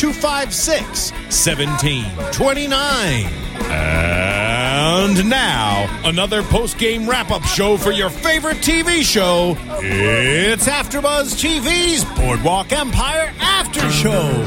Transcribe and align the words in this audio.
256 0.00 1.12
1729. 1.12 3.26
And 3.70 5.28
now, 5.28 6.00
another 6.06 6.42
post 6.42 6.78
game 6.78 7.06
wrap 7.06 7.30
up 7.30 7.42
show 7.42 7.76
for 7.76 7.90
your 7.90 8.08
favorite 8.08 8.62
TV 8.62 9.02
show. 9.02 9.58
It's 9.82 10.66
AfterBuzz 10.66 11.36
TV's 11.36 12.06
Boardwalk 12.18 12.72
Empire 12.72 13.30
After 13.40 13.90
Show. 13.90 14.42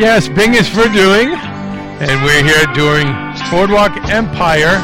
Yes, 0.00 0.30
Bing 0.30 0.54
is 0.54 0.66
for 0.66 0.88
doing, 0.88 1.34
and 1.34 2.24
we're 2.24 2.42
here 2.42 2.64
doing 2.72 3.06
Boardwalk 3.50 3.94
Empire. 4.08 4.78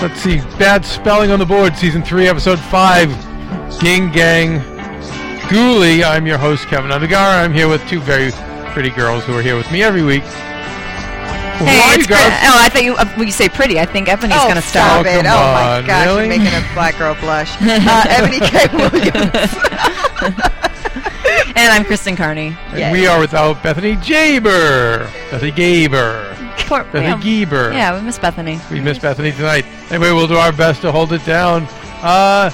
Let's 0.00 0.20
see, 0.20 0.36
bad 0.60 0.84
spelling 0.84 1.32
on 1.32 1.40
the 1.40 1.46
board, 1.46 1.76
season 1.76 2.04
three, 2.04 2.28
episode 2.28 2.60
five, 2.60 3.10
Ging 3.80 4.10
Gang 4.10 4.60
Goolie. 5.48 6.02
I'm 6.04 6.26
your 6.26 6.38
host, 6.38 6.66
Kevin 6.66 6.90
Undergaro. 6.90 7.42
I'm 7.44 7.52
here 7.52 7.68
with 7.68 7.86
two 7.88 8.00
very 8.00 8.32
pretty 8.72 8.90
girls 8.90 9.24
who 9.24 9.36
are 9.36 9.42
here 9.42 9.56
with 9.56 9.70
me 9.70 9.82
every 9.82 10.02
week. 10.02 10.22
Hey, 10.22 11.78
are 11.80 11.94
you 11.94 11.98
it's 11.98 12.06
girls? 12.06 12.20
Chris- 12.20 12.44
oh, 12.44 12.58
I 12.58 12.68
thought 12.68 12.84
you 12.84 12.94
uh, 12.96 13.06
when 13.16 13.26
you 13.26 13.32
say 13.32 13.48
pretty. 13.48 13.78
I 13.80 13.86
think 13.86 14.08
Ebony's 14.08 14.36
oh, 14.38 14.44
going 14.44 14.56
to 14.56 14.62
stop 14.62 15.04
start. 15.04 15.06
Oh, 15.06 15.18
it. 15.18 15.24
come 15.24 15.26
Oh, 15.26 15.52
my 15.52 15.78
on, 15.78 15.86
gosh, 15.86 16.06
really? 16.06 16.26
you're 16.26 16.38
making 16.38 16.54
a 16.54 16.74
black 16.74 16.96
girl 16.98 17.14
blush. 17.20 17.54
Uh, 17.60 18.04
Ebony 18.08 18.40
K. 18.40 18.66
Williams. 18.72 19.54
And 21.56 21.72
I'm 21.72 21.84
Kristen 21.84 22.14
Carney. 22.14 22.56
And 22.68 22.92
we 22.92 23.06
are 23.06 23.18
without 23.18 23.62
Bethany 23.64 23.96
Jaber. 23.96 25.04
Bethany 25.30 25.50
Gaber. 25.52 26.34
Poor, 26.68 26.84
Bethany 26.84 27.06
yeah. 27.06 27.20
Geber. 27.20 27.72
yeah, 27.72 27.98
we 27.98 28.04
miss 28.04 28.18
Bethany. 28.18 28.60
We 28.70 28.80
miss 28.80 28.98
Bethany 28.98 29.32
tonight. 29.32 29.66
Anyway, 29.90 30.12
we'll 30.12 30.28
do 30.28 30.36
our 30.36 30.52
best 30.52 30.82
to 30.82 30.92
hold 30.92 31.12
it 31.12 31.24
down. 31.26 31.66
Uh, 32.00 32.50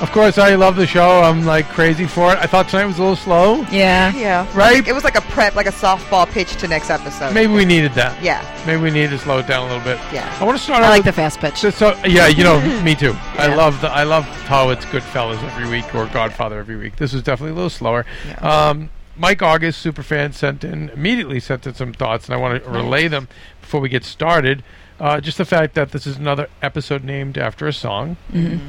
of 0.00 0.12
course, 0.12 0.38
I 0.38 0.54
love 0.54 0.76
the 0.76 0.86
show. 0.86 1.20
I'm 1.22 1.44
like 1.44 1.68
crazy 1.68 2.06
for 2.06 2.32
it. 2.32 2.38
I 2.38 2.46
thought 2.46 2.68
tonight 2.68 2.86
was 2.86 2.98
a 2.98 3.02
little 3.02 3.16
slow. 3.16 3.62
Yeah. 3.70 4.14
yeah. 4.14 4.46
Right? 4.56 4.86
It 4.86 4.92
was 4.92 5.04
like 5.04 5.16
a 5.16 5.20
prep, 5.22 5.54
like 5.54 5.66
a 5.66 5.72
softball 5.72 6.28
pitch 6.30 6.56
to 6.56 6.68
next 6.68 6.90
episode. 6.90 7.34
Maybe 7.34 7.52
we 7.52 7.64
needed 7.64 7.92
that. 7.94 8.22
Yeah. 8.22 8.44
Maybe 8.66 8.82
we 8.82 8.90
needed 8.90 9.10
to 9.10 9.18
slow 9.18 9.38
it 9.38 9.46
down 9.46 9.68
a 9.68 9.74
little 9.74 9.84
bit. 9.84 9.98
Yeah. 10.12 10.36
I 10.40 10.44
want 10.44 10.56
to 10.56 10.62
start 10.62 10.82
I 10.82 10.86
out 10.86 10.90
like 10.90 10.98
with 11.00 11.06
the 11.06 11.20
fast 11.20 11.40
pitch. 11.40 11.60
just 11.60 11.78
so 11.78 11.98
yeah, 12.06 12.28
you 12.28 12.44
know, 12.44 12.60
me 12.82 12.94
too. 12.94 13.12
I 13.34 13.54
love 13.54 13.80
the 13.80 13.88
I 13.90 14.04
love 14.04 14.24
how 14.24 14.70
it's 14.70 14.84
Goodfellas 14.86 15.42
every 15.42 15.68
week 15.68 15.94
or 15.94 16.06
Godfather 16.06 16.58
every 16.58 16.76
week. 16.76 16.96
This 16.96 17.12
was 17.12 17.22
definitely 17.22 17.52
a 17.52 17.56
little 17.56 17.70
slower. 17.70 18.06
Yeah. 18.26 18.68
Um, 18.68 18.90
Mike 19.16 19.42
August, 19.42 19.84
superfan, 19.84 20.32
sent 20.32 20.62
in 20.62 20.90
immediately 20.90 21.40
sent 21.40 21.66
in 21.66 21.74
some 21.74 21.92
thoughts, 21.92 22.26
and 22.26 22.34
I 22.34 22.38
want 22.38 22.62
to 22.62 22.70
relay 22.70 23.08
them 23.08 23.26
before 23.60 23.80
we 23.80 23.88
get 23.88 24.04
started. 24.04 24.62
Uh, 25.00 25.20
just 25.20 25.38
the 25.38 25.44
fact 25.44 25.74
that 25.74 25.92
this 25.92 26.06
is 26.06 26.16
another 26.16 26.48
episode 26.60 27.04
named 27.04 27.38
after 27.38 27.68
a 27.68 27.72
song, 27.72 28.16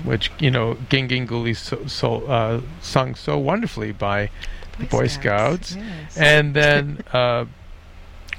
which 0.03 0.31
you 0.39 0.51
know, 0.51 0.77
Ging 0.89 1.07
Ging 1.07 1.25
Goolie 1.27 1.55
so, 1.55 1.85
so 1.87 2.25
uh, 2.27 2.61
sung 2.81 3.15
so 3.15 3.37
wonderfully 3.37 3.91
by 3.91 4.29
the 4.77 4.85
Boy 4.85 5.07
Scouts. 5.07 5.75
Yes. 5.75 6.17
And 6.17 6.53
then, 6.53 7.03
uh, 7.11 7.45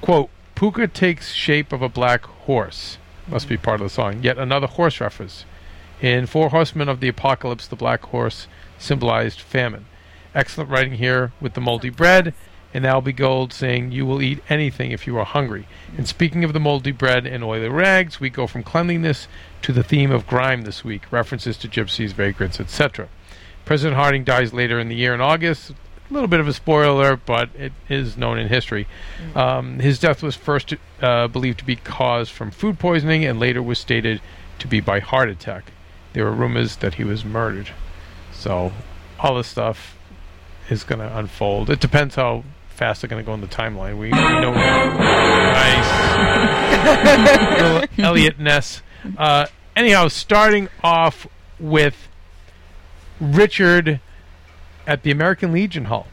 quote, 0.01 0.31
Puka 0.55 0.87
takes 0.89 1.33
shape 1.33 1.73
of 1.73 1.83
a 1.83 1.89
black 1.89 2.25
horse. 2.25 2.99
Must 3.27 3.49
be 3.49 3.57
part 3.57 3.81
of 3.81 3.87
the 3.87 3.91
song. 3.91 4.23
Yet 4.23 4.39
another 4.39 4.67
horse 4.67 5.01
reference. 5.01 5.45
In 6.01 6.27
Four 6.27 6.51
Horsemen 6.51 6.89
of 6.89 7.01
the 7.01 7.09
Apocalypse, 7.09 7.67
the 7.67 7.77
black 7.77 8.05
horse 8.07 8.47
symbolized 8.79 9.41
famine. 9.41 9.87
Excellent 10.35 10.71
writing 10.71 10.95
here 10.95 11.33
with 11.41 11.55
the 11.55 11.61
moldy 11.61 11.91
bread, 11.91 12.35
and 12.73 12.85
Albie 12.85 13.17
Gold 13.17 13.53
saying, 13.53 13.93
You 13.93 14.07
will 14.07 14.23
eat 14.23 14.43
anything 14.49 14.93
if 14.93 15.07
you 15.07 15.19
are 15.19 15.25
hungry. 15.25 15.67
And 15.97 16.07
speaking 16.07 16.45
of 16.45 16.53
the 16.53 16.61
moldy 16.61 16.93
bread 16.93 17.27
and 17.27 17.43
oily 17.43 17.69
rags, 17.69 18.21
we 18.21 18.31
go 18.31 18.47
from 18.47 18.63
cleanliness 18.63 19.27
to 19.63 19.73
the 19.73 19.83
theme 19.83 20.11
of 20.11 20.27
grime 20.27 20.63
this 20.63 20.85
week, 20.85 21.11
references 21.11 21.57
to 21.59 21.69
gypsies, 21.69 22.13
vagrants, 22.13 22.61
etc. 22.61 23.09
President 23.65 23.97
Harding 23.97 24.25
dies 24.25 24.53
later 24.53 24.79
in 24.79 24.89
the 24.89 24.95
year 24.95 25.15
in 25.15 25.21
August. 25.21 25.71
A 25.71 26.13
little 26.13 26.29
bit 26.29 26.41
of 26.41 26.49
a 26.49 26.53
spoiler, 26.53 27.17
but 27.17 27.51
it 27.57 27.73
is 27.89 28.17
known 28.17 28.39
in 28.39 28.49
history. 28.49 28.89
Um, 29.35 29.79
his 29.79 30.01
death 30.01 30.23
was 30.23 30.35
first 30.35 30.75
uh, 31.01 31.29
believed 31.29 31.61
to 31.61 31.65
be 31.65 31.77
caused 31.77 32.33
from 32.33 32.51
food 32.51 32.81
poisoning 32.81 33.25
and 33.25 33.39
later 33.39 33.63
was 33.63 33.79
stated 33.79 34.21
to 34.59 34.67
be 34.67 34.81
by 34.81 34.99
heart 34.99 35.29
attack. 35.29 35.73
There 36.13 36.25
were 36.25 36.33
rumors 36.33 36.77
that 36.77 36.95
he 36.95 37.05
was 37.05 37.25
murdered. 37.25 37.71
So, 38.33 38.73
all 39.21 39.37
this 39.37 39.47
stuff 39.47 39.97
is 40.69 40.83
going 40.83 41.01
to 41.01 41.17
unfold. 41.17 41.71
It 41.71 41.79
depends 41.79 42.17
how 42.17 42.45
fast 42.81 43.03
they're 43.03 43.09
going 43.09 43.23
to 43.23 43.27
go 43.27 43.35
in 43.35 43.43
the 43.43 43.47
timeline. 43.47 43.99
We, 43.99 44.07
we 44.07 44.11
know. 44.11 44.55
nice. 44.55 45.91
Little 47.99 48.07
Eliot 48.07 48.41
Ness. 48.41 48.83
Uh, 49.19 49.47
anyhow, 49.77 50.09
starting 50.09 50.71
off 50.83 51.27
with 51.59 52.09
Richard 53.21 54.01
at 54.87 55.03
the 55.03 55.11
American 55.11 55.53
Legion 55.53 55.85
Hall. 55.85 56.07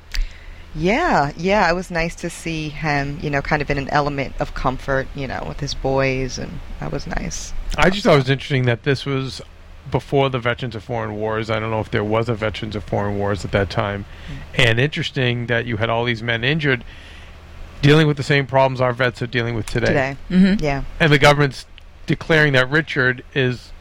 Yeah, 0.75 1.31
yeah, 1.37 1.71
it 1.71 1.73
was 1.73 1.89
nice 1.89 2.15
to 2.15 2.29
see 2.29 2.67
him, 2.67 3.17
you 3.21 3.29
know, 3.29 3.41
kind 3.41 3.61
of 3.61 3.69
in 3.69 3.77
an 3.77 3.87
element 3.89 4.35
of 4.41 4.53
comfort, 4.53 5.07
you 5.15 5.25
know, 5.25 5.45
with 5.47 5.61
his 5.61 5.73
boys, 5.73 6.37
and 6.37 6.59
that 6.81 6.91
was 6.91 7.07
nice. 7.07 7.53
I 7.77 7.89
just 7.89 8.03
thought 8.03 8.15
it 8.15 8.23
was 8.23 8.29
interesting 8.29 8.65
that 8.65 8.83
this 8.83 9.05
was 9.05 9.41
before 9.91 10.29
the 10.29 10.39
Veterans 10.39 10.75
of 10.75 10.83
Foreign 10.83 11.15
Wars. 11.15 11.49
I 11.49 11.59
don't 11.59 11.71
know 11.71 11.79
if 11.79 11.91
there 11.91 12.03
was 12.03 12.29
a 12.29 12.33
Veterans 12.35 12.75
of 12.75 12.83
Foreign 12.83 13.17
Wars 13.17 13.45
at 13.45 13.51
that 13.51 13.69
time. 13.69 14.05
And 14.55 14.79
interesting 14.79 15.47
that 15.47 15.65
you 15.65 15.77
had 15.77 15.89
all 15.89 16.03
these 16.05 16.21
men 16.23 16.43
injured 16.43 16.83
dealing 17.81 18.07
with 18.07 18.17
the 18.17 18.23
same 18.23 18.47
problems 18.47 18.81
our 18.81 18.93
vets 18.93 19.21
are 19.21 19.27
dealing 19.27 19.55
with 19.55 19.65
today. 19.67 19.87
Today, 19.87 20.17
Mm-hmm. 20.31 20.63
yeah, 20.63 20.83
And 20.99 21.11
the 21.11 21.19
government's 21.19 21.65
declaring 22.05 22.53
that 22.53 22.69
Richard 22.69 23.23
is 23.35 23.71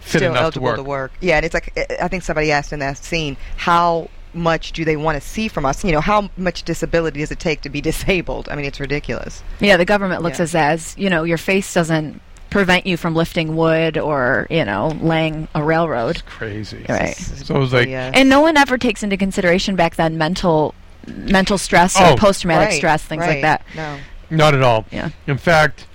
fit 0.00 0.18
still 0.18 0.32
enough 0.32 0.54
to 0.54 0.60
eligible 0.60 0.84
work. 0.84 1.12
Yeah, 1.20 1.36
and 1.36 1.44
it's 1.46 1.54
like 1.54 1.72
I- 1.76 2.04
I 2.04 2.08
think 2.08 2.22
somebody 2.24 2.50
asked 2.52 2.72
in 2.72 2.80
that 2.80 2.98
scene, 2.98 3.36
how 3.56 4.10
much 4.34 4.72
do 4.72 4.84
they 4.84 4.96
want 4.96 5.20
to 5.22 5.26
see 5.26 5.46
from 5.46 5.64
us? 5.64 5.84
You 5.84 5.92
know, 5.92 6.00
how 6.00 6.28
much 6.36 6.64
disability 6.64 7.20
does 7.20 7.30
it 7.30 7.38
take 7.38 7.60
to 7.62 7.68
be 7.70 7.80
disabled? 7.92 8.48
I 8.50 8.56
mean, 8.56 8.64
it's 8.64 8.80
ridiculous. 8.80 9.42
Yeah, 9.60 9.76
the 9.76 9.84
government 9.84 10.22
looks 10.22 10.38
Yeah. 10.40 10.42
as 10.42 10.54
as 10.54 10.94
you 10.98 11.08
know 11.08 11.22
your 11.22 11.38
face 11.38 11.72
doesn't 11.72 12.20
prevent 12.54 12.86
you 12.86 12.96
from 12.96 13.14
lifting 13.16 13.56
wood 13.56 13.98
or 13.98 14.46
you 14.48 14.64
know 14.64 14.88
laying 15.00 15.48
a 15.54 15.62
railroad. 15.62 16.10
It's 16.16 16.22
crazy. 16.22 16.86
Right. 16.88 17.16
So 17.16 17.56
it 17.56 17.58
was 17.58 17.72
like, 17.72 17.88
Yeah. 17.88 18.12
And 18.14 18.28
no 18.28 18.40
one 18.40 18.56
ever 18.56 18.78
takes 18.78 19.02
into 19.02 19.16
consideration 19.16 19.74
back 19.76 19.96
then 19.96 20.16
mental 20.16 20.72
mental 21.06 21.58
stress 21.58 21.96
Oh. 21.98 22.12
or 22.12 22.16
post 22.16 22.42
traumatic 22.42 22.68
Right, 22.70 22.76
stress, 22.76 23.02
things 23.02 23.20
right. 23.22 23.28
like 23.30 23.42
that. 23.42 23.62
No. 23.76 23.98
Not 24.30 24.54
at 24.54 24.62
all. 24.62 24.86
Yeah. 24.92 25.10
In 25.26 25.36
fact, 25.36 25.86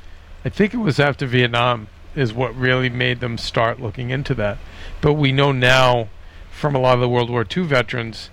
I 0.46 0.50
think 0.50 0.74
it 0.74 0.78
was 0.78 1.00
after 1.00 1.26
Vietnam 1.26 1.88
is 2.14 2.34
what 2.34 2.54
really 2.56 2.90
made 2.90 3.22
them 3.22 3.38
start 3.38 3.80
looking 3.82 4.10
into 4.10 4.34
that. 4.36 4.58
But 5.02 5.14
we 5.14 5.32
know 5.32 5.52
now 5.54 6.10
from 6.52 6.76
a 6.76 6.80
lot 6.80 6.96
of 6.96 7.00
the 7.00 7.10
World 7.10 7.30
War 7.30 7.46
II 7.56 7.64
veterans 7.64 8.30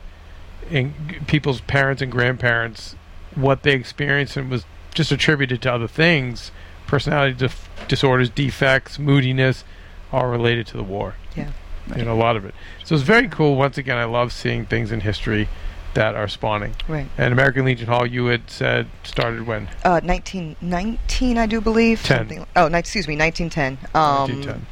and 0.70 0.92
g- 1.08 1.18
people's 1.28 1.60
parents 1.60 2.02
and 2.02 2.10
grandparents 2.10 2.96
what 3.36 3.62
they 3.62 3.72
experienced 3.72 4.36
and 4.36 4.50
was 4.50 4.64
just 4.94 5.12
attributed 5.12 5.62
to 5.62 5.72
other 5.72 5.86
things, 5.86 6.50
personality 6.86 7.34
dif- 7.34 7.68
disorders, 7.88 8.30
defects, 8.30 8.98
moodiness, 8.98 9.64
all 10.12 10.26
related 10.26 10.66
to 10.68 10.76
the 10.76 10.82
war. 10.82 11.14
Yeah. 11.36 11.50
You 11.96 12.04
know, 12.04 12.14
a 12.14 12.18
lot 12.18 12.36
of 12.36 12.44
it. 12.44 12.54
So 12.84 12.94
it's 12.94 13.04
very 13.04 13.28
cool. 13.28 13.54
Once 13.56 13.78
again, 13.78 13.96
I 13.96 14.04
love 14.04 14.32
seeing 14.32 14.66
things 14.66 14.90
in 14.90 15.00
history 15.00 15.48
that 15.94 16.14
are 16.14 16.26
spawning. 16.28 16.74
Right. 16.88 17.06
And 17.16 17.32
American 17.32 17.64
Legion 17.64 17.86
Hall, 17.86 18.04
you 18.06 18.26
had 18.26 18.50
said 18.50 18.88
started 19.04 19.46
when? 19.46 19.68
Uh, 19.84 20.00
1919, 20.02 21.38
I 21.38 21.46
do 21.46 21.60
believe. 21.60 22.02
Ten. 22.02 22.18
Something, 22.18 22.46
oh, 22.56 22.68
ni- 22.68 22.78
excuse 22.78 23.06
me, 23.08 23.16
1910. 23.16 23.78
Um, 23.94 24.28
1910. 24.42 24.66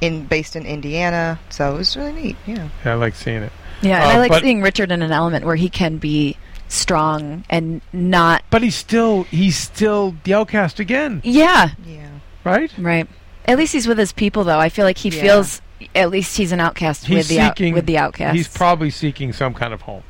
in 0.00 0.24
based 0.26 0.56
in 0.56 0.64
Indiana, 0.66 1.38
so 1.50 1.74
it 1.74 1.78
was 1.78 1.96
really 1.96 2.12
neat. 2.12 2.36
Yeah. 2.46 2.68
Yeah, 2.84 2.92
I 2.92 2.94
like 2.94 3.14
seeing 3.14 3.42
it. 3.42 3.52
Yeah, 3.82 4.02
and 4.02 4.12
Uh, 4.12 4.14
I 4.22 4.28
like 4.28 4.42
seeing 4.42 4.62
Richard 4.62 4.92
in 4.92 5.02
an 5.02 5.12
element 5.12 5.44
where 5.44 5.56
he 5.56 5.68
can 5.68 5.96
be 5.98 6.36
strong 6.70 7.44
and 7.50 7.82
not. 7.92 8.42
But 8.50 8.62
he's 8.62 8.76
still 8.76 9.24
he's 9.24 9.56
still 9.56 10.14
the 10.24 10.32
outcast 10.34 10.80
again, 10.80 11.20
Yeah, 11.24 11.70
Yeah. 11.86 12.06
right? 12.44 12.72
right. 12.78 13.06
At 13.44 13.58
least 13.58 13.72
he's 13.72 13.86
with 13.86 13.98
his 13.98 14.12
people, 14.12 14.44
though. 14.44 14.58
I 14.58 14.68
feel 14.68 14.84
like 14.84 14.98
he 14.98 15.10
Yeah. 15.10 15.20
feels 15.22 15.60
at 15.94 16.10
least 16.10 16.36
he's 16.36 16.52
an 16.52 16.60
outcast 16.60 17.06
He's 17.06 17.16
with 17.18 17.28
the 17.28 17.40
out, 17.40 17.56
seeking 17.58 17.74
with 17.74 17.86
the 17.86 17.98
outcast. 17.98 18.36
He's 18.36 18.48
probably 18.48 18.90
seeking 18.90 19.32
some 19.32 19.52
kind 19.54 19.72
of 19.74 19.82
home. 19.82 20.02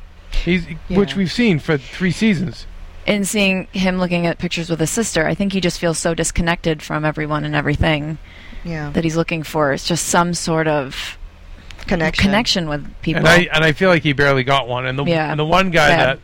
He's 0.43 0.65
which 0.87 1.15
we've 1.15 1.31
seen 1.31 1.59
for 1.59 1.77
three 1.77 2.11
seasons. 2.11 2.65
and 3.07 3.27
seeing 3.27 3.67
him 3.71 3.97
looking 3.97 4.27
at 4.27 4.37
pictures 4.37 4.69
with 4.69 4.79
his 4.79 4.89
sister, 4.91 5.25
I 5.27 5.33
think 5.33 5.53
he 5.53 5.59
just 5.61 5.79
feels 5.79 5.97
so 5.97 6.13
disconnected 6.13 6.83
from 6.83 7.03
everyone 7.03 7.43
and 7.45 7.55
everything 7.55 8.19
Yeah. 8.63 8.91
that 8.93 9.03
he's 9.03 9.15
looking 9.17 9.41
for. 9.41 9.73
It's 9.73 9.87
just 9.87 10.05
some 10.07 10.35
sort 10.35 10.67
of 10.67 11.17
Connection. 11.87 12.23
connection 12.23 12.69
with 12.69 12.87
people. 13.01 13.19
And 13.25 13.27
I 13.27 13.47
and 13.53 13.63
I 13.63 13.71
feel 13.71 13.89
like 13.89 14.03
he 14.03 14.13
barely 14.13 14.43
got 14.43 14.67
one. 14.67 14.85
And 14.85 14.99
the 14.99 15.03
Yeah. 15.05 15.31
and 15.31 15.39
the 15.39 15.45
one 15.45 15.71
guy 15.71 15.89
Bad. 15.89 15.99
that 15.99 16.19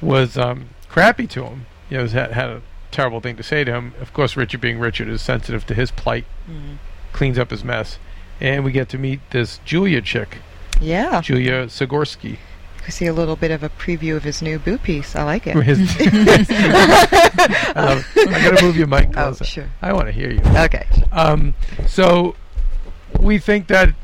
was 0.00 0.36
um, 0.38 0.70
crappy 0.88 1.26
to 1.28 1.44
him, 1.44 1.66
you 1.88 1.98
know, 1.98 2.06
had, 2.06 2.32
had 2.32 2.48
a 2.50 2.62
terrible 2.90 3.20
thing 3.20 3.36
to 3.36 3.42
say 3.42 3.64
to 3.64 3.72
him. 3.72 3.94
Of 4.00 4.12
course, 4.12 4.36
Richard, 4.36 4.60
being 4.60 4.78
Richard, 4.78 5.08
is 5.08 5.22
sensitive 5.22 5.66
to 5.66 5.74
his 5.74 5.90
plight, 5.90 6.24
Mm-hmm. 6.50 6.74
cleans 7.12 7.38
up 7.38 7.50
his 7.50 7.62
mess, 7.64 7.98
and 8.40 8.64
we 8.64 8.72
get 8.72 8.88
to 8.90 8.98
meet 8.98 9.20
this 9.30 9.58
Julia 9.64 10.00
chick, 10.00 10.38
Yeah. 10.80 11.20
Julia 11.20 11.66
Sagorsky. 11.66 12.30
You 12.76 12.84
can 12.84 12.92
see 12.92 13.06
a 13.06 13.12
little 13.12 13.36
bit 13.36 13.50
of 13.50 13.62
a 13.62 13.68
preview 13.68 14.16
of 14.16 14.24
his 14.24 14.40
new 14.40 14.58
boo 14.58 14.78
piece. 14.78 15.14
I 15.14 15.22
like 15.24 15.46
it. 15.46 15.54
His- 15.62 15.80
I, 16.00 17.72
love 17.76 18.06
it. 18.16 18.28
I 18.28 18.42
gotta 18.50 18.64
move 18.64 18.76
your 18.76 18.86
mic 18.86 19.12
closer. 19.12 19.20
Oh, 19.20 19.24
closer. 19.36 19.44
sure. 19.44 19.70
I 19.82 19.92
want 19.92 20.06
to 20.06 20.12
hear 20.12 20.30
you. 20.30 20.40
Okay. 20.56 20.86
Um, 21.12 21.54
so 21.86 22.34
we 23.20 23.38
think 23.38 23.66
that 23.68 23.94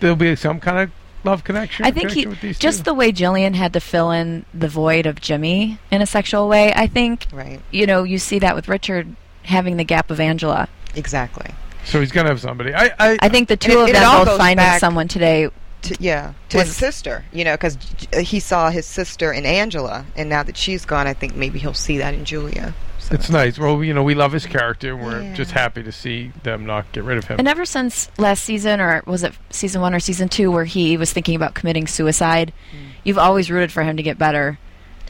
there'll 0.00 0.14
be 0.16 0.36
some 0.36 0.60
kind 0.60 0.78
of 0.78 0.90
love 1.24 1.44
connection. 1.44 1.84
I 1.84 1.90
think 1.90 2.08
connection 2.10 2.20
he 2.22 2.26
with 2.28 2.40
these 2.40 2.58
just 2.58 2.78
two. 2.78 2.84
the 2.84 2.94
way 2.94 3.12
Gillian 3.12 3.54
had 3.54 3.72
to 3.74 3.80
fill 3.80 4.10
in 4.10 4.44
the 4.52 4.68
void 4.68 5.06
of 5.06 5.20
Jimmy 5.20 5.78
in 5.90 6.02
a 6.02 6.06
sexual 6.06 6.48
way. 6.48 6.72
I 6.74 6.86
think 6.86 7.26
Right. 7.32 7.60
you 7.70 7.86
know 7.86 8.02
you 8.04 8.18
see 8.18 8.38
that 8.40 8.54
with 8.54 8.68
Richard 8.68 9.14
having 9.44 9.76
the 9.76 9.84
gap 9.84 10.10
of 10.10 10.20
Angela. 10.20 10.68
Exactly. 10.94 11.50
So 11.84 11.98
he's 12.00 12.12
gonna 12.12 12.28
have 12.28 12.40
somebody. 12.40 12.74
I, 12.74 12.90
I, 12.98 13.18
I 13.20 13.28
think 13.28 13.48
the 13.48 13.56
two 13.56 13.80
of 13.80 13.88
it 13.88 13.94
them 13.94 14.04
all 14.04 14.24
both 14.24 14.38
finding 14.38 14.78
someone 14.78 15.08
today. 15.08 15.48
To, 15.82 15.96
yeah, 15.98 16.34
to 16.50 16.60
his 16.60 16.76
sister, 16.76 17.24
you 17.32 17.44
know, 17.44 17.54
because 17.54 17.76
he 18.20 18.38
saw 18.38 18.70
his 18.70 18.86
sister 18.86 19.32
in 19.32 19.44
Angela, 19.44 20.06
and 20.14 20.28
now 20.28 20.44
that 20.44 20.56
she's 20.56 20.84
gone, 20.84 21.08
I 21.08 21.12
think 21.12 21.34
maybe 21.34 21.58
he'll 21.58 21.74
see 21.74 21.98
that 21.98 22.14
in 22.14 22.24
Julia. 22.24 22.72
So. 23.08 23.14
it's 23.16 23.28
nice. 23.30 23.58
Well, 23.58 23.82
you 23.82 23.92
know, 23.94 24.02
we 24.02 24.14
love 24.14 24.32
his 24.32 24.46
character. 24.46 24.94
and 24.94 25.02
We're 25.04 25.22
Yeah. 25.22 25.34
just 25.34 25.50
happy 25.50 25.82
to 25.82 25.90
see 25.92 26.30
them 26.44 26.64
not 26.66 26.90
get 26.92 27.02
rid 27.04 27.18
of 27.18 27.24
him. 27.26 27.36
And 27.38 27.48
ever 27.48 27.64
since 27.64 28.08
last 28.18 28.44
season, 28.44 28.80
or 28.80 29.02
was 29.06 29.22
it 29.24 29.32
season 29.50 29.80
one 29.80 29.92
or 29.94 30.00
season 30.00 30.28
two, 30.28 30.50
where 30.52 30.64
he 30.64 30.96
was 30.96 31.12
thinking 31.12 31.34
about 31.34 31.54
committing 31.54 31.86
suicide, 31.86 32.52
Mm. 32.72 32.76
you've 33.04 33.18
always 33.18 33.50
rooted 33.50 33.72
for 33.72 33.82
him 33.82 33.96
to 33.96 34.02
get 34.04 34.18
better, 34.18 34.58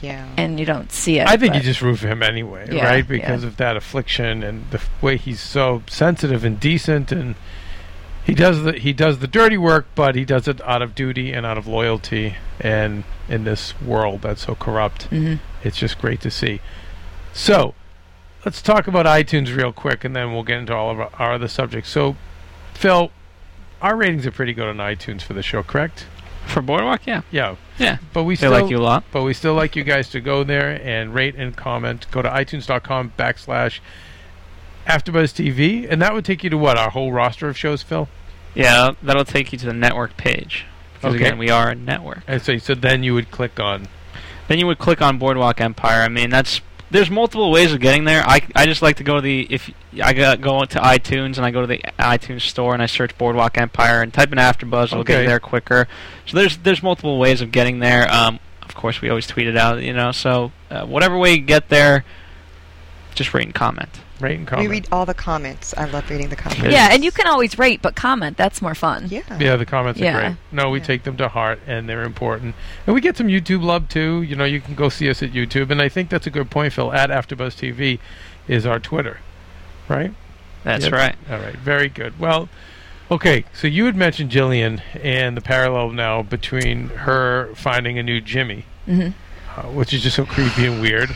yeah. 0.01 0.25
and 0.37 0.59
you 0.59 0.65
don't 0.65 0.91
see 0.91 1.19
it. 1.19 1.27
I 1.27 1.37
think 1.37 1.53
you 1.53 1.61
just 1.61 1.81
root 1.83 1.99
for 1.99 2.07
him 2.07 2.23
anyway, 2.23 2.67
Yeah, 2.71 2.83
right? 2.85 2.95
yeah. 2.97 3.01
Because 3.03 3.43
of 3.43 3.57
that 3.57 3.77
affliction 3.77 4.41
and 4.43 4.65
the 4.71 4.77
f- 4.79 4.89
way 5.01 5.17
he's 5.17 5.39
so 5.39 5.83
sensitive 5.87 6.43
and 6.43 6.59
decent, 6.59 7.11
and 7.11 7.35
he 8.23 8.33
does 8.33 8.63
the 8.63 8.73
he 8.73 8.91
does 8.93 9.19
the 9.19 9.27
dirty 9.27 9.57
work, 9.57 9.85
but 9.95 10.15
he 10.15 10.25
does 10.25 10.47
it 10.47 10.61
out 10.65 10.81
of 10.81 10.95
duty 10.95 11.31
and 11.31 11.45
out 11.45 11.57
of 11.59 11.67
loyalty. 11.67 12.35
And 12.59 13.03
in 13.29 13.43
this 13.43 13.79
world 13.81 14.21
that's 14.23 14.45
so 14.47 14.55
corrupt, 14.55 15.09
Mhm. 15.11 15.39
it's 15.63 15.77
just 15.77 15.99
great 16.01 16.21
to 16.21 16.31
see. 16.31 16.59
So, 17.33 17.73
let's 18.45 18.61
talk 18.61 18.87
about 18.87 19.05
iTunes 19.05 19.55
real 19.55 19.71
quick, 19.71 20.03
and 20.03 20.15
then 20.15 20.33
we'll 20.33 20.43
get 20.43 20.59
into 20.59 20.75
all 20.75 20.91
of 20.91 20.99
our, 20.99 21.09
our 21.19 21.33
other 21.33 21.47
subjects. 21.47 21.89
So, 21.89 22.15
Phil, 22.73 23.11
our 23.81 23.95
ratings 23.95 24.25
are 24.25 24.31
pretty 24.31 24.53
good 24.53 24.67
on 24.67 24.77
iTunes 24.77 25.21
for 25.21 25.33
the 25.33 25.43
show, 25.43 25.63
correct? 25.63 26.05
For 26.47 26.61
Boardwalk, 26.61 27.07
yeah. 27.07 27.21
Yeah, 27.31 27.55
Yeah. 27.77 27.97
but 28.11 28.23
we 28.23 28.33
They 28.35 28.39
still 28.47 28.51
like 28.51 28.69
you 28.69 28.77
a 28.77 28.79
lot. 28.79 29.05
but 29.11 29.23
we 29.23 29.33
still 29.33 29.53
like 29.53 29.75
you 29.77 29.83
guys 29.85 30.09
to 30.09 30.19
go 30.19 30.43
there 30.43 30.79
and 30.83 31.13
rate 31.13 31.35
and 31.35 31.55
comment. 31.55 32.05
Go 32.11 32.21
to 32.21 32.29
itunes.com 32.29 33.13
backslash 33.17 33.79
AfterBuzz 34.87 35.33
TV, 35.33 35.87
and 35.89 36.01
that 36.01 36.13
would 36.13 36.25
take 36.25 36.43
you 36.43 36.49
to 36.49 36.57
what 36.57 36.77
our 36.77 36.89
whole 36.89 37.13
roster 37.13 37.47
of 37.47 37.57
shows, 37.57 37.81
Phil. 37.81 38.09
Yeah, 38.53 38.91
that'll 39.01 39.23
take 39.25 39.53
you 39.53 39.57
to 39.59 39.65
the 39.65 39.73
network 39.73 40.17
page. 40.17 40.65
Because 40.95 41.15
Okay. 41.15 41.25
again, 41.25 41.37
we 41.37 41.49
are 41.49 41.69
a 41.69 41.75
network. 41.75 42.23
And 42.27 42.41
so, 42.41 42.57
so 42.57 42.75
then 42.75 43.03
you 43.03 43.13
would 43.13 43.31
click 43.31 43.59
on. 43.59 43.87
Then 44.49 44.59
you 44.59 44.67
would 44.67 44.77
click 44.79 45.01
on 45.01 45.17
Boardwalk 45.17 45.61
Empire. 45.61 46.01
I 46.03 46.09
mean, 46.09 46.29
that's 46.29 46.59
there's 46.93 47.09
multiple 47.09 47.51
ways 47.51 47.73
of 47.73 47.79
getting 47.81 48.05
there. 48.05 48.23
I, 48.25 48.41
I 48.55 48.65
just 48.67 48.81
like 48.83 48.97
to 48.97 49.03
go 49.03 49.15
to 49.15 49.21
the 49.21 49.47
if 49.49 49.69
I 50.01 50.13
go, 50.13 50.35
go 50.37 50.61
into 50.61 50.79
iTunes 50.79 51.37
and 51.37 51.39
I 51.45 51.49
go 51.51 51.59
to 51.61 51.67
the 51.67 51.79
iTunes 51.99 52.41
store 52.41 52.73
and 52.73 52.81
I 52.83 52.85
search 52.85 53.17
Boardwalk 53.17 53.57
Empire 53.57 54.01
and 54.03 54.13
type 54.13 54.31
in 54.31 54.37
AfterBuzz, 54.37 54.85
it'll 54.93 55.03
get 55.03 55.17
Okay. 55.17 55.25
there 55.25 55.39
quicker. 55.39 55.87
So 56.27 56.37
there's 56.37 56.57
there's 56.57 56.81
multiple 56.83 57.17
ways 57.19 57.41
of 57.41 57.51
getting 57.51 57.79
there. 57.79 58.09
Um, 58.13 58.39
of 58.61 58.75
course, 58.75 59.01
we 59.01 59.09
always 59.09 59.25
tweet 59.27 59.47
it 59.47 59.57
out, 59.57 59.81
you 59.81 59.91
know. 59.91 60.11
So 60.11 60.51
uh, 60.69 60.85
whatever 60.85 61.17
way 61.17 61.33
you 61.33 61.41
get 61.41 61.69
there, 61.69 62.05
just 63.15 63.33
rate 63.33 63.45
and 63.45 63.55
comment. 63.55 63.89
Rate 64.19 64.37
and 64.37 64.47
comment. 64.47 64.69
we 64.69 64.75
read 64.75 64.87
all 64.91 65.05
the 65.05 65.13
comments. 65.13 65.73
I 65.75 65.85
love 65.85 66.09
reading 66.09 66.29
the 66.29 66.35
comments. 66.35 66.63
Yeah, 66.71 66.89
and 66.91 67.03
you 67.03 67.11
can 67.11 67.27
always 67.27 67.57
rate, 67.57 67.81
but 67.81 67.95
comment. 67.95 68.37
That's 68.37 68.61
more 68.61 68.75
fun. 68.75 69.07
Yeah. 69.09 69.21
Yeah, 69.39 69.55
the 69.55 69.65
comments 69.65 69.99
are 70.01 70.11
great. 70.13 70.35
No, 70.51 70.69
we 70.69 70.79
Yeah. 70.79 70.85
take 70.85 71.03
them 71.03 71.17
to 71.17 71.27
heart, 71.27 71.59
and 71.67 71.89
they're 71.89 72.03
important. 72.03 72.55
And 72.85 72.93
we 72.95 73.01
get 73.01 73.17
some 73.17 73.27
YouTube 73.27 73.63
love 73.63 73.89
too. 73.89 74.21
You 74.21 74.35
know, 74.35 74.45
you 74.45 74.61
can 74.61 74.75
go 74.75 74.89
see 74.89 75.09
us 75.09 75.21
at 75.23 75.31
YouTube, 75.33 75.71
and 75.71 75.81
I 75.81 75.89
think 75.89 76.09
that's 76.09 76.27
a 76.27 76.29
good 76.29 76.49
point, 76.49 76.73
Phil. 76.73 76.93
At 76.93 77.09
AfterBuzz 77.09 77.55
TV 77.55 77.99
is 78.47 78.65
our 78.65 78.79
Twitter, 78.79 79.19
right? 79.89 80.13
That's 80.63 80.85
Yep. 80.85 80.93
right. 80.93 81.15
All 81.29 81.39
right, 81.39 81.55
very 81.57 81.89
good. 81.89 82.17
Well, 82.19 82.47
okay, 83.11 83.43
so 83.53 83.67
you 83.67 83.85
had 83.85 83.95
mentioned 83.95 84.29
Gillian 84.29 84.81
and 85.01 85.35
the 85.35 85.41
parallel 85.41 85.89
now 85.89 86.21
between 86.21 86.87
her 86.89 87.49
finding 87.55 87.97
a 87.99 88.03
new 88.03 88.21
Jimmy, 88.21 88.65
hmm 88.85 89.09
uh, 89.57 89.63
which 89.63 89.93
is 89.93 90.01
just 90.01 90.15
so 90.15 90.25
creepy 90.25 90.65
and 90.65 90.81
weird. 90.81 91.15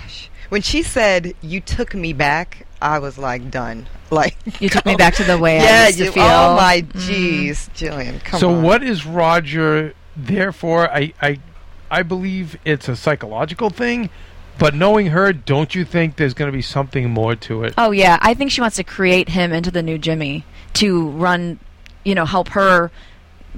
When 0.50 0.62
she 0.62 0.84
said, 0.84 1.34
"You 1.42 1.60
took 1.60 1.96
me 1.96 2.14
back," 2.14 2.67
I 2.82 3.00
was 3.00 3.18
like, 3.18 3.50
"Done." 3.52 3.88
Like 4.10 4.38
You 4.62 4.70
took 4.70 4.86
me 4.86 4.96
back 4.96 5.16
to 5.16 5.26
the 5.26 5.38
way 5.38 5.58
yeah, 5.58 5.84
I 5.84 5.88
used 5.88 5.98
to 5.98 6.06
you, 6.06 6.12
feel. 6.14 6.24
oh 6.24 6.56
my 6.56 6.82
Mhm. 6.82 6.92
jeez, 7.50 7.74
Gillian, 7.74 8.22
come 8.22 8.40
so 8.40 8.52
on. 8.52 8.64
what 8.64 8.82
is 8.82 9.06
Roger 9.06 9.94
there 10.16 10.54
for? 10.54 10.90
I, 10.90 11.12
I, 11.22 11.40
I 11.92 12.04
believe 12.04 12.58
it's 12.64 12.88
a 12.88 12.96
psychological 12.96 13.70
thing, 13.70 14.10
but 14.58 14.74
knowing 14.74 15.08
her, 15.08 15.34
don't 15.34 15.76
you 15.76 15.84
think 15.84 16.16
there's 16.16 16.34
going 16.34 16.50
to 16.50 16.56
be 16.56 16.62
something 16.62 17.10
more 17.10 17.36
to 17.36 17.64
it? 17.66 17.74
Oh 17.78 17.92
yeah, 17.92 18.18
I 18.22 18.34
think 18.34 18.50
she 18.52 18.62
wants 18.62 18.78
to 18.78 18.84
create 18.86 19.28
him 19.30 19.52
into 19.52 19.72
the 19.72 19.84
new 19.84 19.98
Jimmy 19.98 20.46
to 20.76 21.10
run, 21.10 21.60
you 22.06 22.16
know, 22.16 22.26
help 22.26 22.48
her 22.50 22.92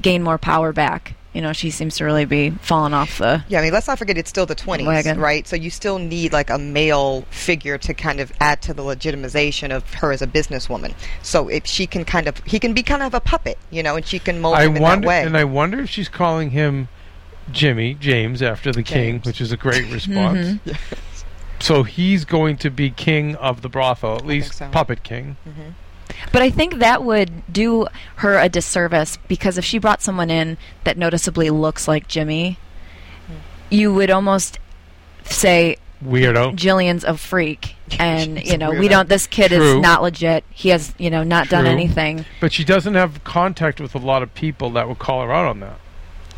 gain 0.01 0.23
more 0.23 0.39
power 0.39 0.73
back. 0.73 1.13
You 1.33 1.41
know, 1.43 1.53
she 1.53 1.69
seems 1.69 1.97
to 1.97 2.05
really 2.05 2.25
be 2.25 2.49
falling 2.49 2.93
off 2.95 3.19
the. 3.19 3.43
Yeah, 3.49 3.59
I 3.59 3.61
mean, 3.61 3.71
let's 3.71 3.87
not 3.87 3.99
forget 3.99 4.17
it's 4.17 4.29
still 4.31 4.47
the 4.47 4.55
20s, 4.55 4.85
Wagon. 4.87 5.19
right? 5.19 5.47
So 5.47 5.55
you 5.55 5.69
still 5.69 5.99
need 5.99 6.33
like 6.33 6.49
a 6.49 6.57
male 6.57 7.21
figure 7.29 7.77
to 7.77 7.93
kind 7.93 8.19
of 8.19 8.31
add 8.39 8.63
to 8.63 8.73
the 8.73 8.81
legitimization 8.81 9.69
of 9.69 9.93
her 9.95 10.11
as 10.11 10.23
a 10.23 10.27
businesswoman. 10.27 10.95
So 11.21 11.47
if 11.47 11.67
she 11.67 11.85
can 11.85 12.03
kind 12.03 12.27
of, 12.27 12.39
he 12.45 12.59
can 12.59 12.73
be 12.73 12.81
kind 12.81 13.03
of 13.03 13.13
a 13.13 13.19
puppet, 13.19 13.59
you 13.69 13.83
know, 13.83 13.95
and 13.95 14.03
she 14.05 14.17
can 14.17 14.41
mold 14.41 14.55
I 14.55 14.65
him 14.65 14.77
in 14.77 14.81
wonder, 14.81 15.01
that 15.05 15.07
way. 15.07 15.23
and 15.23 15.37
I 15.37 15.43
wonder 15.43 15.79
if 15.81 15.89
she's 15.91 16.09
calling 16.09 16.49
him 16.49 16.87
Jimmy 17.51 17.93
James 17.93 18.41
after 18.41 18.71
the 18.71 18.81
king, 18.83 19.19
which 19.21 19.39
is 19.39 19.51
a 19.51 19.57
great 19.57 19.85
response. 19.93 20.57
Mhm. 20.65 20.77
So 21.59 21.83
he's 21.83 22.25
going 22.25 22.57
to 22.57 22.69
be 22.71 22.89
king 22.89 23.35
of 23.35 23.61
the 23.61 23.69
brothel, 23.69 24.15
at 24.15 24.25
least 24.25 24.53
so. 24.55 24.69
puppet 24.69 25.03
king. 25.03 25.35
But 26.31 26.41
I 26.41 26.49
think 26.49 26.75
that 26.75 27.03
would 27.03 27.51
do 27.51 27.87
her 28.17 28.37
a 28.37 28.49
disservice 28.49 29.17
because 29.27 29.57
if 29.57 29.65
she 29.65 29.77
brought 29.77 30.01
someone 30.01 30.29
in 30.29 30.57
that 30.83 30.97
noticeably 30.97 31.49
looks 31.49 31.87
like 31.87 32.07
Jimmy, 32.07 32.57
you 33.69 33.93
would 33.93 34.09
almost 34.09 34.59
say 35.23 35.77
Weirdo. 36.03 36.55
Gillian's 36.55 37.03
a 37.03 37.17
freak, 37.17 37.75
and 37.99 38.45
you 38.45 38.57
know 38.57 38.71
we 38.71 38.87
don't. 38.87 39.09
This 39.09 39.27
kid 39.27 39.49
True. 39.49 39.77
is 39.77 39.81
not 39.81 40.01
legit. 40.01 40.43
He 40.49 40.69
has 40.69 40.93
you 40.97 41.09
know 41.09 41.23
not 41.23 41.49
done 41.49 41.65
anything. 41.65 42.25
But 42.39 42.53
she 42.53 42.63
doesn't 42.63 42.95
have 42.95 43.23
contact 43.23 43.81
with 43.81 43.95
a 43.95 43.99
lot 43.99 44.23
of 44.23 44.33
people 44.33 44.69
that 44.71 44.87
would 44.87 44.99
call 44.99 45.23
her 45.23 45.31
out 45.31 45.47
on 45.47 45.59
that. 45.59 45.79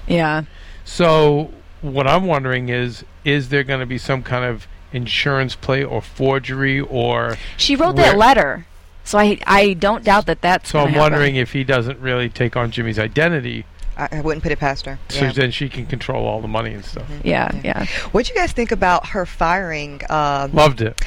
Yeah. 0.07 0.43
So 0.83 1.51
what 1.81 2.07
I'm 2.07 2.25
wondering 2.25 2.69
is, 2.69 3.05
is 3.23 3.49
there 3.49 3.63
going 3.63 3.79
to 3.79 3.85
be 3.85 3.97
some 3.97 4.23
kind 4.23 4.45
of 4.45 4.67
insurance 4.91 5.55
play 5.55 5.83
or 5.83 6.01
forgery 6.01 6.79
or? 6.79 7.37
She 7.57 7.75
wrote 7.75 7.95
that 7.97 8.17
letter, 8.17 8.65
so 9.03 9.17
I 9.17 9.39
I 9.45 9.73
don't 9.73 10.03
doubt 10.03 10.25
that 10.27 10.41
that's. 10.41 10.69
So 10.69 10.79
I'm 10.79 10.87
happen. 10.89 10.99
wondering 11.01 11.35
if 11.35 11.53
he 11.53 11.63
doesn't 11.63 11.99
really 11.99 12.29
take 12.29 12.55
on 12.55 12.71
Jimmy's 12.71 12.99
identity, 12.99 13.65
I, 13.97 14.07
I 14.11 14.21
wouldn't 14.21 14.43
put 14.43 14.51
it 14.51 14.59
past 14.59 14.85
her. 14.85 14.99
so 15.09 15.25
Yeah. 15.25 15.31
then 15.33 15.51
she 15.51 15.69
can 15.69 15.85
control 15.85 16.25
all 16.25 16.41
the 16.41 16.47
money 16.47 16.73
and 16.73 16.83
stuff. 16.85 17.05
Yeah, 17.23 17.49
Yeah. 17.55 17.61
yeah. 17.63 17.85
What'd 18.11 18.29
you 18.29 18.35
guys 18.35 18.51
think 18.51 18.71
about 18.71 19.07
her 19.09 19.25
firing? 19.25 20.01
Uh, 20.09 20.47
Loved 20.53 20.81
it. 20.81 21.01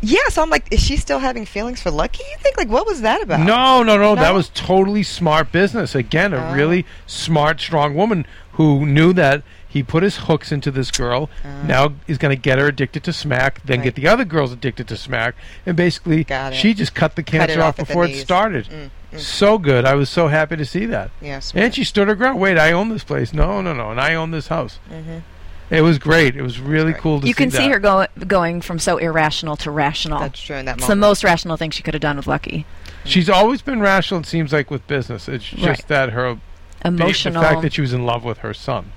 yeah, 0.00 0.28
so 0.30 0.42
I'm 0.42 0.50
like, 0.50 0.66
is 0.72 0.80
she 0.80 0.96
still 0.96 1.18
having 1.18 1.44
feelings 1.44 1.80
for 1.82 1.90
Lucky? 1.90 2.22
You 2.30 2.36
think 2.38 2.56
like, 2.56 2.68
what 2.68 2.86
was 2.86 3.00
that 3.00 3.22
about? 3.22 3.40
No, 3.40 3.82
no, 3.82 3.96
no, 3.98 4.14
That 4.14 4.34
was 4.34 4.50
totally 4.50 5.02
smart 5.02 5.50
business. 5.50 5.94
Again, 5.94 6.32
a 6.32 6.50
Oh. 6.50 6.54
really 6.54 6.86
smart, 7.06 7.60
strong 7.60 7.94
woman 7.94 8.24
who 8.52 8.86
knew 8.86 9.12
that 9.14 9.42
he 9.68 9.82
put 9.82 10.02
his 10.02 10.16
hooks 10.16 10.50
into 10.50 10.70
this 10.70 10.90
girl. 10.90 11.28
now 11.66 11.92
he's 12.06 12.18
going 12.18 12.34
to 12.34 12.40
get 12.40 12.58
her 12.58 12.66
addicted 12.68 13.04
to 13.04 13.12
smack, 13.12 13.60
then 13.64 13.78
Right. 13.80 13.84
get 13.84 13.94
the 13.96 14.08
other 14.08 14.24
girls 14.24 14.52
addicted 14.52 14.88
to 14.88 14.96
smack, 14.96 15.34
and 15.66 15.76
basically 15.76 16.26
she 16.52 16.74
just 16.74 16.94
cut 16.94 17.16
the 17.16 17.22
Cut 17.22 17.32
cancer 17.48 17.60
off 17.60 17.78
off 17.80 17.86
before 17.88 18.04
it 18.06 18.16
started. 18.16 18.66
Mm, 18.66 18.90
mm. 19.14 19.20
So 19.20 19.58
good. 19.58 19.84
I 19.84 19.94
was 19.94 20.08
so 20.08 20.28
happy 20.28 20.56
to 20.56 20.64
see 20.64 20.86
that. 20.86 21.10
Yes. 21.20 21.52
And 21.54 21.74
she 21.74 21.84
stood 21.84 22.08
her 22.08 22.14
ground. 22.14 22.38
Wait, 22.40 22.58
I 22.58 22.72
own 22.72 22.88
this 22.88 23.04
place. 23.04 23.32
No, 23.32 23.60
no, 23.60 23.72
no. 23.72 23.90
And 23.90 24.00
I 24.00 24.14
own 24.14 24.30
this 24.30 24.48
house. 24.48 24.78
Mhm. 24.90 25.22
It 25.70 25.82
was 25.82 25.98
great. 25.98 26.34
It 26.34 26.40
was 26.42 26.58
really 26.58 26.92
Right. 26.92 27.00
cool 27.00 27.20
to 27.20 27.26
You 27.26 27.34
see 27.34 27.36
can 27.36 27.50
see 27.50 27.58
that. 27.68 27.72
her 27.72 27.78
go, 27.78 28.06
going 28.26 28.62
from 28.62 28.78
so 28.78 28.96
irrational 28.96 29.54
to 29.56 29.70
rational. 29.70 30.20
That's 30.20 30.40
true 30.40 30.56
in 30.56 30.64
that 30.64 30.78
It's 30.78 30.86
the 30.86 30.96
most 30.96 31.22
rational 31.22 31.58
thing 31.58 31.70
she 31.70 31.82
could 31.82 31.92
have 31.92 32.00
done 32.00 32.16
with 32.16 32.26
Lucky. 32.26 32.64
She's 33.04 33.28
always 33.28 33.60
been 33.60 33.80
rational. 33.80 34.20
It 34.20 34.26
seems 34.26 34.50
like 34.52 34.70
with 34.70 34.86
business, 34.86 35.28
it's 35.28 35.44
just 35.44 35.62
Right. 35.62 35.88
that 35.88 36.10
her 36.10 36.38
the- 36.82 36.88
Emotional. 36.88 37.42
The 37.42 37.48
fact 37.48 37.62
that 37.62 37.72
she 37.74 37.80
was 37.82 37.92
in 37.92 38.06
love 38.06 38.24
with 38.24 38.38
her 38.38 38.54
son, 38.54 38.92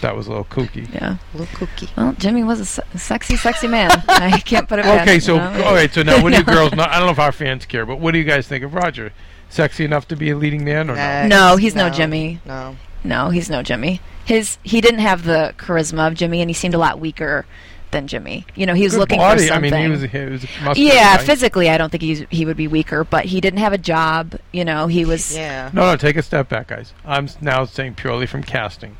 that 0.00 0.14
was 0.16 0.26
a 0.26 0.30
little 0.30 0.44
kooky. 0.44 0.92
yeah. 0.92 1.16
A 1.34 1.36
little 1.38 1.56
kooky. 1.66 1.94
Well, 1.96 2.12
Jimmy 2.14 2.44
was 2.44 2.60
a 2.60 2.64
se- 2.64 2.82
sexy, 2.96 3.36
sexy 3.36 3.68
man. 3.68 3.90
I 4.08 4.38
can't 4.40 4.68
put 4.68 4.78
it 4.78 4.82
past 4.84 5.02
Okay, 5.02 5.14
him, 5.16 5.20
so 5.20 5.34
you 5.34 5.40
know? 5.40 5.64
all 5.64 5.74
right, 5.74 5.92
so 5.92 6.02
now 6.02 6.22
what 6.22 6.32
do 6.32 6.38
you 6.38 6.44
girls? 6.44 6.72
Not, 6.74 6.90
I 6.90 6.98
don't 6.98 7.06
know 7.06 7.12
if 7.12 7.18
our 7.18 7.32
fans 7.32 7.64
care, 7.66 7.86
but 7.86 8.00
what 8.00 8.12
do 8.12 8.18
you 8.18 8.24
guys 8.24 8.46
think 8.46 8.64
of 8.64 8.74
Roger? 8.74 9.12
Sexy 9.48 9.84
enough 9.84 10.08
to 10.08 10.16
be 10.16 10.30
a 10.30 10.36
leading 10.36 10.64
man 10.64 10.90
or 10.90 10.96
Nah, 10.96 11.26
no? 11.26 11.50
No, 11.50 11.56
he's 11.56 11.74
no 11.74 11.88
Jimmy. 11.90 12.40
No. 12.44 12.76
No, 13.04 13.30
he's 13.30 13.48
no 13.50 13.62
Jimmy. 13.62 14.00
His 14.24 14.58
he 14.62 14.80
didn't 14.80 15.00
have 15.00 15.24
the 15.24 15.54
charisma 15.58 16.08
of 16.08 16.14
Jimmy, 16.14 16.40
and 16.40 16.48
he 16.50 16.54
seemed 16.54 16.74
a 16.74 16.78
lot 16.78 16.98
weaker 16.98 17.44
than 17.90 18.06
Jimmy. 18.08 18.46
You 18.56 18.64
know, 18.66 18.74
he 18.74 18.82
was 18.84 18.94
Good 18.94 18.98
looking 19.00 19.18
body. 19.18 19.40
for 19.46 19.52
I 19.52 19.54
something. 19.56 19.70
mean, 19.70 19.82
he 19.82 19.88
was, 19.88 20.02
he 20.02 20.18
was 20.18 20.44
a 20.44 20.64
muscular 20.64 20.92
yeah, 20.94 21.16
guy. 21.18 21.22
physically, 21.24 21.68
I 21.70 21.78
don't 21.78 21.90
think 21.90 22.02
he's, 22.02 22.24
he 22.30 22.44
would 22.46 22.56
be 22.56 22.66
weaker, 22.66 23.04
but 23.04 23.26
he 23.26 23.40
didn't 23.40 23.60
have 23.60 23.72
a 23.74 23.78
job. 23.78 24.34
You 24.52 24.64
know, 24.64 24.86
he 24.88 25.04
was. 25.04 25.36
Yeah. 25.36 25.70
No, 25.72 25.82
no, 25.90 25.96
take 25.96 26.16
a 26.16 26.22
step 26.22 26.48
back, 26.48 26.68
guys. 26.68 26.92
I'm 27.04 27.28
now 27.40 27.66
saying 27.66 27.94
purely 27.94 28.26
from 28.26 28.42
casting. 28.42 28.96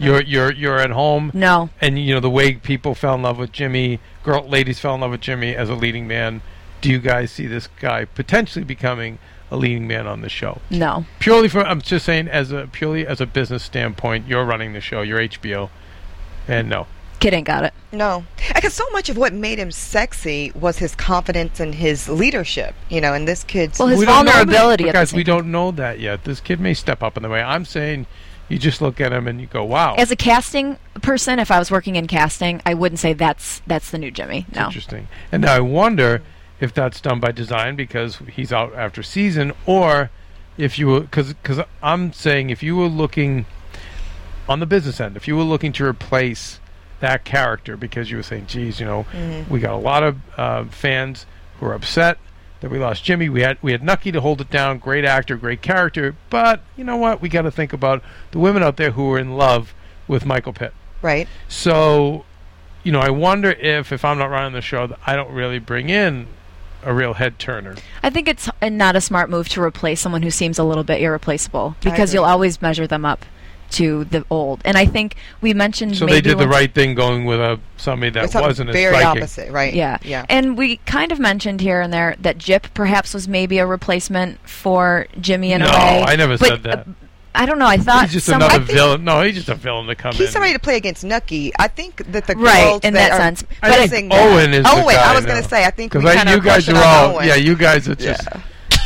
You're 0.00 0.22
you're 0.22 0.52
you're 0.52 0.78
at 0.78 0.90
home, 0.90 1.30
No, 1.34 1.70
and 1.80 1.98
you 1.98 2.14
know 2.14 2.20
the 2.20 2.30
way 2.30 2.54
people 2.54 2.94
fell 2.94 3.14
in 3.14 3.22
love 3.22 3.38
with 3.38 3.52
Jimmy, 3.52 4.00
girl, 4.22 4.46
ladies 4.48 4.78
fell 4.80 4.94
in 4.94 5.00
love 5.02 5.10
with 5.10 5.20
Jimmy 5.20 5.54
as 5.54 5.68
a 5.68 5.74
leading 5.74 6.06
man. 6.06 6.42
Do 6.80 6.90
you 6.90 6.98
guys 6.98 7.30
see 7.30 7.46
this 7.46 7.68
guy 7.80 8.06
potentially 8.06 8.64
becoming 8.64 9.18
a 9.50 9.56
leading 9.56 9.86
man 9.86 10.06
on 10.06 10.22
the 10.22 10.28
show? 10.28 10.60
no. 10.70 11.04
Purely 11.18 11.48
from, 11.48 11.66
I'm 11.66 11.82
just 11.82 12.06
saying, 12.06 12.28
as 12.28 12.50
a 12.52 12.68
purely 12.72 13.06
as 13.06 13.20
a 13.20 13.26
business 13.26 13.62
standpoint, 13.62 14.26
you're 14.26 14.44
running 14.44 14.72
the 14.72 14.80
show, 14.80 15.02
you're 15.02 15.18
HBO, 15.20 15.68
and 16.48 16.68
no, 16.70 16.86
Kid 17.20 17.34
ain't 17.34 17.46
got 17.46 17.64
it. 17.64 17.74
No, 17.92 18.24
because 18.54 18.72
so 18.72 18.88
much 18.90 19.10
of 19.10 19.18
what 19.18 19.34
made 19.34 19.58
him 19.58 19.70
sexy 19.70 20.52
was 20.54 20.78
his 20.78 20.94
confidence 20.94 21.60
and 21.60 21.74
his 21.74 22.08
leadership. 22.08 22.74
You 22.88 23.02
know, 23.02 23.12
and 23.12 23.28
this 23.28 23.44
kid's 23.44 23.78
Well, 23.78 23.88
his 23.88 23.98
we 23.98 24.06
don't 24.06 24.24
know 24.24 24.32
that, 24.32 24.46
vulnerability 24.46 24.84
guys. 24.84 25.12
We 25.12 25.24
don't 25.24 25.50
know 25.50 25.70
that 25.72 26.00
yet. 26.00 26.24
This 26.24 26.40
kid 26.40 26.60
may 26.60 26.72
step 26.72 27.02
up 27.02 27.18
in 27.18 27.22
the 27.22 27.28
way. 27.28 27.42
I'm 27.42 27.66
saying, 27.66 28.06
you 28.50 28.58
just 28.58 28.82
look 28.82 29.00
at 29.00 29.12
him 29.12 29.28
and 29.28 29.40
you 29.40 29.46
go, 29.46 29.64
wow. 29.64 29.94
As 29.94 30.10
a 30.10 30.16
casting 30.16 30.76
person, 31.02 31.38
if 31.38 31.50
I 31.50 31.58
was 31.58 31.70
working 31.70 31.96
in 31.96 32.06
casting, 32.06 32.60
I 32.66 32.74
wouldn't 32.74 32.98
say 32.98 33.12
that's 33.12 33.62
that's 33.66 33.90
the 33.90 33.98
new 33.98 34.10
Jimmy. 34.10 34.44
No. 34.54 34.66
Interesting. 34.66 35.08
And 35.30 35.42
now 35.42 35.54
I 35.54 35.60
wonder 35.60 36.22
if 36.58 36.74
that's 36.74 37.00
done 37.00 37.20
by 37.20 37.30
design 37.30 37.76
because 37.76 38.16
he's 38.32 38.52
out 38.52 38.74
after 38.74 39.02
season, 39.02 39.52
or 39.66 40.10
if 40.58 40.78
you 40.78 40.88
were 40.88 41.00
because 41.00 41.32
because 41.32 41.60
I'm 41.82 42.12
saying 42.12 42.50
if 42.50 42.62
you 42.62 42.76
were 42.76 42.88
looking 42.88 43.46
on 44.48 44.58
the 44.58 44.66
business 44.66 45.00
end, 45.00 45.16
if 45.16 45.28
you 45.28 45.36
were 45.36 45.44
looking 45.44 45.72
to 45.74 45.84
replace 45.84 46.58
that 46.98 47.24
character 47.24 47.76
because 47.76 48.10
you 48.10 48.16
were 48.16 48.22
saying, 48.22 48.46
geez, 48.46 48.80
you 48.80 48.84
know, 48.84 49.06
we 49.48 49.60
got 49.60 49.72
a 49.72 49.76
lot 49.76 50.02
of 50.02 50.18
uh, 50.36 50.64
fans 50.64 51.24
who 51.58 51.66
are 51.66 51.72
upset 51.72 52.18
that 52.60 52.70
we 52.70 52.78
lost 52.78 53.04
Jimmy. 53.04 53.28
We 53.28 53.40
had 53.40 53.58
we 53.62 53.72
had 53.72 53.82
Nucky 53.82 54.12
to 54.12 54.20
hold 54.20 54.40
it 54.40 54.50
down. 54.50 54.78
Great 54.78 55.04
actor, 55.04 55.36
great 55.36 55.62
character, 55.62 56.14
but 56.28 56.62
you 56.76 56.84
know 56.84 56.96
what? 56.96 57.20
We 57.20 57.28
got 57.28 57.42
to 57.42 57.50
think 57.50 57.72
about 57.72 58.02
the 58.30 58.38
women 58.38 58.62
out 58.62 58.76
there 58.76 58.92
who 58.92 59.12
are 59.12 59.18
in 59.18 59.36
love 59.36 59.74
with 60.06 60.26
Michael 60.26 60.52
Pitt. 60.52 60.72
right. 61.02 61.28
So, 61.48 62.24
you 62.82 62.92
know, 62.92 63.00
I 63.00 63.10
wonder 63.10 63.50
if 63.50 63.92
if 63.92 64.04
I'm 64.04 64.18
not 64.18 64.30
running 64.30 64.52
the 64.52 64.60
show, 64.60 64.86
that 64.86 64.98
I 65.06 65.16
don't 65.16 65.32
really 65.32 65.58
bring 65.58 65.88
in 65.88 66.26
a 66.82 66.94
real 66.94 67.14
head 67.14 67.38
turner. 67.38 67.76
I 68.02 68.10
think 68.10 68.28
it's 68.28 68.48
a, 68.62 68.70
not 68.70 68.96
a 68.96 69.00
smart 69.00 69.28
move 69.30 69.48
to 69.50 69.62
replace 69.62 70.00
someone 70.00 70.22
who 70.22 70.30
seems 70.30 70.58
a 70.58 70.64
little 70.64 70.84
bit 70.84 71.00
irreplaceable 71.00 71.76
because 71.82 72.14
you'll 72.14 72.24
always 72.24 72.62
measure 72.62 72.86
them 72.86 73.04
up 73.04 73.24
to 73.70 74.04
the 74.04 74.24
old. 74.30 74.60
And 74.64 74.76
I 74.76 74.84
think 74.86 75.16
we 75.40 75.54
mentioned 75.54 75.96
So 75.96 76.06
maybe 76.06 76.16
they 76.16 76.20
did 76.22 76.38
the 76.38 76.48
right 76.48 76.72
thing 76.74 76.94
going 76.94 77.24
with 77.24 77.40
a 77.40 77.58
somebody 77.76 78.10
that 78.10 78.34
wasn't 78.34 78.70
as 78.70 78.74
very 78.74 78.94
striking. 78.96 79.22
opposite, 79.22 79.52
right? 79.52 79.72
Yeah. 79.72 79.98
Yeah. 80.02 80.26
And 80.28 80.56
we 80.58 80.76
kind 80.86 81.12
of 81.12 81.18
mentioned 81.18 81.60
here 81.60 81.80
and 81.80 81.92
there 81.92 82.16
that 82.20 82.38
Gyp 82.38 82.64
perhaps 82.74 83.14
was 83.14 83.28
maybe 83.28 83.58
a 83.58 83.66
replacement 83.66 84.38
for 84.48 85.06
Jimmy 85.20 85.52
in 85.52 85.60
No, 85.60 85.66
a 85.66 85.70
way. 85.70 86.04
I 86.06 86.16
never 86.16 86.36
But, 86.36 86.48
said 86.48 86.62
that. 86.64 86.78
uh, 86.80 86.84
I 87.32 87.46
don't 87.46 87.60
know. 87.60 87.66
I 87.66 87.76
thought 87.76 88.02
He's 88.06 88.14
just 88.14 88.26
some- 88.26 88.42
another 88.42 88.58
villain. 88.58 89.04
No, 89.04 89.22
he's 89.22 89.36
just 89.36 89.48
a 89.48 89.54
villain 89.54 89.86
to 89.86 89.94
come 89.94 90.12
He's 90.12 90.26
in. 90.26 90.32
somebody 90.32 90.52
to 90.52 90.58
play 90.58 90.76
against 90.76 91.04
Nucky. 91.04 91.52
I 91.60 91.68
think 91.68 92.02
that 92.10 92.26
the 92.26 92.34
Right, 92.34 92.64
girls 92.64 92.80
in 92.82 92.94
that 92.94 93.10
that 93.10 93.12
are 93.12 93.22
sense. 93.22 93.44
I 93.62 93.70
think 93.70 93.90
missing 93.92 94.08
that- 94.08 94.32
Owen 94.34 94.52
is 94.52 94.64
the 94.64 94.70
Owen. 94.70 94.94
guy 94.96 95.12
I 95.12 95.14
was 95.14 95.24
going 95.26 95.40
to 95.40 95.48
say. 95.48 95.64
I 95.64 95.70
think 95.70 95.94
we 95.94 96.00
Because 96.00 96.16
kind 96.16 96.28
you 96.28 96.36
of 96.38 96.44
guys 96.44 96.68
are 96.68 96.74
all, 96.82 97.24
yeah, 97.24 97.36
you 97.36 97.54
guys 97.54 97.88
are 97.88 97.94
just, 97.94 98.26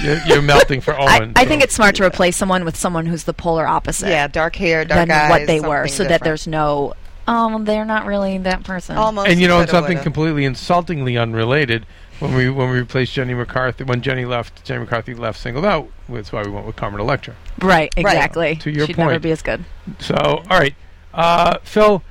you're, 0.02 0.18
you're 0.26 0.42
melting 0.42 0.80
for 0.80 0.94
I, 0.94 1.18
Owen. 1.18 1.32
I 1.36 1.44
so. 1.44 1.48
think 1.48 1.62
it's 1.62 1.74
smart 1.74 1.96
to 1.96 2.04
replace 2.04 2.36
someone 2.36 2.64
with 2.64 2.76
someone 2.76 3.06
who's 3.06 3.24
the 3.24 3.34
polar 3.34 3.66
opposite 3.66 4.08
yeah, 4.08 4.28
dark 4.28 4.56
hair, 4.56 4.84
dark 4.84 5.08
than 5.08 5.10
eyes, 5.10 5.30
what 5.30 5.46
they 5.46 5.60
were, 5.60 5.86
something 5.86 5.92
so 5.92 6.04
that 6.04 6.22
there's 6.22 6.46
no, 6.46 6.94
oh, 7.28 7.62
they're 7.62 7.84
not 7.84 8.06
really 8.06 8.38
that 8.38 8.64
person. 8.64 8.96
almost. 8.96 9.28
and 9.28 9.40
you 9.40 9.48
know, 9.48 9.60
it's 9.60 9.70
something 9.70 9.96
woulda. 9.96 10.02
completely 10.02 10.44
insultingly 10.44 11.16
unrelated. 11.16 11.86
When 12.20 12.32
we 12.32 12.48
when 12.48 12.70
we 12.70 12.78
replaced 12.78 13.12
Jenny 13.12 13.34
McCarthy, 13.34 13.82
when 13.82 14.00
Jenny 14.00 14.24
left, 14.24 14.64
Jenny 14.64 14.80
McCarthy 14.80 15.14
left 15.14 15.38
singled 15.38 15.64
out. 15.64 15.88
That's 16.08 16.30
why 16.30 16.42
we 16.44 16.50
went 16.50 16.64
with 16.64 16.76
Carmen 16.76 17.00
Electra. 17.00 17.34
Right, 17.60 17.92
exactly. 17.96 18.54
To 18.56 18.70
your 18.70 18.86
She'd 18.86 18.96
never 18.96 19.18
be 19.18 19.32
as 19.32 19.42
good. 19.42 19.64
So, 19.98 20.14
all 20.14 20.58
right, 20.58 20.76
uh, 21.12 21.58
Phil, 21.64 22.04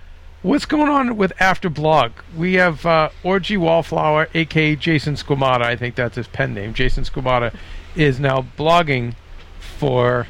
what's 0.43 0.65
going 0.65 0.89
on 0.89 1.17
with 1.17 1.33
After 1.39 1.69
Blog? 1.69 2.11
We 2.37 2.55
have 2.55 2.85
uh, 2.85 3.09
Orgy 3.23 3.57
Wallflower, 3.57 4.27
aka 4.33 4.75
Jason 4.75 5.15
Squamata. 5.15 5.63
I 5.63 5.75
think 5.75 5.95
that's 5.95 6.17
his 6.17 6.27
pen 6.27 6.53
name. 6.53 6.73
Jason 6.73 7.03
Squamata 7.03 7.55
is 7.95 8.19
now 8.19 8.45
blogging 8.57 9.15
for 9.59 10.27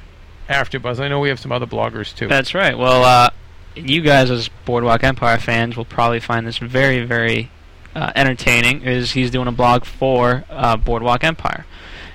AfterBuzz. 0.48 1.00
I 1.00 1.08
know 1.08 1.20
we 1.20 1.29
have 1.29 1.39
some 1.39 1.51
other 1.51 1.65
bloggers 1.65 2.15
too. 2.15 2.27
That's 2.27 2.53
right. 2.53 2.77
Well, 2.77 3.03
uh, 3.03 3.32
you 3.75 4.01
guys 4.01 4.32
as 4.32 4.50
Boardwalk 4.65 5.03
Empire 5.03 5.39
fans 5.39 5.75
will 5.75 5.86
probably 5.86 6.20
find 6.20 6.46
this 6.48 6.60
very, 6.60 7.03
very 7.03 7.50
uh, 7.96 8.12
entertaining. 8.15 8.84
Is 8.84 9.12
he's 9.12 9.32
doing 9.32 9.48
a 9.48 9.51
blog 9.51 9.84
for 9.84 10.46
uh, 10.50 10.77
Boardwalk 10.77 11.24
Empire, 11.24 11.65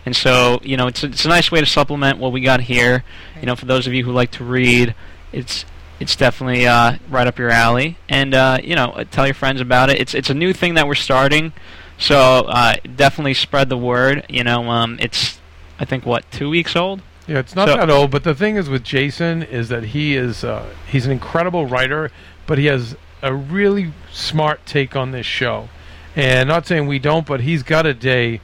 and 0.07 0.15
so 0.15 0.61
you 0.63 0.77
know 0.77 0.87
it's 0.87 1.03
a, 1.03 1.07
it's 1.07 1.25
a 1.25 1.29
nice 1.29 1.51
way 1.51 1.61
to 1.61 1.67
supplement 1.67 2.19
what 2.19 2.33
we 2.33 2.41
got 2.41 2.63
here. 2.63 3.03
You 3.41 3.47
know, 3.47 3.57
for 3.57 3.67
those 3.67 3.87
of 3.87 3.93
you 3.93 4.05
who 4.05 4.13
like 4.13 4.31
to 4.33 4.45
read, 4.45 4.95
it's 5.33 5.65
it's 6.01 6.17
definitely 6.17 6.67
uh, 6.67 6.97
right 7.09 7.27
up 7.27 7.39
your 7.39 7.51
alley. 7.51 7.97
And 8.09 8.35
uh, 8.35 8.59
you 8.63 8.75
know, 8.77 9.05
tell 9.11 9.27
your 9.27 9.35
friends 9.35 9.61
about 9.61 9.91
it. 9.91 10.01
It's 10.01 10.15
it's 10.15 10.31
a 10.31 10.35
new 10.35 10.53
thing 10.53 10.75
that 10.75 10.87
we're 10.87 10.95
starting, 10.95 11.53
so 11.99 12.45
uh, 12.49 12.77
definitely 12.97 13.35
spread 13.35 13.69
the 13.69 13.79
word. 13.79 14.25
You 14.29 14.45
know, 14.45 14.69
um, 14.71 14.99
it's 15.01 15.39
I 15.79 15.85
think 15.85 16.05
what 16.07 16.31
two 16.31 16.51
weeks 16.51 16.77
old. 16.77 17.03
Yeah, 17.27 17.39
it's 17.41 17.55
not 17.55 17.69
So- 17.69 17.77
that 17.77 17.91
old, 17.91 18.11
but 18.11 18.25
the 18.25 18.35
thing 18.35 18.57
is 18.57 18.69
with 18.71 18.83
Jason 18.85 19.43
is 19.43 19.69
that 19.69 19.85
he 19.85 20.17
is 20.17 20.45
uh, 20.45 20.67
he's 20.91 21.05
an 21.07 21.13
incredible 21.13 21.67
writer, 21.67 22.11
but 22.47 22.59
he 22.59 22.67
has 22.67 22.97
a 23.23 23.35
really 23.35 23.93
smart 24.13 24.65
take 24.65 24.95
on 24.97 25.11
this 25.11 25.27
show. 25.27 25.69
And 26.17 26.49
not 26.49 26.67
saying 26.67 26.87
we 26.87 26.99
don't, 26.99 27.27
but 27.27 27.43
he's 27.43 27.63
got 27.63 27.85
a 27.87 27.93
day 27.95 28.41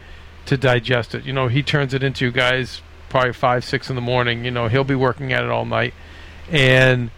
to 0.47 0.57
digest 0.57 1.15
it. 1.15 1.25
You 1.25 1.33
know, 1.33 1.49
he 1.49 1.63
turns 1.63 1.95
it 1.95 2.03
into 2.03 2.31
guys 2.31 2.83
probably 3.09 3.33
five, 3.33 3.65
six 3.65 3.89
in 3.89 3.97
the 3.97 4.03
morning. 4.03 4.45
You 4.45 4.51
know, 4.51 4.69
he'll 4.69 4.85
be 4.85 4.95
working 4.95 5.33
at 5.33 5.43
it 5.45 5.51
all 5.51 5.65
night. 5.65 5.95
And 6.51 7.11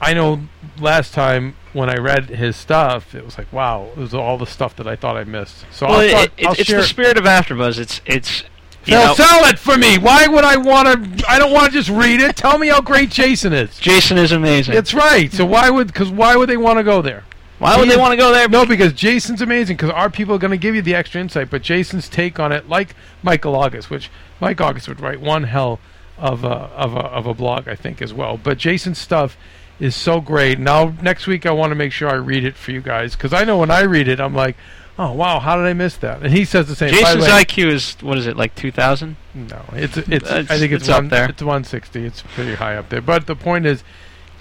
I 0.00 0.14
know 0.14 0.40
last 0.78 1.12
time 1.12 1.56
when 1.72 1.90
I 1.90 1.96
read 1.96 2.30
his 2.30 2.56
stuff, 2.56 3.14
it 3.14 3.24
was 3.24 3.38
like, 3.38 3.52
wow, 3.52 3.88
it 3.92 3.98
was 3.98 4.14
all 4.14 4.38
the 4.38 4.46
stuff 4.46 4.74
that 4.76 4.86
I 4.86 4.96
thought 4.96 5.16
I 5.16 5.24
missed. 5.24 5.64
So 5.70 5.86
Well, 5.86 5.96
I'll, 5.96 6.00
it, 6.02 6.10
talk- 6.10 6.30
it, 6.38 6.46
I'll 6.46 6.52
it's 6.54 6.70
the 6.70 6.82
spirit 6.82 7.18
of 7.18 7.24
AfterBuzz. 7.24 7.78
It's 7.78 8.00
it's 8.06 8.44
Phil, 8.82 8.98
know, 8.98 9.14
sell 9.14 9.44
it 9.44 9.58
for 9.58 9.76
me. 9.76 9.98
Why 9.98 10.26
would 10.26 10.44
I 10.44 10.56
want 10.56 11.18
to? 11.18 11.30
I 11.30 11.38
don't 11.38 11.52
want 11.52 11.66
to 11.66 11.72
just 11.72 11.90
read 11.90 12.20
it. 12.20 12.34
Tell 12.34 12.56
me 12.58 12.68
how 12.68 12.80
great 12.80 13.10
Jason 13.10 13.52
is. 13.52 13.78
Jason 13.78 14.16
is 14.16 14.32
amazing. 14.32 14.74
It's 14.74 14.94
right. 14.94 15.30
So 15.32 15.44
why 15.44 15.68
would? 15.68 15.88
Because 15.88 16.10
why 16.10 16.34
would 16.34 16.48
they 16.48 16.56
want 16.56 16.78
to 16.78 16.82
go 16.82 17.02
there? 17.02 17.24
Why 17.58 17.76
would 17.76 17.84
He 17.88 17.90
they 17.90 18.00
want 18.00 18.12
to 18.12 18.16
go 18.16 18.32
there? 18.32 18.48
No, 18.48 18.64
because 18.64 18.94
Jason's 18.94 19.42
amazing. 19.42 19.76
Because 19.76 19.90
our 19.90 20.08
people 20.08 20.34
are 20.34 20.38
going 20.38 20.50
to 20.52 20.56
give 20.56 20.74
you 20.74 20.80
the 20.80 20.94
extra 20.94 21.20
insight. 21.20 21.50
But 21.50 21.60
Jason's 21.60 22.08
take 22.08 22.40
on 22.40 22.52
it, 22.52 22.70
like 22.70 22.94
Michael 23.22 23.54
August, 23.54 23.90
which 23.90 24.10
Mike 24.40 24.62
August 24.62 24.88
would 24.88 24.98
write 25.00 25.20
one 25.20 25.42
hell 25.44 25.78
of 26.16 26.42
a 26.42 26.48
of 26.48 26.94
a 26.94 27.00
of 27.00 27.26
a 27.26 27.34
blog, 27.34 27.68
I 27.68 27.74
think, 27.74 28.00
as 28.00 28.14
well. 28.14 28.38
But 28.42 28.56
Jason's 28.56 28.96
stuff 28.98 29.36
is 29.80 29.96
so 29.96 30.20
great. 30.20 30.58
Now 30.58 30.94
next 31.02 31.26
week 31.26 31.46
I 31.46 31.50
want 31.52 31.70
to 31.70 31.74
make 31.74 31.90
sure 31.92 32.08
I 32.08 32.14
read 32.14 32.44
it 32.44 32.54
for 32.56 32.70
you 32.70 32.80
guys 32.80 33.16
because 33.16 33.32
I 33.32 33.44
know 33.44 33.58
when 33.58 33.70
I 33.70 33.80
read 33.82 34.06
it, 34.08 34.20
I'm 34.20 34.34
like, 34.34 34.56
oh 34.98 35.12
wow, 35.12 35.40
how 35.40 35.56
did 35.56 35.64
I 35.66 35.72
miss 35.72 35.96
that? 35.98 36.22
And 36.22 36.32
he 36.32 36.44
says 36.44 36.68
the 36.68 36.76
same. 36.76 36.90
By 36.90 36.96
the 36.96 37.02
Jason's 37.02 37.24
way- 37.24 37.44
IQ 37.44 37.66
is 37.72 37.96
what 38.02 38.18
is 38.18 38.26
it 38.26 38.36
like 38.36 38.54
two 38.54 38.70
thousand? 38.70 39.16
no, 39.34 39.62
it's 39.72 39.96
it's. 39.96 40.30
Uh, 40.30 40.36
it's- 40.36 40.50
I 40.50 40.58
think 40.58 40.72
it's, 40.72 40.82
it's 40.84 40.88
up 40.90 41.08
there. 41.08 41.28
It's 41.28 41.42
160. 41.42 42.04
It's 42.04 42.22
pretty 42.22 42.54
high 42.54 42.76
up 42.76 42.88
there. 42.90 43.00
But 43.00 43.26
the 43.26 43.36
point 43.36 43.64
is, 43.66 43.82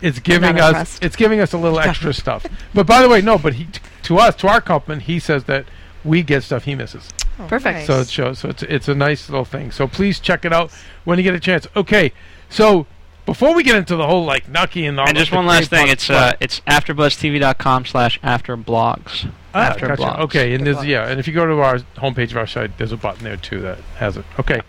it's 0.01 0.19
giving 0.19 0.59
us 0.59 0.69
impressed. 0.69 1.03
it's 1.03 1.15
giving 1.15 1.39
us 1.39 1.53
a 1.53 1.57
little 1.57 1.79
extra 1.79 2.13
stuff. 2.13 2.45
But 2.73 2.85
by 2.85 3.01
the 3.01 3.09
way, 3.09 3.21
no. 3.21 3.37
But 3.37 3.53
he 3.55 3.65
t- 3.65 3.79
to 4.03 4.17
us 4.17 4.35
to 4.37 4.47
our 4.47 4.61
company 4.61 5.01
he 5.03 5.19
says 5.19 5.45
that 5.45 5.65
we 6.03 6.23
get 6.23 6.43
stuff 6.43 6.63
he 6.65 6.75
misses. 6.75 7.09
Oh, 7.39 7.45
Perfect. 7.47 7.77
nice. 7.79 7.87
So 7.87 8.01
it 8.01 8.09
shows. 8.09 8.39
So 8.39 8.49
it's 8.49 8.63
it's 8.63 8.87
a 8.89 8.95
nice 8.95 9.29
little 9.29 9.45
thing. 9.45 9.71
So 9.71 9.87
please 9.87 10.19
check 10.19 10.43
it 10.43 10.51
out 10.51 10.71
when 11.05 11.17
you 11.17 11.23
get 11.23 11.35
a 11.35 11.39
chance. 11.39 11.67
Okay, 11.75 12.11
so 12.49 12.85
before 13.29 13.53
we 13.53 13.61
get 13.61 13.75
into 13.75 13.95
the 13.95 14.07
whole 14.07 14.25
like 14.25 14.49
Nucky 14.49 14.87
and 14.87 14.99
all 14.99 15.07
And 15.07 15.15
just 15.15 15.31
one 15.31 15.45
last 15.45 15.69
thing, 15.69 15.85
parts- 15.85 16.09
it's 16.09 16.09
uh, 16.09 16.33
it's 16.39 16.61
afterbuzztv.com 16.61 17.85
slash 17.85 18.19
afterblogs. 18.21 19.31
Ah, 19.53 19.59
after 19.59 19.87
gotcha. 19.87 20.01
blogs. 20.01 20.19
Okay, 20.21 20.55
and 20.55 20.65
there's 20.65 20.83
yeah, 20.83 21.07
and 21.07 21.19
if 21.19 21.27
you 21.27 21.33
go 21.33 21.45
to 21.45 21.59
our 21.61 21.77
homepage 21.97 22.31
of 22.31 22.37
our 22.37 22.47
site, 22.47 22.75
there's 22.79 22.91
a 22.91 22.97
button 22.97 23.23
there 23.23 23.37
too 23.37 23.61
that 23.61 23.77
has 23.97 24.17
it. 24.17 24.25
Okay, 24.39 24.61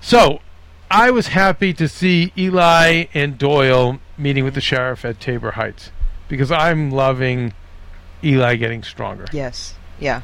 so 0.00 0.40
I 0.90 1.10
was 1.10 1.28
happy 1.28 1.74
to 1.74 1.86
see 1.86 2.32
Eli 2.38 3.04
and 3.12 3.36
Doyle 3.36 3.98
meeting 4.16 4.44
with 4.44 4.54
the 4.54 4.62
sheriff 4.62 5.04
at 5.04 5.20
Tabor 5.20 5.52
Heights 5.52 5.90
because 6.28 6.50
I'm 6.50 6.90
loving 6.90 7.52
Eli 8.22 8.56
getting 8.56 8.82
stronger. 8.82 9.26
Yes. 9.30 9.74
Yeah. 10.00 10.22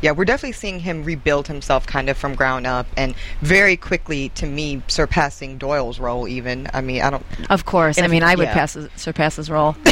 Yeah, 0.00 0.12
we're 0.12 0.24
definitely 0.24 0.52
seeing 0.52 0.80
him 0.80 1.02
rebuild 1.04 1.48
himself 1.48 1.86
kind 1.86 2.08
of 2.08 2.16
from 2.16 2.34
ground 2.34 2.66
up 2.66 2.86
and 2.96 3.14
very 3.40 3.76
quickly, 3.76 4.28
to 4.30 4.46
me, 4.46 4.82
surpassing 4.88 5.58
Doyle's 5.58 5.98
role 5.98 6.28
even. 6.28 6.68
I 6.72 6.80
mean, 6.80 7.02
I 7.02 7.10
don't. 7.10 7.24
Of 7.50 7.64
course. 7.64 7.98
I 7.98 8.06
mean, 8.06 8.22
I 8.22 8.34
would 8.36 8.44
yeah. 8.48 8.54
pass 8.54 8.76
surpass 8.96 9.36
his 9.36 9.50
role 9.50 9.74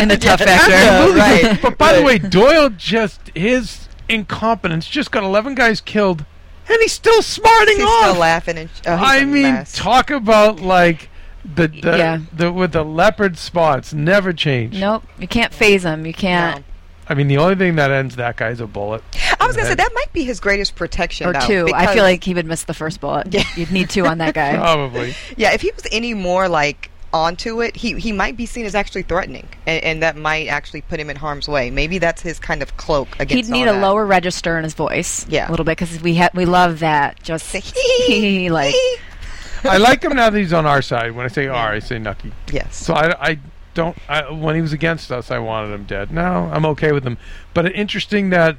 in 0.00 0.08
the 0.08 0.18
tough 0.20 0.40
factor. 0.40 0.70
Yeah, 0.70 1.14
right. 1.16 1.58
But 1.62 1.78
by 1.78 1.92
the 1.92 2.02
way, 2.02 2.18
Doyle 2.18 2.70
just 2.70 3.30
his 3.34 3.88
incompetence 4.08 4.88
just 4.88 5.10
got 5.12 5.22
11 5.22 5.54
guys 5.54 5.80
killed, 5.80 6.24
and 6.68 6.78
he's 6.80 6.92
still 6.92 7.22
smarting 7.22 7.76
He's 7.76 7.84
off. 7.86 8.08
still 8.10 8.20
laughing 8.20 8.58
and. 8.58 8.70
Oh, 8.86 8.96
he's 8.96 9.06
I 9.08 9.16
a 9.18 9.26
mean, 9.26 9.42
mess. 9.54 9.76
talk 9.76 10.10
about 10.10 10.60
like 10.60 11.08
the 11.44 11.68
the, 11.68 11.96
Yeah. 11.96 12.18
the 12.32 12.52
with 12.52 12.72
the 12.72 12.82
leopard 12.84 13.38
spots 13.38 13.92
never 13.94 14.32
change. 14.32 14.78
Nope. 14.78 15.04
You 15.18 15.28
can't 15.28 15.54
phase 15.54 15.84
him. 15.84 16.04
You 16.04 16.12
can't. 16.14 16.58
No. 16.58 16.64
I 17.10 17.14
mean, 17.14 17.26
the 17.28 17.38
only 17.38 17.56
thing 17.56 17.74
that 17.74 17.90
ends 17.90 18.16
that 18.16 18.36
guy 18.36 18.50
is 18.50 18.60
a 18.60 18.66
bullet. 18.68 19.02
I 19.40 19.46
was 19.46 19.56
gonna 19.56 19.68
say 19.68 19.74
that 19.74 19.90
might 19.94 20.12
be 20.12 20.22
his 20.24 20.38
greatest 20.38 20.76
protection. 20.76 21.26
Or 21.26 21.32
though, 21.32 21.40
two. 21.40 21.68
I 21.74 21.92
feel 21.92 22.04
like 22.04 22.22
he 22.22 22.34
would 22.34 22.46
miss 22.46 22.62
the 22.64 22.74
first 22.74 23.00
bullet. 23.00 23.34
Yeah. 23.34 23.42
You'd 23.56 23.72
need 23.72 23.90
two 23.90 24.06
on 24.06 24.18
that 24.18 24.32
guy. 24.34 24.56
Probably. 24.56 25.14
Yeah, 25.36 25.52
if 25.52 25.60
he 25.60 25.72
was 25.74 25.86
any 25.90 26.14
more 26.14 26.48
like 26.48 26.88
onto 27.12 27.60
it, 27.60 27.74
he 27.74 27.98
he 27.98 28.12
might 28.12 28.36
be 28.36 28.46
seen 28.46 28.64
as 28.64 28.76
actually 28.76 29.02
threatening, 29.02 29.48
and, 29.66 29.82
and 29.82 30.02
that 30.04 30.16
might 30.16 30.46
actually 30.46 30.82
put 30.82 31.00
him 31.00 31.10
in 31.10 31.16
harm's 31.16 31.48
way. 31.48 31.68
Maybe 31.70 31.98
that's 31.98 32.22
his 32.22 32.38
kind 32.38 32.62
of 32.62 32.76
cloak 32.76 33.08
against. 33.18 33.48
He'd 33.48 33.52
need 33.52 33.66
all 33.66 33.74
a 33.74 33.78
that. 33.78 33.82
lower 33.82 34.06
register 34.06 34.56
in 34.56 34.62
his 34.62 34.74
voice. 34.74 35.26
Yeah. 35.28 35.48
A 35.48 35.50
little 35.50 35.64
bit 35.64 35.78
because 35.78 36.00
we 36.00 36.16
ha- 36.16 36.30
we 36.32 36.44
love 36.44 36.78
that. 36.78 37.20
Just 37.24 37.46
Say, 37.48 38.48
like 38.50 38.74
I 39.64 39.78
like 39.78 40.04
him 40.04 40.14
now 40.14 40.30
that 40.30 40.38
he's 40.38 40.52
on 40.52 40.64
our 40.64 40.80
side. 40.80 41.10
When 41.12 41.24
I 41.24 41.28
say 41.28 41.48
R, 41.48 41.72
I 41.72 41.80
say 41.80 41.98
Nucky. 41.98 42.32
yes. 42.52 42.76
So 42.76 42.94
I, 42.94 43.30
I 43.30 43.38
don't. 43.74 43.96
I, 44.08 44.30
when 44.30 44.54
he 44.56 44.60
was 44.62 44.72
against 44.72 45.10
us, 45.12 45.30
I 45.30 45.38
wanted 45.38 45.72
him 45.74 45.84
dead. 45.84 46.10
Now 46.10 46.50
I'm 46.52 46.64
okay 46.66 46.92
with 46.92 47.04
him. 47.04 47.18
But 47.54 47.72
interesting 47.74 48.30
that 48.30 48.56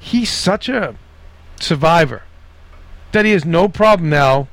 he's 0.00 0.30
such 0.30 0.68
a 0.68 0.96
survivor 1.60 2.22
that 3.12 3.24
he 3.24 3.30
has 3.32 3.44
no 3.44 3.68
problem 3.68 4.10
now 4.10 4.48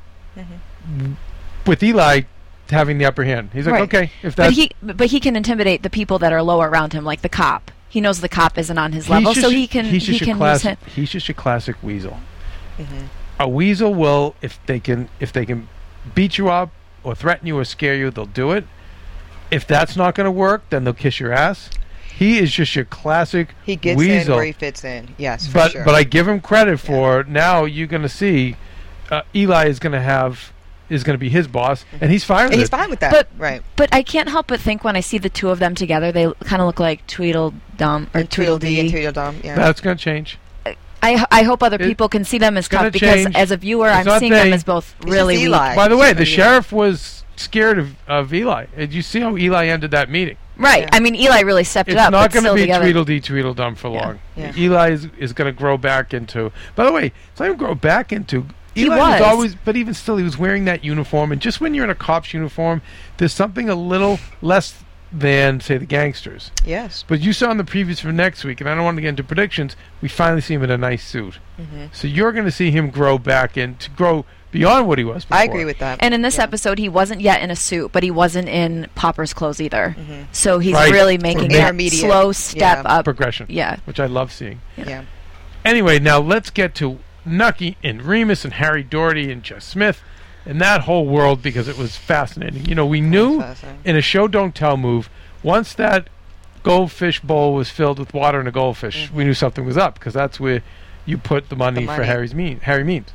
with 1.66 1.82
Eli 1.84 2.22
having 2.70 2.98
the 2.98 3.06
upper 3.06 3.24
hand. 3.24 3.50
He's 3.54 3.66
like, 3.66 3.74
Right. 3.74 3.82
okay, 3.84 4.12
if 4.24 4.36
that. 4.36 4.48
but 4.48 4.54
he 4.54 4.72
but 4.82 5.08
he 5.08 5.20
can 5.20 5.36
intimidate 5.36 5.84
the 5.84 5.90
people 5.90 6.20
that 6.20 6.32
are 6.32 6.42
lower 6.44 6.70
around 6.70 6.94
him, 6.94 7.04
like 7.04 7.22
the 7.22 7.30
cop. 7.30 7.72
He 7.90 8.00
knows 8.00 8.22
the 8.22 8.30
cop 8.30 8.58
isn't 8.58 8.78
on 8.78 8.94
his 8.94 9.10
level, 9.10 9.34
so 9.36 9.50
he 9.50 9.68
can 9.68 9.86
He's 9.86 10.08
he 10.08 10.18
can 10.20 10.38
classic. 10.38 10.80
him. 10.80 10.90
He's 10.96 11.10
just 11.10 11.28
a 11.28 11.34
classic 11.34 11.76
weasel. 11.84 12.20
Mhm. 12.80 13.08
A 13.40 13.50
weasel 13.50 13.94
will, 13.94 14.36
if 14.42 14.60
they 14.66 14.80
can, 14.80 15.10
if 15.20 15.34
they 15.34 15.46
can 15.46 15.68
beat 16.16 16.38
you 16.38 16.50
up 16.50 16.72
or 17.04 17.14
threaten 17.16 17.48
you 17.48 17.58
or 17.58 17.66
scare 17.66 17.96
you, 17.96 18.10
they'll 18.12 18.26
do 18.26 18.52
it. 18.52 18.66
If 19.52 19.68
that's 19.68 19.96
not 19.98 20.16
going 20.16 20.26
to 20.26 20.32
work, 20.32 20.64
then 20.70 20.84
they'll 20.86 20.94
kiss 20.94 21.20
your 21.20 21.34
ass. 21.34 21.70
He 22.16 22.40
is 22.40 22.52
just 22.52 22.76
your 22.76 22.86
classic 22.86 23.50
He 23.66 23.76
gets 23.76 23.98
weasel. 23.98 24.34
in 24.34 24.38
where 24.38 24.46
he 24.46 24.52
fits 24.52 24.84
in. 24.84 25.14
Yes, 25.18 25.48
for 25.48 25.54
but 25.54 25.72
sure. 25.72 25.84
but 25.86 25.96
I 25.96 26.04
give 26.04 26.28
him 26.28 26.40
credit 26.40 26.80
for 26.80 27.24
now. 27.24 27.66
You're 27.66 27.88
going 27.88 28.04
to 28.04 28.10
see 28.10 28.56
uh, 29.10 29.24
Eli 29.36 29.68
is 29.68 29.80
going 29.80 29.94
to 29.94 30.02
have 30.02 30.54
is 30.90 31.04
going 31.06 31.14
to 31.16 31.20
be 31.20 31.30
his 31.30 31.48
boss, 31.48 31.86
and 32.02 32.12
he's 32.12 32.24
fine 32.26 32.44
with 32.46 32.52
and 32.52 32.60
he's 32.60 32.68
it. 32.68 32.72
fine 32.72 32.90
with 32.90 33.00
that. 33.00 33.12
But- 33.12 33.30
right. 33.38 33.62
But 33.78 33.94
I 33.94 34.04
can't 34.04 34.28
help 34.30 34.48
but 34.48 34.60
think 34.60 34.84
when 34.84 34.96
I 34.96 35.00
see 35.00 35.18
the 35.18 35.30
two 35.30 35.50
of 35.50 35.58
them 35.60 35.74
together, 35.74 36.12
they 36.12 36.32
kind 36.44 36.62
of 36.62 36.66
look 36.68 36.80
like 36.82 37.08
Tweedledum 37.08 38.10
or 38.14 38.20
And 38.20 38.30
Tweedledee 38.30 38.80
and 38.80 38.90
Tweedledee. 38.90 38.92
Tweedledum. 38.92 39.42
Yeah. 39.44 39.56
That's 39.56 39.80
going 39.82 39.98
to 39.98 40.04
change. 40.04 40.38
I, 41.04 41.26
I 41.32 41.44
hope 41.44 41.64
other 41.64 41.78
It- 41.78 41.88
people 41.88 42.10
can 42.10 42.24
see 42.26 42.38
them 42.38 42.58
as 42.58 42.68
gonna 42.68 42.86
tough 42.92 42.94
because 42.94 43.24
change. 43.24 43.36
as 43.36 43.50
a 43.52 43.58
viewer, 43.58 43.88
It's 43.88 43.96
I'm 44.00 44.06
not 44.06 44.20
seeing 44.20 44.32
they. 44.34 44.44
them 44.44 44.54
as 44.54 44.64
both 44.64 44.94
It's 45.02 45.10
really 45.12 45.36
just 45.36 45.42
weak. 45.44 45.48
Eli. 45.50 45.76
By 45.76 45.88
the 45.88 45.98
way, 45.98 46.14
the 46.14 46.26
sheriff 46.26 46.72
was 46.72 47.21
scared 47.42 47.78
of, 47.80 47.96
of 48.08 48.34
Eli. 48.34 48.66
Did 48.78 48.94
you 48.94 49.02
see 49.02 49.20
how 49.20 49.36
Eli 49.38 49.68
ended 49.68 49.92
that 49.92 50.10
meeting? 50.10 50.38
Right. 50.58 50.84
Yeah. 50.84 50.90
I 50.94 51.00
mean, 51.00 51.16
Eli 51.16 51.42
really 51.42 51.64
stepped 51.64 51.90
It's 51.90 51.96
it 51.96 52.00
up. 52.00 52.08
It's 52.10 52.14
not 52.14 52.32
going 52.34 52.46
to 52.46 52.54
be 52.54 52.62
together. 52.62 52.84
Tweedledee 52.86 53.20
Tweedledum 53.22 53.76
for 53.76 53.92
Yeah. 53.94 54.06
long. 54.06 54.20
Yeah. 54.36 54.54
Eli 54.56 54.92
is, 54.92 55.08
is 55.18 55.34
going 55.34 55.48
to 55.54 55.58
grow 55.58 55.78
back 55.78 56.14
into. 56.14 56.52
By 56.76 56.86
the 56.86 56.92
way, 56.92 57.12
it's 57.32 57.40
not 57.40 57.48
even 57.48 57.58
grow 57.58 57.74
back 57.76 58.12
into. 58.14 58.46
He 58.76 58.84
Eli 58.86 58.98
was. 59.20 59.22
always, 59.22 59.56
but 59.56 59.76
even 59.76 59.94
still, 59.94 60.18
he 60.18 60.24
was 60.24 60.38
wearing 60.38 60.66
that 60.66 60.84
uniform. 60.84 61.32
And 61.32 61.42
just 61.42 61.60
when 61.60 61.74
you're 61.74 61.84
in 61.84 61.90
a 61.90 61.96
cop's 61.96 62.34
uniform, 62.34 62.82
there's 63.18 63.34
something 63.34 63.68
a 63.70 63.76
little 63.76 64.20
less 64.42 64.84
than, 65.12 65.60
say, 65.60 65.78
the 65.78 65.86
gangsters. 65.86 66.52
yes. 66.64 67.04
But 67.06 67.20
you 67.20 67.34
saw 67.34 67.52
in 67.52 67.58
the 67.58 67.66
previews 67.66 68.00
for 68.00 68.14
next 68.14 68.46
week, 68.46 68.62
and 68.62 68.70
I 68.70 68.76
don't 68.76 68.86
want 68.86 68.96
to 68.96 69.02
get 69.02 69.10
into 69.10 69.26
predictions. 69.26 69.76
We 70.02 70.08
finally 70.08 70.40
see 70.40 70.54
him 70.54 70.64
in 70.64 70.72
a 70.72 70.78
nice 70.78 71.06
suit, 71.06 71.40
hmm 71.58 71.88
so 71.92 72.08
you're 72.08 72.32
going 72.32 72.46
to 72.46 72.52
see 72.52 72.72
him 72.72 72.90
grow 72.92 73.18
back 73.18 73.58
and 73.58 73.78
to 73.82 73.90
grow 73.90 74.26
beyond 74.52 74.88
what 74.88 74.98
he 74.98 75.04
was. 75.04 75.24
Before. 75.26 75.38
I 75.38 75.44
agree 75.44 75.66
with 75.66 75.80
that. 75.80 75.98
And 76.02 76.14
in 76.14 76.22
this 76.22 76.38
Yeah. 76.38 76.44
episode, 76.44 76.78
he 76.78 76.90
wasn't 76.90 77.22
yet 77.22 77.42
in 77.42 77.50
a 77.52 77.56
suit, 77.56 77.92
but 77.92 78.04
he 78.04 78.12
wasn't 78.12 78.50
in 78.50 78.88
Popper's 78.96 79.34
clothes 79.34 79.60
either. 79.62 79.96
Mhm. 79.98 80.26
So 80.32 80.60
he's 80.60 80.74
Right. 80.74 80.92
really 80.92 81.18
making 81.18 81.50
that 81.50 81.60
Intermediate. 81.70 82.02
slow 82.04 82.32
step 82.32 82.84
Yeah. 82.84 82.92
up. 82.92 83.06
progression, 83.06 83.46
Yeah. 83.50 83.78
which 83.86 84.00
I 84.00 84.06
love 84.06 84.32
seeing. 84.32 84.60
Yeah. 84.78 85.02
Anyway, 85.64 86.00
now 86.00 86.20
let's 86.20 86.50
get 86.50 86.76
to 86.76 87.00
Nucky 87.26 87.78
and 87.84 88.02
Remus 88.02 88.44
and 88.44 88.56
Harry 88.56 88.84
Daugherty 88.84 89.32
and 89.32 89.44
Jess 89.44 89.64
Smith 89.66 90.02
and 90.46 90.60
that 90.60 90.82
whole 90.82 91.06
world 91.06 91.42
because 91.44 91.68
it 91.68 91.78
was 91.78 91.96
fascinating. 91.96 92.66
You 92.66 92.76
know, 92.76 92.86
we 92.86 93.00
knew 93.00 93.44
in 93.86 93.96
a 93.96 94.02
show 94.02 94.28
don't 94.28 94.56
tell 94.56 94.76
move 94.76 95.10
once 95.44 95.74
that 95.76 96.08
goldfish 96.64 97.20
bowl 97.20 97.54
was 97.54 97.70
filled 97.70 98.00
with 98.00 98.14
water 98.14 98.40
and 98.40 98.48
a 98.48 98.52
goldfish, 98.52 99.10
we 99.14 99.24
knew 99.24 99.34
something 99.34 99.66
was 99.66 99.78
up 99.78 99.96
because 99.96 100.14
that's 100.14 100.40
where 100.40 100.62
you 101.06 101.18
put 101.18 101.50
the 101.50 101.56
money, 101.56 101.82
for 101.86 101.94
money. 101.94 102.06
Harry's 102.06 102.36
mean 102.36 102.60
Harry 102.64 102.84
means. 102.84 103.10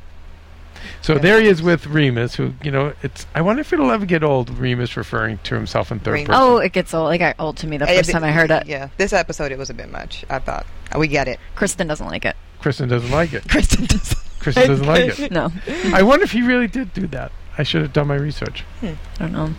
So 1.01 1.13
Yeah. 1.13 1.19
there 1.19 1.41
he 1.41 1.47
is 1.47 1.61
with 1.61 1.87
Remus, 1.87 2.35
who 2.35 2.53
you 2.63 2.71
know 2.71 2.93
it's. 3.03 3.25
I 3.35 3.41
wonder 3.41 3.61
if 3.61 3.71
it'll 3.73 3.91
ever 3.91 4.05
get 4.05 4.23
old. 4.23 4.49
Remus 4.57 4.97
referring 4.97 5.39
to 5.43 5.55
himself 5.55 5.91
in 5.91 5.99
third 5.99 6.11
Remus. 6.13 6.27
person. 6.27 6.41
Oh, 6.41 6.57
it 6.57 6.71
gets 6.73 6.93
old. 6.93 7.13
It 7.13 7.17
got 7.19 7.35
old 7.39 7.57
to 7.57 7.67
me 7.67 7.77
the 7.77 7.85
first 7.87 8.05
th- 8.05 8.13
time 8.13 8.23
I 8.23 8.31
heard 8.31 8.51
it. 8.51 8.65
Yeah. 8.67 8.89
This 8.97 9.13
episode, 9.13 9.51
it 9.51 9.57
was 9.57 9.69
a 9.69 9.73
bit 9.73 9.91
much. 9.91 10.25
I 10.29 10.39
thought. 10.39 10.65
We 10.97 11.07
get 11.07 11.27
it. 11.27 11.39
Kristen 11.55 11.87
doesn't 11.87 12.07
like 12.07 12.25
it. 12.25 12.35
Kristen 12.59 12.89
doesn't 12.89 13.11
like 13.11 13.33
it. 13.33 13.45
Kristen 13.49 13.85
doesn't. 13.85 14.17
Kristen 14.39 14.67
doesn't 14.67 14.85
like 14.87 15.19
it. 15.19 15.31
No, 15.31 15.51
I 15.93 16.03
wonder 16.03 16.23
if 16.23 16.31
he 16.31 16.41
really 16.41 16.67
did 16.67 16.93
do 16.93 17.07
that. 17.07 17.31
I 17.57 17.63
should 17.63 17.81
have 17.81 17.91
done 17.93 18.07
my 18.07 18.15
research. 18.15 18.61
Hmm. 18.79 18.93
I 19.19 19.23
don't 19.23 19.31
know. 19.33 19.49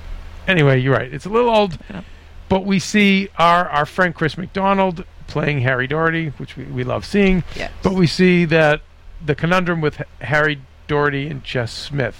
Anyway, 0.46 0.80
you're 0.80 0.94
right. 0.94 1.12
It's 1.12 1.26
a 1.26 1.28
little 1.28 1.50
old, 1.50 1.78
Yeah. 1.90 2.02
but 2.48 2.64
we 2.64 2.78
see 2.78 3.28
our 3.38 3.68
our 3.68 3.84
friend 3.84 4.14
Chris 4.14 4.38
McDonald 4.38 5.04
playing 5.26 5.60
Harry 5.60 5.86
Daugherty, 5.86 6.28
which 6.38 6.56
we, 6.56 6.64
we 6.64 6.84
love 6.84 7.04
seeing. 7.04 7.42
Yes. 7.54 7.70
But 7.82 7.92
we 7.94 8.06
see 8.06 8.44
that 8.46 8.80
the 9.24 9.34
conundrum 9.34 9.80
with 9.82 10.00
H- 10.00 10.06
Harry 10.20 10.58
Daugherty 10.88 11.28
and 11.28 11.44
Jess 11.44 11.72
Smith. 11.72 12.18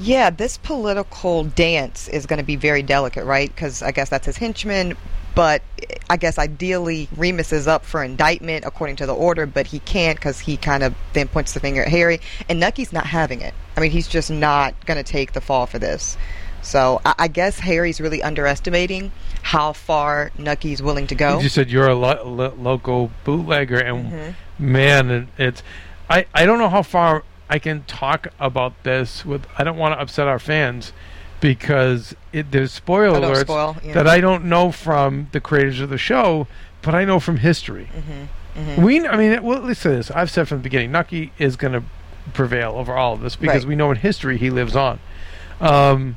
Yeah, 0.00 0.30
this 0.30 0.56
political 0.56 1.44
dance 1.44 2.08
is 2.08 2.24
going 2.24 2.38
to 2.38 2.44
be 2.44 2.56
very 2.56 2.82
delicate, 2.82 3.24
right? 3.24 3.52
Because 3.54 3.82
I 3.82 3.90
guess 3.90 4.08
that's 4.08 4.26
his 4.26 4.36
henchman. 4.38 4.96
But 5.34 5.62
I 6.10 6.16
guess 6.16 6.38
ideally 6.38 7.08
Remus 7.16 7.52
is 7.52 7.68
up 7.68 7.84
for 7.84 8.02
indictment 8.02 8.64
according 8.64 8.96
to 8.96 9.06
the 9.06 9.14
order, 9.14 9.46
but 9.46 9.66
he 9.68 9.78
can't 9.80 10.18
because 10.18 10.40
he 10.40 10.56
kind 10.56 10.82
of 10.82 10.94
then 11.12 11.28
points 11.28 11.52
the 11.52 11.60
finger 11.60 11.82
at 11.82 11.88
Harry. 11.88 12.20
And 12.48 12.58
Nucky's 12.58 12.92
not 12.92 13.06
having 13.06 13.40
it. 13.40 13.54
I 13.76 13.80
mean, 13.80 13.90
he's 13.92 14.08
just 14.08 14.30
not 14.30 14.86
going 14.86 14.96
to 14.96 15.08
take 15.08 15.32
the 15.34 15.40
fall 15.40 15.66
for 15.66 15.78
this. 15.78 16.16
So 16.62 17.00
I, 17.04 17.14
I 17.18 17.28
guess 17.28 17.60
Harry's 17.60 18.00
really 18.00 18.20
underestimating 18.22 19.12
how 19.42 19.72
far 19.72 20.32
Nucky's 20.38 20.82
willing 20.82 21.06
to 21.08 21.14
go. 21.14 21.38
You 21.38 21.48
said 21.48 21.70
you're 21.70 21.86
a 21.88 21.94
lo- 21.94 22.22
lo- 22.24 22.54
local 22.58 23.12
bootlegger, 23.24 23.78
and 23.78 24.12
Mhm. 24.12 24.34
man, 24.58 25.10
it, 25.10 25.28
it's. 25.38 25.62
I 26.10 26.26
I 26.34 26.46
don't 26.46 26.58
know 26.58 26.68
how 26.68 26.82
far 26.82 27.22
I 27.50 27.58
can 27.58 27.84
talk 27.84 28.28
about 28.38 28.82
this 28.84 29.24
with. 29.24 29.46
I 29.58 29.64
don't 29.64 29.76
want 29.76 29.94
to 29.94 30.00
upset 30.00 30.26
our 30.28 30.38
fans 30.38 30.92
because 31.40 32.14
it, 32.32 32.50
there's 32.50 32.72
spoiler 32.72 33.20
alerts 33.20 33.40
spoil, 33.42 33.76
yeah. 33.84 33.92
that 33.94 34.06
I 34.08 34.20
don't 34.20 34.44
know 34.46 34.72
from 34.72 35.28
the 35.32 35.40
creators 35.40 35.80
of 35.80 35.88
the 35.88 35.98
show, 35.98 36.46
but 36.82 36.94
I 36.94 37.04
know 37.04 37.20
from 37.20 37.38
history. 37.38 37.88
Mhm. 38.56 38.82
We, 38.82 39.06
I 39.06 39.16
mean, 39.16 39.40
well, 39.44 39.60
let's 39.60 39.78
say 39.80 39.90
this. 39.90 40.10
I've 40.10 40.30
said 40.32 40.48
from 40.48 40.58
the 40.58 40.62
beginning, 40.64 40.90
Nucky 40.90 41.30
is 41.38 41.54
going 41.56 41.74
to 41.74 41.84
prevail 42.34 42.72
over 42.72 42.92
all 42.94 43.14
of 43.14 43.20
this 43.20 43.36
because 43.36 43.62
Right. 43.62 43.68
we 43.68 43.76
know 43.76 43.90
in 43.92 43.98
history 43.98 44.36
he 44.36 44.50
lives 44.50 44.74
on. 44.74 44.98
Um, 45.60 46.16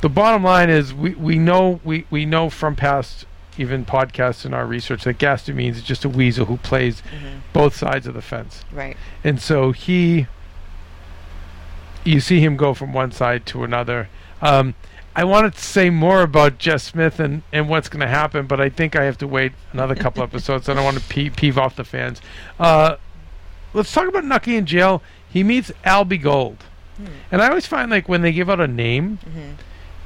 the 0.00 0.08
bottom 0.08 0.42
line 0.42 0.70
is 0.70 0.92
we, 0.94 1.10
we 1.14 1.38
know 1.38 1.80
we, 1.84 2.06
we 2.10 2.24
know 2.24 2.48
from 2.50 2.74
past 2.76 3.26
even 3.58 3.84
podcasts 3.84 4.44
and 4.44 4.54
our 4.54 4.66
research 4.66 5.04
that 5.04 5.18
Gaston 5.18 5.56
Means 5.56 5.76
is 5.78 5.82
just 5.82 6.04
a 6.04 6.08
weasel 6.08 6.46
who 6.46 6.56
plays 6.58 7.02
Mhm. 7.02 7.40
both 7.52 7.76
sides 7.76 8.06
of 8.06 8.14
the 8.14 8.22
fence, 8.22 8.64
Right. 8.72 8.96
and 9.22 9.40
so 9.40 9.72
he 9.72 10.26
you 12.04 12.20
see 12.20 12.40
him 12.40 12.56
go 12.56 12.74
from 12.74 12.92
one 12.92 13.12
side 13.12 13.46
to 13.46 13.62
another. 13.62 14.08
Um, 14.40 14.74
I 15.14 15.24
wanted 15.24 15.54
to 15.54 15.60
say 15.62 15.88
more 15.90 16.22
about 16.22 16.58
Jess 16.58 16.82
Smith 16.82 17.20
and, 17.20 17.42
and 17.52 17.68
what's 17.68 17.88
going 17.88 18.00
to 18.00 18.08
happen, 18.08 18.46
but 18.46 18.60
I 18.60 18.70
think 18.70 18.96
I 18.96 19.04
have 19.04 19.18
to 19.18 19.28
wait 19.28 19.52
another 19.72 19.94
couple 19.94 20.22
episodes. 20.24 20.68
I 20.68 20.74
don't 20.74 20.84
want 20.84 20.98
to 20.98 21.04
pee- 21.08 21.30
peeve 21.30 21.58
off 21.58 21.76
the 21.76 21.84
fans. 21.84 22.20
Uh, 22.58 22.96
let's 23.72 23.92
talk 23.92 24.08
about 24.08 24.24
Nucky 24.24 24.56
in 24.56 24.66
jail. 24.66 25.02
He 25.28 25.44
meets 25.44 25.70
Albie 25.84 26.20
Gold, 26.20 26.64
and 27.30 27.40
I 27.40 27.48
always 27.48 27.66
find 27.66 27.90
like 27.90 28.08
when 28.08 28.22
they 28.22 28.32
give 28.32 28.50
out 28.50 28.60
a 28.60 28.66
name, 28.66 29.18
Mhm. 29.24 29.54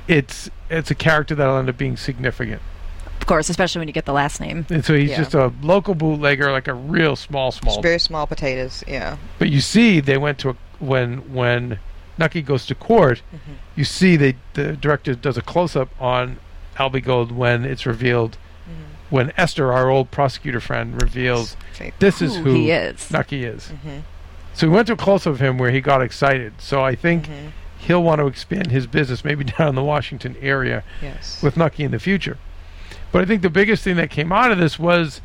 it's 0.07 0.51
it's 0.69 0.91
a 0.91 0.95
character 0.95 1.35
that'll 1.35 1.57
end 1.57 1.69
up 1.69 1.79
being 1.79 1.97
significant. 1.97 2.61
Of 3.27 3.29
course, 3.29 3.51
especially 3.51 3.81
when 3.81 3.89
you 3.89 3.93
get 3.93 4.05
the 4.05 4.13
last 4.13 4.41
name. 4.41 4.67
And 4.71 4.85
so 4.85 4.95
he's 4.95 5.11
Yeah. 5.11 5.17
just 5.17 5.35
a 5.35 5.53
local 5.61 5.97
bootlegger, 5.97 6.53
like 6.53 6.69
a 6.69 6.75
real 6.75 7.17
small, 7.17 7.51
small. 7.51 7.75
Just 7.75 7.83
very 7.83 7.99
small 7.99 8.25
potatoes. 8.25 8.85
Yeah. 8.87 9.17
But 9.41 9.51
you 9.51 9.61
see, 9.61 9.99
they 9.99 10.17
went 10.17 10.39
to 10.39 10.51
a, 10.51 10.57
when 10.79 11.33
when 11.35 11.81
Nucky 12.19 12.41
goes 12.41 12.67
to 12.67 12.77
court. 12.77 13.23
Mm-hmm. 13.35 13.53
You 13.75 13.83
see, 13.83 14.15
they 14.15 14.37
the 14.53 14.75
director 14.77 15.17
does 15.17 15.37
a 15.37 15.43
close 15.43 15.75
up 15.75 15.89
on 16.01 16.37
Albie 16.77 17.03
Gold 17.03 17.33
when 17.33 17.65
it's 17.65 17.85
revealed 17.85 18.39
mm-hmm. 18.63 18.83
when 19.11 19.33
Esther, 19.37 19.73
our 19.73 19.91
old 19.91 20.13
prosecutor 20.13 20.61
friend, 20.61 21.03
reveals 21.03 21.57
this 21.99 22.23
is 22.23 22.37
Who 22.37 22.43
who 22.45 22.55
he 22.55 22.71
is. 22.71 23.11
Nucky 23.11 23.43
is. 23.43 23.73
Mm-hmm. 23.75 23.99
So 24.55 24.69
we 24.69 24.73
went 24.73 24.87
to 24.87 24.93
a 24.93 24.97
close 24.97 25.27
up 25.27 25.33
of 25.33 25.41
him 25.41 25.59
where 25.59 25.73
he 25.73 25.81
got 25.81 26.01
excited. 26.01 26.53
So 26.61 26.85
I 26.85 26.95
think 26.95 27.25
mm-hmm. 27.25 27.49
he'll 27.79 28.05
want 28.05 28.21
to 28.21 28.29
expand 28.29 28.71
his 28.71 28.87
business, 28.87 29.25
maybe 29.25 29.43
down 29.59 29.71
in 29.71 29.75
the 29.75 29.83
Washington 29.83 30.37
area 30.41 30.85
Yes. 31.03 31.43
with 31.43 31.57
Nucky 31.57 31.83
in 31.83 31.91
the 31.91 31.99
future. 31.99 32.39
But 33.13 33.23
I 33.23 33.25
think 33.25 33.43
the 33.43 33.51
biggest 33.51 33.83
thing 33.83 33.97
that 33.97 34.11
came 34.11 34.33
out 34.33 34.51
of 34.51 34.59
this 34.59 34.79
was 34.79 35.21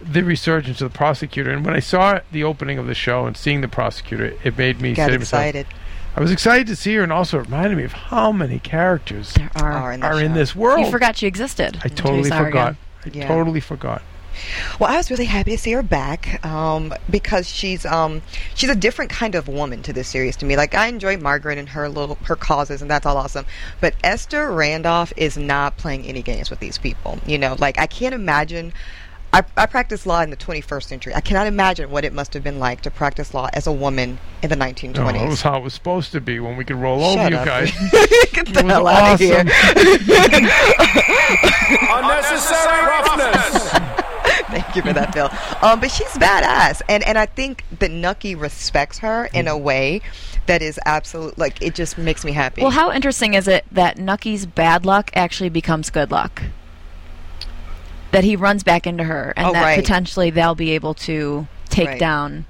the 0.00 0.22
resurgence 0.22 0.80
of 0.80 0.92
the 0.92 0.96
prosecutor. 0.96 1.50
And 1.50 1.64
when 1.64 1.74
I 1.74 1.80
saw 1.80 2.20
the 2.32 2.44
opening 2.44 2.78
of 2.78 2.86
the 2.86 2.94
show 2.94 3.26
and 3.26 3.36
seeing 3.36 3.60
the 3.60 3.68
prosecutor, 3.68 4.34
it 4.44 4.56
made 4.58 4.80
me 4.80 4.94
Got 4.94 5.10
say 5.10 5.16
myself, 5.18 5.20
excited. 5.42 5.66
I 6.14 6.20
was 6.20 6.32
excited 6.32 6.66
to 6.68 6.76
see 6.76 6.94
her, 6.94 7.02
and 7.02 7.12
also 7.12 7.38
it 7.40 7.44
reminded 7.44 7.76
me 7.76 7.84
of 7.84 7.92
how 7.92 8.32
many 8.32 8.58
characters 8.58 9.34
There 9.34 9.50
are. 9.56 9.72
Are 9.72 9.92
in, 9.92 10.02
are 10.02 10.20
in 10.20 10.32
this 10.32 10.56
world. 10.56 10.80
You 10.80 10.90
forgot 10.90 11.16
she 11.16 11.26
existed. 11.26 11.78
I 11.84 11.88
totally 11.88 12.30
forgot. 12.30 12.46
again. 12.48 12.76
I 13.04 13.18
Yeah. 13.18 13.28
totally 13.28 13.60
forgot. 13.60 14.02
Well, 14.78 14.90
I 14.90 14.96
was 14.96 15.10
really 15.10 15.24
happy 15.24 15.52
to 15.52 15.58
see 15.58 15.72
her 15.72 15.82
back 15.82 16.44
um, 16.44 16.92
because 17.08 17.48
she's 17.48 17.86
um, 17.86 18.22
she's 18.54 18.70
a 18.70 18.74
different 18.74 19.10
kind 19.10 19.34
of 19.34 19.48
woman 19.48 19.82
to 19.82 19.92
this 19.92 20.08
series 20.08 20.36
to 20.36 20.46
me. 20.46 20.56
Like 20.56 20.74
I 20.74 20.88
enjoy 20.88 21.16
Margaret 21.16 21.58
and 21.58 21.68
her 21.70 21.88
little 21.88 22.16
her 22.24 22.36
causes, 22.36 22.82
and 22.82 22.90
that's 22.90 23.06
all 23.06 23.16
awesome. 23.16 23.46
But 23.80 23.94
Esther 24.04 24.50
Randolph 24.52 25.12
is 25.16 25.36
not 25.36 25.76
playing 25.76 26.06
any 26.06 26.22
games 26.22 26.50
with 26.50 26.60
these 26.60 26.78
people. 26.78 27.18
You 27.26 27.38
know, 27.38 27.56
like 27.58 27.78
I 27.78 27.86
can't 27.86 28.14
imagine. 28.14 28.72
I, 29.32 29.42
I 29.56 29.66
practiced 29.66 30.06
law 30.06 30.22
in 30.22 30.30
the 30.30 30.36
21st 30.36 30.84
century. 30.84 31.14
I 31.14 31.20
cannot 31.20 31.46
imagine 31.46 31.90
what 31.90 32.04
it 32.06 32.12
must 32.14 32.32
have 32.32 32.42
been 32.44 32.58
like 32.58 32.80
to 32.82 32.90
practice 32.90 33.34
law 33.34 33.48
as 33.52 33.66
a 33.66 33.72
woman 33.72 34.18
in 34.42 34.48
the 34.48 34.56
1920s. 34.56 34.94
No, 34.94 35.12
that 35.12 35.28
was 35.28 35.42
how 35.42 35.58
it 35.58 35.62
was 35.62 35.74
supposed 35.74 36.12
to 36.12 36.22
be 36.22 36.40
when 36.40 36.56
we 36.56 36.64
could 36.64 36.76
roll 36.76 37.04
over 37.04 37.22
Shut 37.22 37.32
you 37.32 37.38
guys. 37.38 37.70
Get 38.32 38.46
the 38.54 38.62
hell 38.62 38.86
out 38.86 39.14
of 39.14 39.20
here. 39.20 39.40
Unnecessary 41.90 42.86
roughness. 42.86 43.85
Thank 44.50 44.76
you 44.76 44.82
for 44.82 44.92
that, 44.92 45.12
Phil. 45.12 45.28
Um, 45.62 45.80
but 45.80 45.90
she's 45.90 46.06
badass, 46.08 46.80
and 46.88 47.02
and 47.04 47.18
I 47.18 47.26
think 47.26 47.64
that 47.78 47.90
Nucky 47.90 48.34
respects 48.34 48.98
her 48.98 49.28
in 49.34 49.48
a 49.48 49.56
way 49.58 50.00
that 50.46 50.62
is 50.62 50.78
absolute. 50.86 51.36
Like 51.36 51.60
it 51.60 51.74
just 51.74 51.98
makes 51.98 52.24
me 52.24 52.32
happy. 52.32 52.62
Well, 52.62 52.70
how 52.70 52.92
interesting 52.92 53.34
is 53.34 53.48
it 53.48 53.64
that 53.72 53.98
Nucky's 53.98 54.46
bad 54.46 54.86
luck 54.86 55.10
actually 55.14 55.48
becomes 55.50 55.90
good 55.90 56.10
luck? 56.10 56.42
That 58.12 58.24
he 58.24 58.36
runs 58.36 58.62
back 58.62 58.86
into 58.86 59.04
her, 59.04 59.32
and 59.36 59.48
Oh, 59.48 59.52
that 59.52 59.62
right. 59.64 59.78
potentially 59.78 60.30
they'll 60.30 60.54
be 60.54 60.70
able 60.72 60.94
to 60.94 61.46
take 61.68 61.88
Right. 61.88 61.98
down 61.98 62.46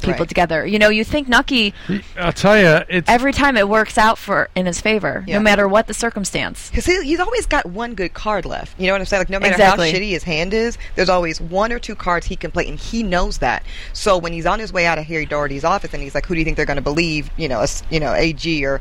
people 0.00 0.20
Right. 0.20 0.28
together. 0.28 0.66
You 0.66 0.78
know, 0.78 0.88
you 0.88 1.04
think 1.04 1.28
Nucky 1.28 1.72
I'll 2.18 2.32
tell 2.32 2.58
you, 2.58 2.84
it's 2.88 3.08
every 3.08 3.32
time 3.32 3.56
it 3.56 3.68
works 3.68 3.96
out 3.98 4.18
for 4.18 4.48
in 4.54 4.66
his 4.66 4.80
favor, 4.80 5.24
Yeah. 5.26 5.36
no 5.38 5.42
matter 5.42 5.68
what 5.68 5.86
the 5.86 5.94
circumstance. 5.94 6.68
Because 6.70 6.86
he, 6.86 7.02
he's 7.04 7.20
always 7.20 7.46
got 7.46 7.66
one 7.66 7.94
good 7.94 8.14
card 8.14 8.44
left. 8.44 8.78
You 8.78 8.86
know 8.86 8.94
what 8.94 9.00
I'm 9.00 9.06
saying? 9.06 9.20
Like 9.20 9.30
no 9.30 9.38
matter 9.40 9.52
Exactly. 9.52 9.90
how 9.90 9.98
shitty 9.98 10.10
his 10.10 10.22
hand 10.24 10.52
is, 10.54 10.78
there's 10.96 11.08
always 11.08 11.40
one 11.40 11.72
or 11.72 11.78
two 11.78 11.94
cards 11.94 12.26
he 12.26 12.36
can 12.36 12.50
play, 12.50 12.66
and 12.68 12.78
he 12.78 13.02
knows 13.02 13.38
that. 13.38 13.64
So 13.92 14.18
when 14.18 14.32
he's 14.32 14.46
on 14.46 14.58
his 14.58 14.72
way 14.72 14.86
out 14.86 14.98
of 14.98 15.04
Harry 15.06 15.26
Daugherty's 15.26 15.64
office, 15.64 15.92
and 15.94 16.02
he's 16.02 16.14
like, 16.14 16.26
"Who 16.26 16.34
do 16.34 16.38
you 16.40 16.44
think 16.44 16.56
they're 16.56 16.66
going 16.66 16.76
to 16.76 16.82
believe?" 16.82 17.30
You 17.36 17.48
know, 17.48 17.60
a 17.60 17.64
s 17.64 17.82
you 17.90 18.00
know, 18.00 18.12
AG 18.14 18.64
or 18.64 18.80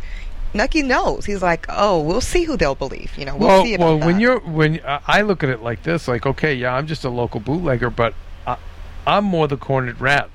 Nucky 0.53 0.81
knows. 0.81 1.25
He's 1.25 1.43
like, 1.43 1.65
"Oh, 1.69 1.99
we'll 2.01 2.21
see 2.21 2.43
who 2.43 2.57
they'll 2.57 2.73
believe." 2.75 3.11
You 3.17 3.25
know, 3.25 3.35
we'll 3.35 3.47
well, 3.49 3.63
see 3.63 3.73
about 3.75 3.85
well, 3.85 3.99
when 3.99 4.15
that. 4.15 4.21
you're 4.21 4.39
when 4.39 4.79
uh, 4.79 4.99
I 5.07 5.21
look 5.21 5.43
at 5.43 5.49
it 5.49 5.61
like 5.61 5.83
this, 5.83 6.07
like 6.07 6.25
okay, 6.25 6.53
yeah, 6.55 6.73
I'm 6.73 6.87
just 6.87 7.03
a 7.05 7.09
local 7.09 7.39
bootlegger, 7.39 7.89
but 7.89 8.13
I, 8.47 8.57
I'm 9.05 9.25
more 9.25 9.47
the 9.47 9.57
cornered 9.57 10.01
rat. 10.01 10.29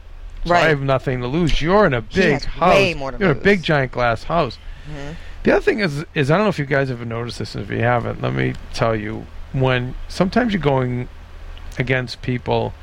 So 0.46 0.54
I 0.54 0.68
have 0.68 0.80
nothing 0.82 1.20
to 1.20 1.26
lose. 1.26 1.60
You're 1.62 1.86
in 1.86 1.94
a 1.94 2.00
big 2.02 2.42
house. 2.44 2.74
way 2.74 2.94
more 2.94 3.12
to 3.12 3.18
You're 3.18 3.30
in 3.32 3.36
a 3.38 3.40
big 3.40 3.62
giant 3.62 3.92
glass 3.92 4.24
house. 4.24 4.58
Mm-hmm. 4.90 5.12
The 5.44 5.52
other 5.52 5.60
thing 5.62 5.80
is, 5.80 6.04
is 6.14 6.30
I 6.30 6.36
don't 6.36 6.44
know 6.46 6.50
if 6.50 6.58
you 6.58 6.64
guys 6.66 6.88
have 6.88 7.06
noticed 7.06 7.38
this, 7.38 7.54
and 7.54 7.64
if 7.64 7.70
you 7.70 7.80
haven't, 7.80 8.20
let 8.22 8.32
me 8.34 8.54
tell 8.72 8.94
you. 8.96 9.26
When 9.52 9.94
sometimes 10.08 10.52
you're 10.52 10.60
going 10.62 11.08
against 11.78 12.20
people, 12.22 12.74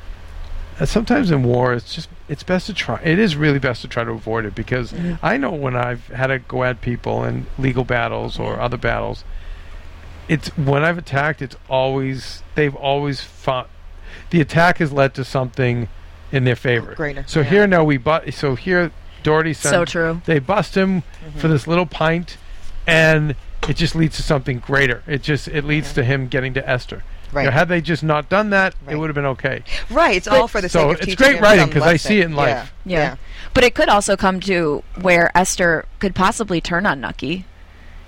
uh, 0.80 0.86
sometimes 0.86 1.30
in 1.32 1.43
war, 1.43 1.74
it's 1.74 1.93
just 1.93 2.08
it's 2.30 2.43
best 2.43 2.67
to 2.67 2.74
try. 2.74 3.02
It 3.04 3.19
is 3.19 3.36
really 3.36 3.60
best 3.60 3.82
to 3.82 3.88
try 3.89 4.04
to 4.06 4.12
avoid 4.12 4.45
it 4.45 4.56
because 4.56 4.93
Mm-hmm. 4.93 5.26
I 5.26 5.38
know 5.38 5.52
when 5.52 5.76
I've 5.76 6.08
had 6.08 6.28
to 6.28 6.39
go 6.39 6.63
at 6.63 6.80
people 6.82 7.24
in 7.26 7.45
legal 7.60 7.84
battles 7.84 8.39
or 8.39 8.54
Mm-hmm. 8.54 8.62
other 8.62 8.78
battles, 8.78 9.24
it's 10.30 10.47
when 10.58 10.84
I've 10.84 10.97
attacked. 10.97 11.41
It's 11.41 11.58
always 11.69 12.41
they've 12.56 12.76
always 12.76 13.21
found 13.21 13.67
the 14.30 14.39
attack 14.39 14.78
has 14.78 14.93
led 14.93 15.13
to 15.15 15.24
something 15.26 15.89
in 16.31 16.43
their 16.43 16.55
favor. 16.55 16.95
Greater, 16.95 17.23
So 17.27 17.41
yeah. 17.41 17.49
here 17.49 17.67
now 17.67 17.83
we 17.83 17.97
but 17.97 18.33
so 18.33 18.55
here 18.55 18.91
Daugherty 19.23 19.53
sent 19.53 19.73
So 19.73 19.85
true. 19.85 20.21
they 20.25 20.39
bust 20.39 20.75
him 20.75 21.01
Mm-hmm. 21.23 21.39
for 21.39 21.47
this 21.47 21.67
little 21.67 21.85
pint, 21.85 22.37
and 22.87 23.35
it 23.69 23.75
just 23.75 23.93
leads 23.95 24.15
to 24.17 24.23
something 24.23 24.57
greater. 24.59 25.03
It 25.07 25.21
just 25.21 25.47
it 25.47 25.63
leads 25.65 25.93
to 25.93 26.03
him 26.03 26.27
getting 26.27 26.53
to 26.55 26.67
Esther. 26.69 26.97
You. 27.31 27.37
Right. 27.37 27.45
know, 27.45 27.51
had 27.51 27.69
they 27.69 27.79
just 27.79 28.03
not 28.03 28.27
done 28.27 28.49
that, 28.49 28.75
it 28.89 28.95
would 28.97 29.07
have 29.07 29.15
been 29.15 29.25
okay. 29.27 29.63
right, 29.89 30.17
it's 30.17 30.27
all 30.27 30.47
for 30.49 30.59
the 30.59 30.67
so 30.67 30.89
sake 30.89 30.99
of 30.99 31.05
the 31.05 31.11
it's 31.13 31.21
great 31.21 31.39
writing 31.39 31.67
because 31.67 31.83
I 31.83 31.95
see 31.95 32.19
it 32.19 32.25
in 32.25 32.35
lesson. 32.35 32.57
life. 32.57 32.73
Yeah. 32.85 32.97
Yeah. 32.97 33.15
But 33.53 33.63
it 33.63 33.73
could 33.75 33.87
also 33.87 34.17
come 34.17 34.39
to 34.41 34.83
where 34.99 35.31
Esther 35.37 35.85
could 35.99 36.13
possibly 36.15 36.59
turn 36.59 36.85
on 36.85 36.99
Nucky. 36.99 37.45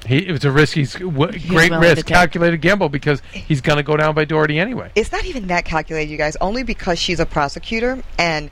He 0.06 0.28
it 0.28 0.32
was 0.32 0.44
a 0.46 0.52
risky, 0.52 0.82
s- 0.84 0.94
w- 0.94 1.16
great 1.32 1.72
willing 1.72 1.72
to 1.72 1.78
risk, 1.96 2.06
calculated 2.08 2.62
gamble 2.62 2.90
because 2.90 3.22
he's 3.32 3.62
going 3.62 3.78
to 3.78 3.84
go 3.84 3.96
down 3.96 4.14
by 4.16 4.26
Daugherty 4.26 4.60
anyway. 4.60 4.92
it's 4.96 5.12
not 5.12 5.26
even 5.26 5.48
that 5.48 5.66
calculated, 5.66 6.12
you 6.12 6.18
guys. 6.18 6.36
Only 6.42 6.64
because 6.64 7.00
she's 7.00 7.20
a 7.20 7.26
prosecutor 7.26 8.04
and 8.18 8.50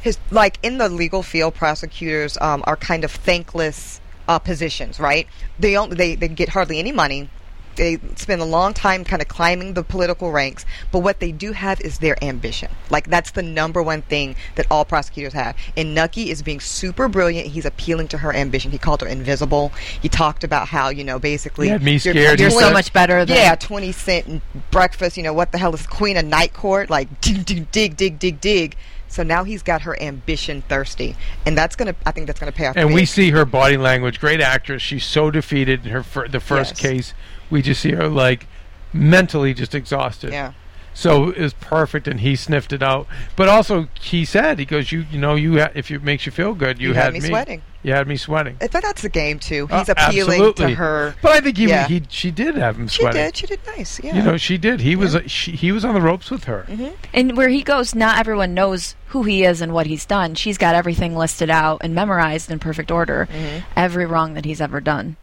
his 0.00 0.18
like 0.30 0.58
in 0.62 0.78
the 0.78 0.88
legal 0.88 1.22
field, 1.22 1.54
prosecutors 1.54 2.38
um, 2.40 2.62
are 2.66 2.76
kind 2.76 3.04
of 3.04 3.10
thankless 3.10 4.00
uh, 4.28 4.38
positions, 4.38 4.98
right? 4.98 5.26
They 5.58 5.72
don't 5.72 5.96
they 5.96 6.14
they 6.14 6.28
get 6.28 6.50
hardly 6.50 6.78
any 6.78 6.92
money. 6.92 7.28
They 7.76 7.98
spend 8.16 8.40
a 8.40 8.44
long 8.44 8.74
time 8.74 9.04
kind 9.04 9.20
of 9.20 9.28
climbing 9.28 9.74
the 9.74 9.82
political 9.82 10.30
ranks, 10.30 10.64
but 10.92 11.00
what 11.00 11.20
they 11.20 11.32
do 11.32 11.52
have 11.52 11.80
is 11.80 11.98
their 11.98 12.22
ambition. 12.22 12.70
Like 12.90 13.08
that's 13.08 13.30
the 13.32 13.42
number 13.42 13.82
one 13.82 14.02
thing 14.02 14.36
that 14.54 14.66
all 14.70 14.84
prosecutors 14.84 15.32
have. 15.32 15.56
And 15.76 15.94
Nucky 15.94 16.30
is 16.30 16.42
being 16.42 16.60
super 16.60 17.08
brilliant. 17.08 17.48
He's 17.48 17.64
appealing 17.64 18.08
to 18.08 18.18
her 18.18 18.34
ambition. 18.34 18.70
He 18.70 18.78
called 18.78 19.00
her 19.00 19.08
invisible. 19.08 19.72
He 20.00 20.08
talked 20.08 20.44
about 20.44 20.68
how 20.68 20.88
you 20.88 21.04
know 21.04 21.18
basically 21.18 21.68
had 21.68 21.82
me 21.82 21.92
you're- 21.92 21.98
scared. 22.00 22.40
You're 22.40 22.50
He 22.50 22.54
so 22.58 22.72
much 22.72 22.92
better 22.92 23.24
than 23.24 23.36
yeah, 23.36 23.54
twenty 23.54 23.92
cent 23.92 24.42
breakfast. 24.70 25.16
You 25.16 25.22
know 25.22 25.32
what 25.32 25.52
the 25.52 25.58
hell 25.58 25.74
is 25.74 25.86
Queen 25.86 26.16
of 26.16 26.24
Night 26.24 26.52
Court? 26.52 26.90
Like 26.90 27.20
dig, 27.20 27.44
dig, 27.44 27.70
dig, 27.72 27.96
dig, 27.96 28.18
dig, 28.18 28.40
dig. 28.40 28.76
So 29.08 29.22
now 29.22 29.44
he's 29.44 29.62
got 29.62 29.82
her 29.82 30.00
ambition 30.02 30.62
thirsty, 30.68 31.14
and 31.46 31.56
that's 31.56 31.76
gonna. 31.76 31.94
I 32.04 32.10
think 32.10 32.26
that's 32.26 32.40
gonna 32.40 32.50
pay 32.50 32.66
off. 32.66 32.76
And 32.76 32.92
we 32.92 33.04
see 33.04 33.30
her 33.30 33.44
body 33.44 33.76
language. 33.76 34.18
Great 34.18 34.40
actress. 34.40 34.82
She's 34.82 35.04
so 35.04 35.30
defeated 35.30 35.84
in 35.86 35.92
her 35.92 36.02
fir- 36.02 36.26
the 36.26 36.40
first 36.40 36.72
Yes. 36.72 36.80
case. 36.80 37.14
We 37.50 37.62
just 37.62 37.80
see 37.80 37.92
her 37.92 38.08
like 38.08 38.46
mentally 38.92 39.54
just 39.54 39.74
exhausted. 39.74 40.32
Yeah. 40.32 40.52
So 40.96 41.30
it 41.30 41.38
was 41.40 41.54
perfect, 41.54 42.06
and 42.06 42.20
he 42.20 42.36
sniffed 42.36 42.72
it 42.72 42.80
out. 42.80 43.08
But 43.34 43.48
also, 43.48 43.88
he 44.00 44.24
said, 44.24 44.60
"He 44.60 44.64
goes, 44.64 44.92
you, 44.92 45.04
you 45.10 45.18
know, 45.18 45.34
you 45.34 45.58
ha- 45.60 45.72
if 45.74 45.90
it 45.90 46.04
makes 46.04 46.24
you 46.24 46.30
feel 46.30 46.54
good, 46.54 46.80
you, 46.80 46.90
You 46.90 46.94
had 46.94 47.12
me 47.12 47.18
sweating. 47.18 47.62
You 47.82 47.92
had 47.94 48.06
me 48.06 48.16
sweating. 48.16 48.58
But 48.60 48.70
that's 48.70 49.02
the 49.02 49.08
game 49.08 49.40
too. 49.40 49.66
Uh, 49.72 49.80
He's 49.80 49.88
appealing 49.88 50.40
absolutely. 50.40 50.66
to 50.68 50.74
her. 50.76 51.16
But 51.20 51.32
I 51.32 51.40
think 51.40 51.56
he, 51.58 51.66
Yeah. 51.66 51.88
he 51.88 52.00
she 52.08 52.30
did 52.30 52.54
have 52.54 52.78
him 52.78 52.88
sweating. 52.88 53.20
She 53.20 53.24
did. 53.24 53.36
She 53.36 53.46
did 53.48 53.60
nice. 53.76 54.00
Yeah. 54.04 54.14
You 54.14 54.22
know, 54.22 54.36
she 54.36 54.56
did. 54.56 54.80
He 54.82 54.94
was 54.94 55.16
uh, 55.16 55.26
she, 55.26 55.50
he 55.50 55.72
was 55.72 55.84
on 55.84 55.94
the 55.94 56.00
ropes 56.00 56.30
with 56.30 56.44
her. 56.44 56.64
And 57.12 57.36
where 57.36 57.48
he 57.48 57.64
goes, 57.64 57.92
not 57.96 58.18
everyone 58.20 58.54
knows 58.54 58.94
who 59.08 59.24
he 59.24 59.42
is 59.44 59.60
and 59.60 59.74
what 59.74 59.86
he's 59.88 60.06
done. 60.06 60.36
She's 60.36 60.58
got 60.58 60.76
everything 60.76 61.16
listed 61.16 61.50
out 61.50 61.80
and 61.82 61.92
memorized 61.92 62.52
in 62.52 62.60
perfect 62.60 62.92
order, 62.92 63.28
every 63.74 64.06
wrong 64.06 64.34
that 64.34 64.44
he's 64.44 64.60
ever 64.60 64.80
done. 64.80 65.16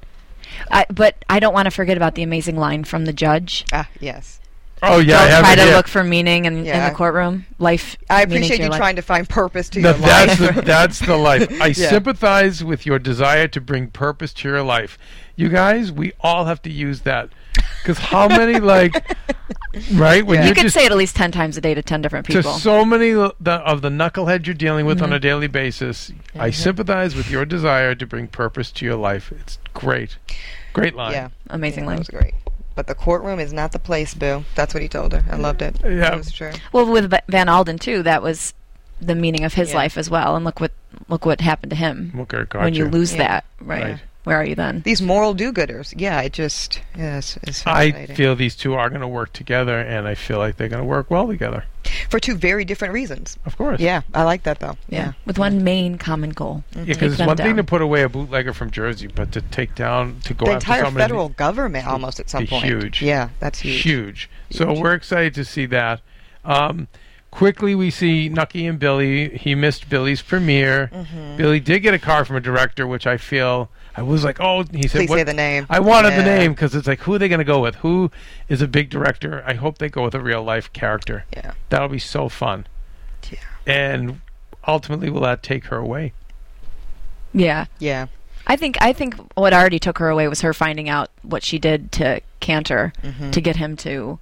I, 0.70 0.86
but 0.90 1.24
I 1.30 1.40
don't 1.40 1.54
want 1.54 1.66
to 1.66 1.72
forget 1.72 1.98
about 1.98 2.16
the 2.16 2.24
amazing 2.24 2.58
line 2.58 2.84
from 2.84 3.06
the 3.06 3.14
judge. 3.14 3.66
ah, 3.74 3.88
yes. 4.00 4.40
Oh 4.84 4.98
yeah, 4.98 5.18
I 5.18 5.22
don't 5.22 5.30
have 5.30 5.46
try 5.46 5.56
to 5.56 5.62
here. 5.62 5.76
look 5.76 5.88
for 5.88 6.04
meaning 6.04 6.46
in, 6.46 6.66
in 6.66 6.84
the 6.84 6.92
courtroom. 6.96 7.46
Life. 7.60 7.98
I 8.10 8.24
appreciate 8.24 8.60
you 8.62 8.70
life. 8.70 8.80
trying 8.80 8.96
to 8.96 9.04
find 9.04 9.30
purpose 9.30 9.70
to 9.70 9.80
No, 9.80 9.92
your 9.92 10.00
that's 10.00 10.40
life. 10.40 10.56
the, 10.56 10.62
that's 10.66 11.00
the 11.00 11.18
life. 11.18 11.62
I 11.62 11.68
Yeah. 11.68 11.74
sympathize 11.90 12.64
with 12.64 12.84
your 12.88 12.98
desire 12.98 13.48
to 13.50 13.62
bring 13.62 13.90
purpose 13.90 14.34
to 14.34 14.50
your 14.50 14.64
life. 14.64 14.98
You 15.36 15.50
guys, 15.50 15.92
we 15.92 16.14
all 16.22 16.46
have 16.46 16.64
to 16.64 16.72
use 16.72 17.02
that. 17.02 17.30
Because 17.82 17.98
how 17.98 18.28
many 18.28 18.60
like, 18.60 18.94
right? 19.94 20.26
When 20.26 20.40
Yeah. 20.40 20.46
you're 20.46 20.56
could 20.56 20.64
just 20.64 20.76
say 20.76 20.86
it 20.86 20.92
at 20.92 20.98
least 20.98 21.16
ten 21.16 21.32
times 21.32 21.58
a 21.58 21.62
day 21.62 21.74
to 21.74 21.82
ten 21.82 22.02
different 22.02 22.26
to 22.28 22.34
people. 22.34 22.54
so 22.54 22.86
many 22.86 23.12
l- 23.12 23.34
the, 23.40 23.54
of 23.54 23.82
the 23.82 23.90
knuckleheads 23.90 24.46
you're 24.46 24.54
dealing 24.54 24.86
with 24.86 24.98
Mm-hmm. 24.98 25.06
on 25.06 25.14
a 25.14 25.20
daily 25.20 25.48
basis. 25.48 26.12
I 26.38 26.52
sympathize 26.52 27.16
with 27.16 27.30
your 27.30 27.46
desire 27.46 27.96
to 27.96 28.06
bring 28.06 28.28
purpose 28.28 28.72
to 28.74 28.86
your 28.86 28.96
life. 28.96 29.32
It's 29.32 29.58
great, 29.74 30.18
great 30.74 30.96
line. 30.96 31.14
yeah. 31.14 31.30
Amazing 31.50 31.84
Yeah, 31.84 31.88
line. 31.88 31.96
That 31.98 32.00
was 32.14 32.22
great. 32.22 32.34
But 32.76 32.88
the 32.88 32.96
courtroom 32.96 33.40
is 33.40 33.52
not 33.52 33.72
the 33.74 33.80
place, 33.80 34.14
Boo. 34.14 34.46
That's 34.56 34.74
what 34.74 34.82
he 34.82 34.88
told 34.88 35.12
her. 35.14 35.24
I 35.30 35.36
loved 35.36 35.62
it. 35.62 35.76
Yeah. 35.84 35.96
That 35.96 36.18
was 36.18 36.32
true. 36.32 36.52
Well, 36.72 36.90
with 36.90 37.12
Van 37.28 37.50
Alden 37.50 37.80
too, 37.80 38.02
that 38.04 38.22
was 38.24 38.54
the 39.02 39.16
meaning 39.16 39.44
of 39.44 39.56
his 39.56 39.72
Yeah. 39.72 39.76
life 39.78 39.98
as 39.98 40.10
well. 40.10 40.36
And 40.36 40.46
look 40.46 40.60
what 40.60 40.72
look 41.10 41.26
what 41.26 41.42
happened 41.42 41.72
to 41.72 41.76
him 41.76 42.12
Look 42.16 42.34
at 42.34 42.54
when 42.54 42.74
you 42.76 42.86
lose 42.86 43.14
Yeah. 43.14 43.18
that. 43.28 43.46
Right. 43.60 43.84
Right. 43.84 44.00
Where 44.24 44.38
are 44.38 44.46
you 44.46 44.54
then? 44.56 44.82
These 44.82 45.02
moral 45.02 45.34
do-gooders. 45.34 45.94
Yeah, 45.98 46.22
it 46.22 46.32
just 46.34 46.80
yes, 46.96 47.40
it's 47.44 47.66
I 47.66 48.06
feel 48.08 48.36
these 48.36 48.56
two 48.56 48.76
are 48.76 48.88
going 48.90 49.02
to 49.02 49.08
work 49.08 49.34
together, 49.34 49.80
and 49.80 50.08
I 50.08 50.14
feel 50.14 50.38
like 50.38 50.58
they're 50.58 50.70
going 50.70 50.82
to 50.82 50.88
work 50.88 51.10
well 51.10 51.28
together. 51.28 51.66
for 52.08 52.20
two 52.20 52.36
very 52.36 52.64
different 52.64 52.94
reasons. 52.94 53.40
Of 53.46 53.58
course. 53.58 53.80
Yeah, 53.80 54.02
I 54.14 54.24
like 54.24 54.44
that 54.44 54.60
though. 54.60 54.78
Yeah, 54.90 55.14
with 55.26 55.40
one 55.40 55.64
main 55.64 55.98
common 55.98 56.30
goal. 56.30 56.64
Yeah, 56.76 56.84
because 56.84 57.14
it's 57.14 57.18
them 57.18 57.28
one 57.28 57.38
thing 57.38 57.56
to 57.56 57.64
put 57.64 57.82
away 57.82 58.04
a 58.04 58.10
bootlegger 58.10 58.54
from 58.54 58.70
Jersey, 58.70 59.08
but 59.08 59.32
to 59.32 59.42
take 59.42 59.74
down 59.74 60.20
to 60.26 60.36
go 60.36 60.46
the 60.46 60.52
after 60.52 60.66
entire 60.72 60.86
somebody 60.86 61.04
federal 61.04 61.30
government 61.30 61.88
almost 61.88 62.20
at 62.20 62.30
some 62.30 62.46
point. 62.46 62.64
huge. 62.64 63.02
Yeah, 63.02 63.30
that's 63.40 63.60
huge. 63.60 63.82
huge. 63.82 64.30
So 64.52 64.68
Huge. 64.68 64.80
we're 64.80 64.94
excited 64.94 65.34
to 65.34 65.44
see 65.46 65.66
that. 65.68 66.02
Um, 66.46 66.88
quickly, 67.32 67.74
we 67.74 67.90
see 67.90 68.30
Nucky 68.30 68.68
and 68.68 68.78
Billie. 68.78 69.36
He 69.38 69.56
missed 69.56 69.90
Billie's 69.90 70.22
premiere. 70.22 70.92
Mm-hmm. 70.94 71.38
Billie 71.38 71.60
did 71.60 71.80
get 71.80 71.94
a 71.96 72.00
car 72.00 72.24
from 72.24 72.36
a 72.36 72.40
director, 72.42 72.86
which 72.86 73.08
I 73.08 73.18
feel 73.18 73.70
I 73.96 74.04
was 74.04 74.24
like, 74.24 74.40
oh, 74.40 74.64
he 74.72 74.88
said, 74.88 75.00
Please 75.00 75.10
what? 75.10 75.18
say 75.18 75.24
the 75.24 75.34
name. 75.34 75.66
I 75.70 75.80
wanted 75.82 76.12
the 76.16 76.24
name 76.24 76.54
because 76.54 76.74
it's 76.76 76.88
like, 76.88 77.00
who 77.02 77.14
are 77.14 77.20
they 77.20 77.28
going 77.28 77.40
to 77.40 77.44
go 77.46 77.60
with? 77.62 77.76
Who 77.76 78.10
is 78.48 78.62
a 78.62 78.68
big 78.68 78.90
director? 78.90 79.44
I 79.46 79.56
hope 79.56 79.80
they 79.80 79.90
go 79.90 80.04
with 80.04 80.16
a 80.16 80.22
real 80.22 80.42
life 80.44 80.72
character. 80.72 81.26
Yeah. 81.34 81.54
That'll 81.70 81.90
be 81.90 82.00
so 82.00 82.30
fun. 82.30 82.68
Yeah. 83.30 83.40
And 83.68 84.22
ultimately, 84.68 85.10
will 85.10 85.22
that 85.22 85.44
take 85.44 85.66
her 85.66 85.78
away? 85.78 86.14
Yeah, 87.34 87.66
Yeah. 87.80 88.08
I 88.48 88.56
think 88.56 88.76
I 88.82 88.92
think 88.92 89.16
what 89.36 89.54
already 89.54 89.78
took 89.78 90.00
her 90.00 90.10
away 90.10 90.28
was 90.28 90.42
her 90.42 90.52
finding 90.52 90.90
out 90.90 91.10
what 91.22 91.44
she 91.44 91.60
did 91.60 91.92
to 91.94 92.22
Cantor 92.40 92.92
Mm-hmm. 93.04 93.30
to 93.32 93.40
get 93.40 93.56
him 93.58 93.78
to 93.78 94.20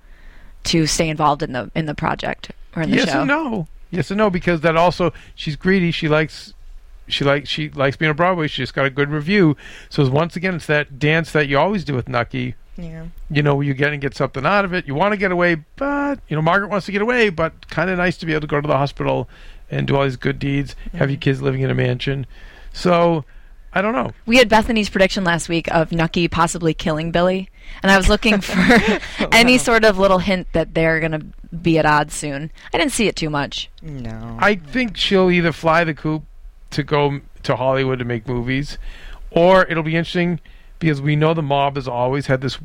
to 0.66 0.86
stay 0.88 1.08
involved 1.08 1.42
in 1.42 1.54
the 1.54 1.72
in 1.74 1.86
the 1.86 1.96
project 1.96 2.52
or 2.76 2.82
in 2.82 2.92
the 2.92 2.98
yes 2.98 3.06
show. 3.06 3.12
Yes 3.12 3.18
and 3.22 3.28
no. 3.28 3.68
Yes 3.92 4.12
and 4.12 4.18
no 4.18 4.30
because 4.30 4.60
that 4.62 4.76
also 4.76 5.14
she's 5.36 5.56
greedy. 5.56 5.92
She 5.92 6.10
likes 6.10 6.54
she 7.10 7.24
likes 7.24 7.50
she 7.50 7.70
likes 7.70 7.98
being 7.98 8.10
on 8.10 8.16
Broadway. 8.16 8.48
She 8.48 8.62
just 8.62 8.74
got 8.74 8.86
a 8.86 8.90
good 8.90 9.10
review. 9.10 9.58
So 9.90 10.08
once 10.10 10.36
again, 10.36 10.56
it's 10.56 10.66
that 10.68 11.00
dance 11.00 11.32
that 11.32 11.48
you 11.48 11.58
always 11.58 11.84
do 11.84 11.94
with 11.94 12.08
Nucky. 12.08 12.56
Yeah. 12.78 13.08
You 13.30 13.44
know, 13.44 13.60
you 13.62 13.74
get 13.74 13.92
and 13.92 14.02
get 14.02 14.16
something 14.16 14.46
out 14.46 14.64
of 14.64 14.74
it. 14.74 14.88
You 14.88 14.96
want 14.96 15.12
to 15.12 15.18
get 15.18 15.32
away, 15.32 15.64
but 15.76 16.20
you 16.28 16.36
know 16.36 16.42
Margaret 16.42 16.70
wants 16.70 16.86
to 16.86 16.92
get 16.92 17.02
away, 17.02 17.30
but 17.30 17.70
kind 17.70 17.90
of 17.90 17.98
nice 17.98 18.18
to 18.18 18.26
be 18.26 18.34
able 18.34 18.42
to 18.42 18.48
go 18.48 18.62
to 18.62 18.68
the 18.68 18.78
hospital 18.78 19.30
and 19.70 19.88
do 19.88 19.96
all 19.96 20.04
these 20.04 20.18
good 20.18 20.40
deeds. 20.40 20.76
Have 20.94 21.10
your 21.10 21.18
mm-hmm. 21.18 21.20
kids 21.20 21.42
living 21.42 21.62
in 21.62 21.70
a 21.70 21.76
mansion. 21.76 22.26
So 22.72 23.26
I 23.74 23.82
don't 23.82 23.94
know. 23.94 24.12
We 24.26 24.38
had 24.38 24.50
Bethany's 24.50 24.90
prediction 24.90 25.24
last 25.24 25.48
week 25.50 25.72
of 25.74 25.92
Nucky 25.92 26.28
possibly 26.28 26.74
killing 26.74 27.12
Billie, 27.12 27.50
and 27.84 27.92
I 27.92 27.98
was 27.98 28.10
looking 28.10 28.42
for 28.42 28.56
oh, 28.58 29.28
any 29.32 29.58
sort 29.58 29.84
of 29.86 30.00
little 30.00 30.20
hint 30.20 30.48
that 30.54 30.74
they're 30.74 31.00
going 31.00 31.12
to 31.12 31.26
be 31.56 31.78
at 31.78 31.86
odds 31.86 32.14
soon. 32.16 32.52
I 32.74 32.78
didn't 32.78 32.94
see 32.94 33.08
it 33.08 33.16
too 33.16 33.30
much. 33.30 33.70
No. 33.82 34.38
I 34.40 34.56
think 34.56 34.98
she'll 34.98 35.30
either 35.30 35.52
fly 35.52 35.84
the 35.84 35.94
coop 35.94 36.24
to 36.72 36.84
go 36.84 37.22
to 37.44 37.56
Hollywood 37.56 38.00
to 38.00 38.06
make 38.06 38.28
movies, 38.28 38.78
or 39.32 39.66
it'll 39.68 39.84
be 39.84 39.96
interesting 39.96 40.40
because 40.80 41.02
we 41.02 41.16
know 41.16 41.34
the 41.34 41.42
mob 41.42 41.76
has 41.76 41.88
always 41.88 42.28
had 42.28 42.42
this 42.42 42.58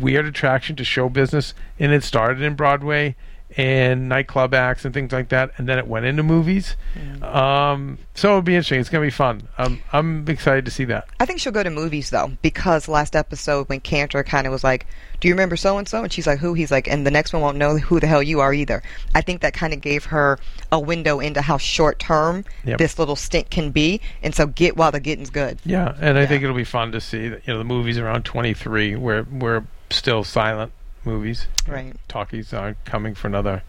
weird 0.00 0.26
attraction 0.26 0.76
to 0.76 0.84
show 0.84 1.08
business, 1.08 1.54
and 1.78 1.92
it 1.92 2.02
started 2.02 2.42
in 2.42 2.54
Broadway 2.54 3.14
and 3.56 4.08
nightclub 4.08 4.54
acts 4.54 4.84
and 4.84 4.92
things 4.94 5.12
like 5.12 5.28
that, 5.30 5.50
and 5.56 5.68
then 5.68 5.78
it 5.78 5.86
went 5.86 6.06
into 6.06 6.22
movies. 6.22 6.76
Um, 7.22 7.98
so 8.14 8.28
it'll 8.30 8.42
be 8.42 8.54
interesting. 8.54 8.80
It's 8.80 8.88
gonna 8.88 9.04
be 9.04 9.10
fun. 9.10 9.48
Um, 9.58 9.80
I'm 9.92 10.28
excited 10.28 10.64
to 10.64 10.70
see 10.70 10.84
that. 10.86 11.06
I 11.20 11.26
think 11.26 11.40
she'll 11.40 11.52
go 11.52 11.62
to 11.62 11.70
movies 11.70 12.10
though, 12.10 12.32
because 12.42 12.88
last 12.88 13.14
episode 13.16 13.68
when 13.68 13.80
Cantor 13.80 14.22
kind 14.24 14.46
of 14.46 14.52
was 14.52 14.64
like, 14.64 14.86
"Do 15.20 15.28
you 15.28 15.34
remember 15.34 15.56
so 15.56 15.78
and 15.78 15.88
so?" 15.88 16.02
and 16.02 16.12
she's 16.12 16.26
like, 16.26 16.38
"Who?" 16.38 16.54
He's 16.54 16.70
like, 16.70 16.88
and 16.88 17.06
the 17.06 17.10
next 17.10 17.32
one 17.32 17.42
won't 17.42 17.56
know 17.58 17.76
who 17.78 18.00
the 18.00 18.06
hell 18.06 18.22
you 18.22 18.40
are 18.40 18.52
either. 18.52 18.82
I 19.14 19.20
think 19.20 19.40
that 19.42 19.54
kind 19.54 19.72
of 19.72 19.80
gave 19.80 20.06
her 20.06 20.38
a 20.70 20.80
window 20.80 21.20
into 21.20 21.40
how 21.40 21.58
short 21.58 21.98
term 21.98 22.44
Yep. 22.64 22.78
this 22.78 22.98
little 22.98 23.16
stint 23.16 23.50
can 23.50 23.70
be, 23.70 24.00
and 24.22 24.34
so 24.34 24.46
get 24.46 24.76
while 24.76 24.92
the 24.92 25.00
getting's 25.00 25.30
good. 25.30 25.58
Yeah, 25.64 25.94
and 26.00 26.18
I 26.18 26.22
Yeah. 26.22 26.26
think 26.26 26.42
it'll 26.44 26.56
be 26.56 26.64
fun 26.64 26.92
to 26.92 27.00
see 27.00 27.28
that 27.28 27.46
you 27.46 27.52
know 27.52 27.58
the 27.58 27.64
movies 27.64 27.98
around 27.98 28.24
23 28.24 28.96
where 28.96 29.24
we're 29.30 29.64
still 29.90 30.24
silent 30.24 30.72
movies. 31.04 31.46
Right. 31.66 31.94
Talkies 32.08 32.52
aren't 32.52 32.84
coming 32.84 33.14
for 33.14 33.26
another, 33.26 33.62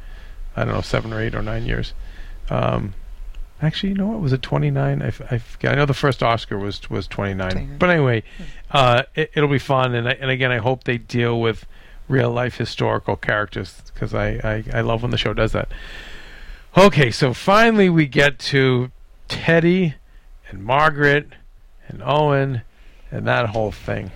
I 0.56 0.65
don't 0.65 0.74
know, 0.74 0.82
seven 0.82 1.13
or 1.13 1.22
eight 1.22 1.36
or 1.36 1.41
nine 1.41 1.65
years. 1.65 1.93
Um, 2.50 2.93
actually, 3.62 3.89
you 3.89 3.96
know 3.96 4.08
what? 4.08 4.19
Was 4.19 4.34
it 4.34 4.41
29? 4.41 5.02
I, 5.02 5.08
f- 5.08 5.22
I 5.32 5.38
forget. 5.38 5.74
I 5.74 5.76
know 5.76 5.86
the 5.86 5.93
first 5.93 6.22
Oscar 6.22 6.58
was 6.58 6.89
was 6.89 7.08
29. 7.08 7.52
29. 7.52 7.78
But 7.78 7.89
anyway, 7.89 8.24
uh, 8.72 9.04
it, 9.15 9.32
it'll 9.34 9.50
be 9.50 9.60
fun, 9.60 9.96
and 9.96 10.08
I, 10.08 10.12
and 10.13 10.30
again, 10.30 10.52
I 10.52 10.58
hope 10.58 10.84
they 10.84 10.98
deal 10.98 11.39
with 11.39 11.65
real 12.10 12.32
life 12.32 12.58
historical 12.58 13.15
characters 13.15 13.82
because 13.93 14.13
I, 14.13 14.28
I 14.43 14.63
I 14.74 14.82
love 14.82 15.02
when 15.04 15.12
the 15.12 15.17
show 15.17 15.34
does 15.34 15.54
that. 15.54 15.69
Okay, 16.76 17.12
so 17.12 17.34
finally 17.34 17.88
we 17.89 18.08
get 18.08 18.39
to 18.39 18.91
Teddy 19.28 19.96
and 20.50 20.63
Margaret 20.63 21.28
and 21.88 22.02
Owen 22.04 22.62
and 23.12 23.28
that 23.28 23.50
whole 23.50 23.72
thing. 23.72 24.12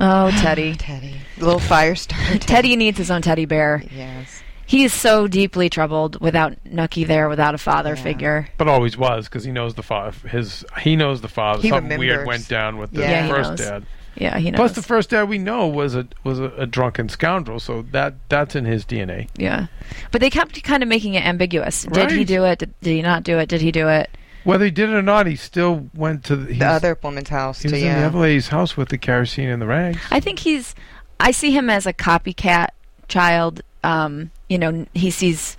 Oh, 0.00 0.30
Teddy. 0.30 0.74
Teddy, 0.78 1.16
little 1.38 1.58
fire 1.58 1.94
starter. 1.94 2.38
Teddy 2.40 2.76
needs 2.76 2.98
his 2.98 3.10
own 3.10 3.22
teddy 3.22 3.44
bear. 3.46 3.82
Yes. 3.90 4.42
He 4.66 4.82
is 4.84 4.92
so 4.92 5.28
deeply 5.28 5.68
troubled 5.70 6.20
without 6.20 6.54
Nucky 6.64 7.04
there, 7.04 7.28
without 7.28 7.54
a 7.54 7.58
father 7.58 7.94
Yeah. 7.94 8.02
figure. 8.02 8.48
But 8.58 8.66
always 8.68 8.98
was 8.98 9.26
because 9.28 9.44
he 9.44 9.52
knows 9.52 9.74
the 9.74 9.82
father. 9.82 10.28
His 10.28 10.64
he 10.80 10.96
knows 10.96 11.20
the 11.20 11.28
father. 11.28 11.62
He 11.62 11.68
Something 11.68 11.98
weird 11.98 12.26
went 12.26 12.48
down 12.48 12.76
with 12.78 12.90
the 12.90 13.02
Yeah, 13.02 13.28
first 13.28 13.56
dad. 13.62 13.86
Yeah, 14.16 14.38
he 14.38 14.50
knows. 14.50 14.56
Plus, 14.58 14.72
the 14.72 14.82
first 14.82 15.10
dad 15.10 15.28
we 15.28 15.38
know 15.38 15.68
was 15.68 15.94
a 15.94 16.08
was 16.24 16.40
a, 16.40 16.46
a 16.56 16.66
drunken 16.66 17.08
scoundrel, 17.08 17.60
so 17.60 17.82
that 17.92 18.14
that's 18.28 18.56
in 18.56 18.64
his 18.64 18.84
DNA. 18.84 19.28
yeah, 19.36 19.66
but 20.10 20.20
they 20.20 20.30
kept 20.30 20.60
kind 20.64 20.82
of 20.82 20.88
making 20.88 21.14
it 21.14 21.24
ambiguous. 21.24 21.84
Did 21.84 22.10
he 22.10 22.24
do 22.24 22.44
it? 22.44 22.58
Did, 22.58 22.74
did 22.80 22.90
he 22.92 23.02
not 23.02 23.22
do 23.24 23.38
it? 23.38 23.48
Did 23.48 23.60
he 23.60 23.70
do 23.70 23.88
it? 23.88 24.10
Whether 24.46 24.66
he 24.66 24.70
did 24.70 24.90
it 24.90 24.94
or 24.94 25.02
not, 25.02 25.26
he 25.26 25.34
still 25.34 25.90
went 25.92 26.24
to 26.26 26.36
the, 26.36 26.54
The 26.54 26.64
other 26.64 26.98
woman's 27.02 27.28
house. 27.28 27.62
He 27.62 27.68
to, 27.68 27.74
was 27.74 27.82
in 27.82 27.92
the 27.92 28.00
yeah. 28.00 28.06
other 28.06 28.18
lady's 28.18 28.48
house 28.48 28.76
with 28.76 28.90
the 28.90 28.98
kerosene 28.98 29.48
and 29.48 29.60
the 29.60 29.66
rags. 29.66 29.98
I 30.10 30.20
think 30.20 30.38
he's. 30.38 30.74
I 31.18 31.32
see 31.32 31.50
him 31.50 31.68
as 31.68 31.84
a 31.84 31.92
copycat 31.92 32.68
child. 33.08 33.62
Um, 33.82 34.30
you 34.48 34.58
know, 34.58 34.86
he 34.94 35.10
sees 35.10 35.56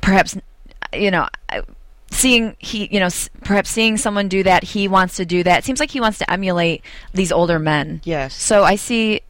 perhaps, 0.00 0.36
you 0.92 1.10
know, 1.10 1.28
uh, 1.50 1.62
seeing 2.10 2.56
he, 2.60 2.88
you 2.90 3.00
know, 3.00 3.08
perhaps 3.42 3.68
seeing 3.70 3.98
someone 3.98 4.28
do 4.28 4.42
that, 4.42 4.64
he 4.64 4.88
wants 4.88 5.16
to 5.16 5.26
do 5.26 5.42
that. 5.42 5.58
It 5.58 5.64
seems 5.64 5.80
like 5.80 5.90
he 5.90 6.00
wants 6.00 6.18
to 6.18 6.30
emulate 6.30 6.82
these 7.12 7.30
older 7.30 7.58
men. 7.58 8.00
Yes. 8.04 8.34
So 8.34 8.64
I 8.64 8.76
see 8.76 9.20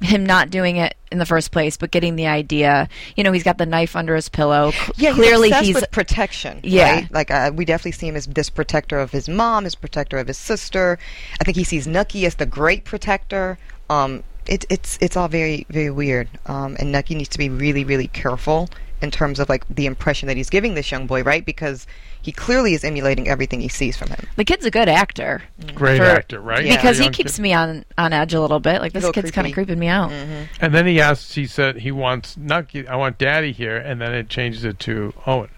him 0.00 0.24
not 0.24 0.50
doing 0.50 0.76
it 0.76 0.96
in 1.12 1.18
the 1.18 1.26
first 1.26 1.50
place, 1.50 1.76
but 1.76 1.90
getting 1.90 2.16
the 2.16 2.26
idea. 2.26 2.88
You 3.16 3.24
know, 3.24 3.32
he's 3.32 3.42
got 3.42 3.58
the 3.58 3.66
knife 3.66 3.96
under 3.96 4.14
his 4.14 4.28
pillow. 4.28 4.72
Yeah, 4.96 5.10
he's 5.10 5.14
clearly 5.14 5.50
he's 5.50 5.86
protection. 5.88 6.60
Yeah. 6.62 6.92
right? 6.92 7.12
like 7.12 7.30
uh, 7.30 7.52
we 7.54 7.64
definitely 7.64 7.92
see 7.92 8.08
him 8.08 8.16
as 8.16 8.26
this 8.26 8.50
protector 8.50 8.98
of 8.98 9.10
his 9.10 9.28
mom, 9.28 9.64
his 9.64 9.74
protector 9.74 10.18
of 10.18 10.26
his 10.26 10.38
sister. 10.38 10.98
I 11.40 11.44
think 11.44 11.56
he 11.56 11.64
sees 11.64 11.86
Nucky 11.86 12.26
as 12.26 12.36
the 12.36 12.46
great 12.46 12.84
protector. 12.84 13.58
Um, 13.88 14.22
it, 14.46 14.64
it's 14.68 14.98
it's 15.00 15.16
all 15.16 15.28
very 15.28 15.66
very 15.70 15.90
weird. 15.90 16.28
Um, 16.46 16.76
and 16.78 16.92
Nucky 16.92 17.14
needs 17.14 17.30
to 17.30 17.38
be 17.38 17.48
really 17.48 17.84
really 17.84 18.08
careful 18.08 18.68
in 19.02 19.10
terms 19.10 19.40
of 19.40 19.48
like 19.48 19.64
the 19.68 19.86
impression 19.86 20.26
that 20.28 20.36
he's 20.36 20.50
giving 20.50 20.74
this 20.74 20.90
young 20.90 21.06
boy, 21.06 21.22
right? 21.22 21.44
Because 21.44 21.86
he 22.22 22.32
clearly 22.32 22.74
is 22.74 22.84
emulating 22.84 23.28
everything 23.28 23.60
he 23.60 23.68
sees 23.68 23.96
from 23.96 24.08
him. 24.08 24.26
the 24.36 24.44
kid's 24.44 24.64
a 24.66 24.70
good 24.70 24.88
actor. 24.88 25.42
Great 25.74 25.98
For- 25.98 26.04
actor, 26.04 26.40
right? 26.40 26.64
Yeah. 26.64 26.76
Because 26.76 26.98
he 26.98 27.08
keeps 27.10 27.36
kid. 27.36 27.42
me 27.42 27.52
on 27.52 27.84
on 27.96 28.12
edge 28.12 28.34
a 28.34 28.40
little 28.40 28.60
bit. 28.60 28.80
Like 28.80 28.92
this 28.92 29.10
kid's 29.10 29.30
kind 29.30 29.46
of 29.46 29.52
creeping 29.54 29.78
me 29.78 29.88
out. 29.88 30.12
And 30.12 30.74
then 30.74 30.86
he 30.86 31.00
asks. 31.00 31.34
He 31.34 31.46
said 31.46 31.76
he 31.76 31.92
wants 31.92 32.36
Nucky. 32.36 32.86
I 32.86 32.96
want 32.96 33.18
Daddy 33.18 33.52
here, 33.52 33.76
and 33.76 34.00
then 34.00 34.12
it 34.12 34.28
changes 34.28 34.64
it 34.64 34.78
to 34.80 35.12
Owen. 35.26 35.50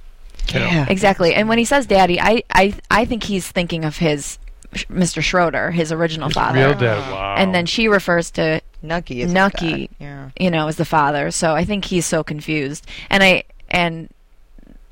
You 0.52 0.60
know. 0.60 0.86
Exactly. 0.88 1.34
And 1.34 1.48
when 1.48 1.58
he 1.58 1.64
says 1.64 1.86
daddy, 1.86 2.20
I, 2.20 2.42
I, 2.50 2.74
I 2.90 3.04
think 3.04 3.22
he's 3.24 3.48
thinking 3.48 3.84
of 3.84 3.98
his 3.98 4.38
Mr. 4.72 5.22
Schroeder, 5.22 5.70
his 5.70 5.92
original 5.92 6.28
His 6.28 6.34
father. 6.34 6.58
Real 6.58 6.78
dad. 6.78 7.10
Wow. 7.12 7.36
And 7.36 7.54
then 7.54 7.66
she 7.66 7.88
refers 7.88 8.30
to, 8.32 8.60
Nucky 8.82 9.22
is 9.22 9.32
Nucky. 9.32 9.90
Yeah. 10.00 10.30
you 10.38 10.50
know, 10.50 10.66
as 10.68 10.76
the 10.76 10.84
father. 10.84 11.30
So 11.30 11.54
I 11.54 11.64
think 11.64 11.84
he's 11.84 12.06
so 12.06 12.24
confused. 12.24 12.86
And 13.10 13.22
I 13.22 13.44
and 13.70 14.08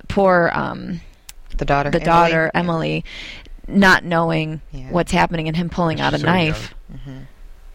poor 0.08 0.50
um 0.54 1.00
The 1.56 1.64
daughter. 1.64 1.90
the 1.90 1.98
Emily. 2.00 2.06
daughter 2.06 2.50
Emily 2.54 3.04
not 3.68 4.04
knowing 4.04 4.60
Yeah. 4.72 4.90
what's 4.90 5.12
happening 5.12 5.46
and 5.48 5.56
him 5.56 5.68
pulling 5.70 6.00
out 6.00 6.14
a 6.14 6.18
so 6.18 6.26
knife. 6.26 6.74
Mm-hmm. 6.92 7.18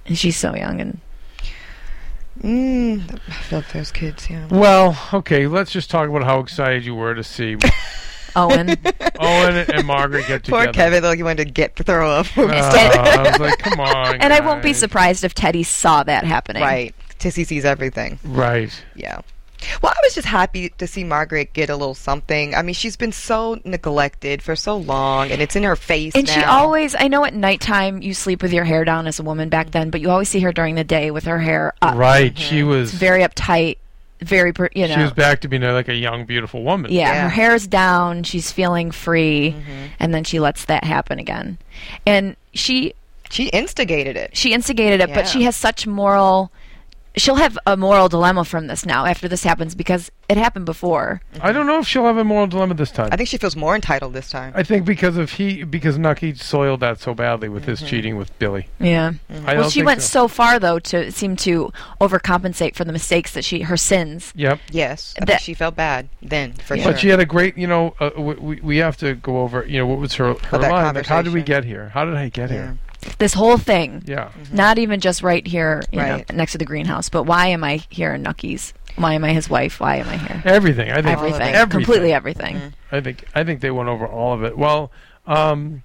And 0.07 0.17
she's 0.17 0.37
so 0.37 0.55
young 0.55 0.81
and 0.81 0.99
Mm, 2.43 3.19
I 3.29 3.31
feel 3.33 3.59
like 3.59 3.71
those 3.71 3.91
kids. 3.91 4.29
Yeah. 4.29 4.47
Well, 4.49 4.97
okay. 5.13 5.47
Let's 5.47 5.71
just 5.71 5.89
talk 5.89 6.09
about 6.09 6.23
how 6.25 6.39
excited 6.39 6.83
you 6.85 6.93
were 6.93 7.15
to 7.15 7.23
see 7.23 7.55
Owen. 8.35 8.75
Owen 9.19 9.65
and 9.73 9.87
Margaret 9.87 10.27
get 10.27 10.43
together. 10.43 10.65
Poor 10.65 10.73
Kevin, 10.73 11.03
like 11.03 11.15
he 11.17 11.23
wanted 11.23 11.45
to 11.45 11.51
get 11.51 11.77
throw 11.77 12.11
up. 12.11 12.27
Uh, 12.37 12.41
I 12.45 13.29
was 13.31 13.39
like, 13.39 13.57
come 13.59 13.79
on. 13.79 14.15
and 14.21 14.33
I 14.33 14.41
won't 14.41 14.61
be 14.61 14.73
surprised 14.73 15.23
if 15.23 15.33
Teddy 15.33 15.63
saw 15.63 16.03
that 16.03 16.25
happening. 16.25 16.61
right. 16.61 16.93
Tissy 17.19 17.45
sees 17.47 17.63
everything. 17.63 18.19
Right. 18.25 18.83
Yeah. 18.95 19.21
Well, 19.81 19.91
I 19.95 19.99
was 20.03 20.13
just 20.15 20.27
happy 20.27 20.69
to 20.69 20.87
see 20.87 21.03
Margaret 21.03 21.53
get 21.53 21.69
a 21.69 21.75
little 21.75 21.93
something. 21.95 22.53
I 22.55 22.61
mean, 22.61 22.75
she's 22.75 22.95
been 22.95 23.11
so 23.11 23.59
neglected 23.63 24.41
for 24.41 24.55
so 24.55 24.77
long, 24.77 25.31
and 25.31 25.41
it's 25.41 25.55
in 25.55 25.63
her 25.63 25.75
face 25.75 26.13
And 26.15 26.27
she 26.27 26.43
always, 26.43 26.95
I 26.97 27.07
know 27.07 27.25
at 27.25 27.33
nighttime 27.33 28.01
you 28.01 28.13
sleep 28.13 28.41
with 28.43 28.53
your 28.53 28.63
hair 28.65 28.85
down 28.85 29.07
as 29.07 29.19
a 29.19 29.23
woman 29.23 29.49
back 29.49 29.71
then, 29.71 29.89
but 29.89 30.01
you 30.01 30.09
always 30.09 30.29
see 30.29 30.39
her 30.41 30.51
during 30.51 30.75
the 30.75 30.83
day 30.83 31.11
with 31.11 31.23
her 31.25 31.39
hair 31.39 31.73
up. 31.81 31.95
Right. 31.95 32.37
She 32.37 32.63
was. 32.63 32.89
It's 32.91 32.99
very 32.99 33.21
uptight, 33.23 33.77
Very, 34.21 34.53
you 34.75 34.87
know. 34.87 34.95
She 34.95 35.01
was 35.01 35.13
back 35.13 35.41
to 35.41 35.47
being 35.47 35.61
like 35.63 35.87
a 35.89 35.95
young, 35.95 36.25
beautiful 36.25 36.63
woman. 36.63 36.91
yeah, 36.91 37.11
Yeah. 37.11 37.21
her 37.23 37.29
hair's 37.29 37.65
down, 37.67 38.23
she's 38.23 38.51
feeling 38.51 38.91
free, 38.91 39.51
Mm-hmm. 39.57 39.85
and 39.99 40.13
then 40.13 40.23
she 40.23 40.39
lets 40.39 40.65
that 40.65 40.83
happen 40.83 41.19
again. 41.19 41.57
And 42.05 42.35
she 42.53 42.93
She 43.29 43.47
instigated 43.49 44.15
it. 44.15 44.35
she 44.37 44.53
instigated 44.53 45.01
it, 45.01 45.13
but 45.13 45.27
she 45.27 45.43
has 45.43 45.55
such 45.55 45.85
moral 45.87 46.51
she'll 47.17 47.35
have 47.35 47.57
a 47.65 47.75
moral 47.77 48.09
dilemma 48.09 48.43
from 48.45 48.67
this 48.67 48.85
now 48.85 49.05
after 49.05 49.27
this 49.27 49.43
happens 49.43 49.75
because 49.75 50.11
it 50.27 50.37
happened 50.37 50.65
before. 50.65 51.21
I 51.41 51.51
don't 51.51 51.67
know 51.67 51.79
if 51.79 51.87
she'll 51.87 52.05
have 52.05 52.17
a 52.17 52.23
moral 52.23 52.47
dilemma 52.47 52.73
this 52.73 52.91
time. 52.91 53.09
I 53.11 53.15
think 53.17 53.29
she 53.29 53.37
feels 53.37 53.55
more 53.55 53.75
entitled 53.75 54.13
this 54.13 54.29
time. 54.29 54.53
I 54.55 54.63
think 54.63 54.85
because 54.85 55.17
of 55.17 55.31
he 55.33 55.63
because 55.63 55.97
Nucky 55.97 56.33
soiled 56.35 56.79
that 56.79 56.99
so 56.99 57.13
badly 57.13 57.47
with 57.49 57.65
his 57.65 57.81
cheating 57.81 58.17
with 58.17 58.37
Billie. 58.39 58.67
Yeah. 58.79 59.13
I 59.29 59.53
Well, 59.53 59.55
don't 59.63 59.69
she 59.71 59.79
think 59.79 59.85
went 59.87 60.01
so. 60.01 60.21
so 60.23 60.27
far 60.27 60.59
though 60.59 60.79
to 60.79 61.11
seem 61.11 61.35
to 61.37 61.71
overcompensate 62.01 62.75
for 62.75 62.83
the 62.85 62.91
mistakes 62.93 63.33
that 63.33 63.43
she 63.45 63.61
her 63.61 63.77
sins. 63.77 64.31
Yep. 64.35 64.59
yes, 64.71 65.13
I 65.17 65.25
That- 65.25 65.27
think 65.27 65.41
she 65.41 65.53
felt 65.53 65.75
bad 65.75 66.09
then 66.21 66.53
for 66.53 66.75
Yeah. 66.75 66.83
sure. 66.83 66.91
But 66.93 66.99
she 67.01 67.09
had 67.09 67.19
a 67.19 67.25
great, 67.25 67.57
you 67.57 67.67
know, 67.67 67.95
uh, 67.99 68.09
we, 68.17 68.33
we- 68.35 68.61
we 68.61 68.77
have 68.77 68.97
to 68.97 69.15
go 69.15 69.39
over, 69.41 69.65
you 69.67 69.77
know, 69.79 69.85
what 69.85 69.99
was 69.99 70.13
her, 70.15 70.33
her 70.49 70.57
that 70.57 70.71
line? 70.71 70.95
Like, 70.95 71.05
how 71.05 71.21
did 71.21 71.33
we 71.33 71.41
conversation. 71.41 71.45
get 71.45 71.65
here? 71.65 71.89
How 71.93 72.05
did 72.05 72.15
I 72.15 72.29
get 72.29 72.49
Yeah. 72.49 72.55
here? 72.55 72.77
This 73.17 73.33
whole 73.33 73.57
thing, 73.57 74.03
Yeah. 74.05 74.29
not 74.51 74.77
even 74.77 74.99
just 74.99 75.21
right 75.23 75.45
here, 75.45 75.81
you 75.91 75.99
Right. 75.99 76.29
know, 76.29 76.35
next 76.35 76.51
to 76.53 76.57
the 76.57 76.65
greenhouse, 76.65 77.07
but 77.09 77.23
why 77.23 77.47
am 77.47 77.63
I 77.63 77.81
here 77.89 78.13
in 78.13 78.21
Nucky's? 78.23 78.73
Why 78.97 79.13
am 79.13 79.23
I 79.25 79.33
his 79.33 79.49
wife? 79.49 79.79
Why 79.79 79.97
am 79.97 80.07
I 80.09 80.17
here? 80.17 80.41
Everything. 80.45 80.89
I 80.91 80.95
think 81.01 81.07
Everything, 81.17 81.41
everything. 81.41 81.69
completely 81.69 82.13
everything. 82.13 82.73
I 82.91 83.01
think 83.01 83.25
I 83.35 83.43
think 83.43 83.59
they 83.61 83.71
went 83.71 83.89
over 83.89 84.05
all 84.07 84.33
of 84.33 84.43
it. 84.43 84.57
Well, 84.57 84.91
um, 85.27 85.83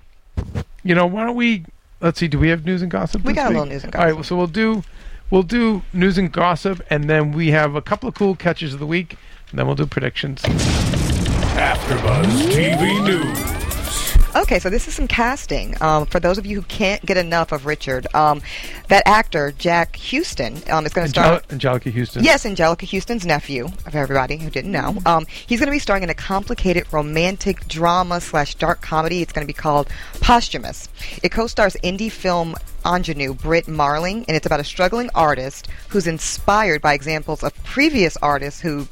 you 0.84 0.94
know, 0.94 1.06
why 1.06 1.24
don't 1.24 1.34
we? 1.36 1.64
Let's 2.00 2.18
see. 2.20 2.28
Do 2.28 2.38
we 2.38 2.48
have 2.48 2.64
news 2.64 2.82
and 2.82 2.90
gossip? 2.90 3.22
We 3.24 3.32
this 3.32 3.42
got 3.42 3.50
a 3.50 3.54
little 3.54 3.66
news 3.66 3.82
and 3.84 3.92
gossip. 3.92 4.00
All 4.00 4.06
right. 4.06 4.16
gossip. 4.16 4.28
So 4.28 4.36
we'll 4.36 4.46
do 4.46 4.84
we'll 5.28 5.42
do 5.42 5.82
news 5.92 6.18
and 6.18 6.30
gossip, 6.32 6.82
and 6.88 7.10
then 7.10 7.32
we 7.32 7.50
have 7.50 7.74
a 7.74 7.82
couple 7.82 8.08
of 8.08 8.14
cool 8.14 8.34
catches 8.36 8.72
of 8.74 8.80
the 8.80 8.86
week, 8.86 9.16
and 9.50 9.58
then 9.58 9.66
we'll 9.66 9.74
do 9.76 9.86
predictions. 9.86 10.42
AfterBuzz 11.56 12.50
TV 12.52 13.04
News. 13.04 13.59
Okay, 14.34 14.60
so 14.60 14.70
this 14.70 14.86
is 14.86 14.94
some 14.94 15.08
casting. 15.08 15.74
Um, 15.82 16.06
for 16.06 16.20
those 16.20 16.38
of 16.38 16.46
you 16.46 16.56
who 16.56 16.62
can't 16.62 17.04
get 17.04 17.16
enough 17.16 17.50
of 17.50 17.66
Richard, 17.66 18.06
um, 18.14 18.40
that 18.86 19.02
actor 19.04 19.52
Jack 19.58 19.96
Huston 19.96 20.56
um, 20.70 20.86
is 20.86 20.92
going 20.92 21.06
to 21.06 21.10
star. 21.10 21.42
Angel- 21.50 21.72
Anjelica 21.72 21.92
Huston. 21.92 22.22
Yes, 22.22 22.44
Anjelica 22.44 22.88
Huston's 22.88 23.26
nephew, 23.26 23.68
for 23.68 23.98
everybody 23.98 24.36
who 24.36 24.48
didn't 24.48 24.70
know. 24.70 24.96
Um, 25.04 25.26
he's 25.26 25.58
going 25.58 25.66
to 25.66 25.72
be 25.72 25.80
starring 25.80 26.04
in 26.04 26.10
a 26.10 26.14
complicated 26.14 26.86
romantic 26.92 27.66
drama 27.66 28.20
slash 28.20 28.54
dark 28.54 28.80
comedy. 28.80 29.20
It's 29.20 29.32
going 29.32 29.44
to 29.44 29.52
be 29.52 29.52
called 29.52 29.88
Posthumous. 30.20 30.88
It 31.24 31.30
co-stars 31.30 31.76
indie 31.82 32.12
film 32.12 32.54
ingenue 32.86 33.34
Britt 33.34 33.66
Marling, 33.66 34.24
and 34.28 34.36
it's 34.36 34.46
about 34.46 34.60
a 34.60 34.64
struggling 34.64 35.10
artist 35.14 35.66
who's 35.88 36.06
inspired 36.06 36.80
by 36.80 36.94
examples 36.94 37.42
of 37.42 37.52
previous 37.64 38.16
artists 38.18 38.60
who 38.60 38.86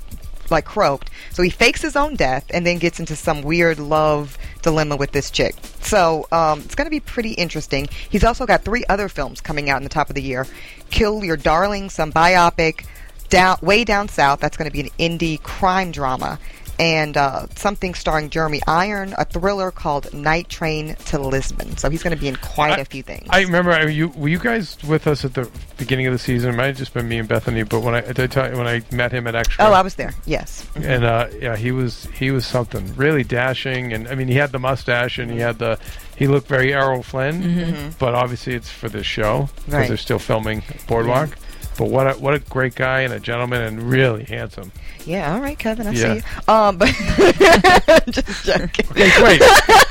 like 0.50 0.64
croaked. 0.64 1.10
So 1.32 1.42
he 1.42 1.50
fakes 1.50 1.82
his 1.82 1.96
own 1.96 2.14
death 2.14 2.44
and 2.52 2.66
then 2.66 2.78
gets 2.78 3.00
into 3.00 3.16
some 3.16 3.42
weird 3.42 3.78
love 3.78 4.36
dilemma 4.62 4.96
with 4.96 5.12
this 5.12 5.30
chick. 5.30 5.54
So 5.80 6.26
um, 6.32 6.60
it's 6.60 6.74
going 6.74 6.86
to 6.86 6.90
be 6.90 7.00
pretty 7.00 7.32
interesting. 7.32 7.88
He's 8.10 8.24
also 8.24 8.46
got 8.46 8.64
three 8.64 8.84
other 8.88 9.08
films 9.08 9.40
coming 9.40 9.70
out 9.70 9.78
in 9.78 9.84
the 9.84 9.88
top 9.88 10.08
of 10.08 10.14
the 10.14 10.22
year: 10.22 10.46
Kill 10.90 11.24
Your 11.24 11.36
Darling, 11.36 11.90
some 11.90 12.12
biopic, 12.12 12.84
down 13.28 13.58
way 13.62 13.84
down 13.84 14.08
south. 14.08 14.40
That's 14.40 14.56
going 14.56 14.70
to 14.70 14.72
be 14.72 14.80
an 14.80 14.90
indie 14.98 15.42
crime 15.42 15.92
drama. 15.92 16.38
And 16.80 17.16
uh, 17.16 17.46
something 17.56 17.94
starring 17.94 18.30
Jeremy 18.30 18.60
Iron, 18.68 19.12
a 19.18 19.24
thriller 19.24 19.72
called 19.72 20.12
Night 20.14 20.48
Train 20.48 20.94
to 21.06 21.18
Lisbon. 21.18 21.76
So 21.76 21.90
he's 21.90 22.04
going 22.04 22.14
to 22.14 22.20
be 22.20 22.28
in 22.28 22.36
quite 22.36 22.78
I- 22.78 22.82
a 22.82 22.84
few 22.84 23.02
things. 23.02 23.26
I 23.30 23.42
remember 23.42 23.72
I, 23.72 23.86
you 23.86 24.08
were 24.10 24.28
you 24.28 24.38
guys 24.38 24.76
with 24.84 25.06
us 25.08 25.24
at 25.24 25.34
the 25.34 25.50
beginning 25.76 26.06
of 26.06 26.12
the 26.12 26.18
season. 26.20 26.50
It 26.54 26.56
might 26.56 26.66
have 26.66 26.76
just 26.76 26.94
been 26.94 27.08
me 27.08 27.18
and 27.18 27.28
Bethany, 27.28 27.64
but 27.64 27.80
when 27.80 27.94
I 27.96 28.00
did 28.12 28.36
I 28.38 28.50
you, 28.50 28.56
when 28.56 28.68
I 28.68 28.82
met 28.92 29.10
him 29.10 29.26
at 29.26 29.34
Extra, 29.34 29.64
oh, 29.64 29.72
I 29.72 29.82
was 29.82 29.96
there. 29.96 30.14
Yes. 30.24 30.64
and 30.76 31.04
uh, 31.04 31.26
yeah, 31.40 31.56
he 31.56 31.72
was 31.72 32.06
he 32.14 32.30
was 32.30 32.46
something 32.46 32.94
really 32.94 33.24
dashing, 33.24 33.92
and 33.92 34.06
I 34.06 34.14
mean 34.14 34.28
he 34.28 34.34
had 34.34 34.52
the 34.52 34.58
mustache 34.60 35.18
and 35.18 35.30
he 35.32 35.38
had 35.40 35.58
the 35.58 35.78
he 36.16 36.28
looked 36.28 36.46
very 36.48 36.72
Errol 36.72 37.02
Flynn, 37.02 37.94
but 37.98 38.14
obviously 38.14 38.54
it's 38.54 38.70
for 38.70 38.88
this 38.88 39.06
show 39.06 39.48
because 39.56 39.64
Mm-hmm. 39.64 39.72
Right. 39.74 39.88
they're 39.88 39.96
still 39.96 40.18
filming 40.20 40.62
Boardwalk. 40.86 41.36
But 41.78 41.90
what 41.90 42.06
a 42.08 42.18
what 42.18 42.34
a 42.34 42.40
great 42.40 42.74
guy 42.74 43.00
and 43.02 43.12
a 43.14 43.20
gentleman 43.20 43.62
and 43.62 43.80
really 43.82 44.24
handsome. 44.24 44.72
Yeah. 45.06 45.32
All 45.32 45.40
right, 45.40 45.56
Kevin. 45.58 45.86
I 45.86 45.92
Yeah. 45.92 46.14
see 46.14 46.22
you. 46.48 46.52
Um, 46.52 46.76
but 46.76 46.88
just 48.10 48.44
joking. 48.44 48.86
Okay, 48.90 49.10
great. 49.16 49.40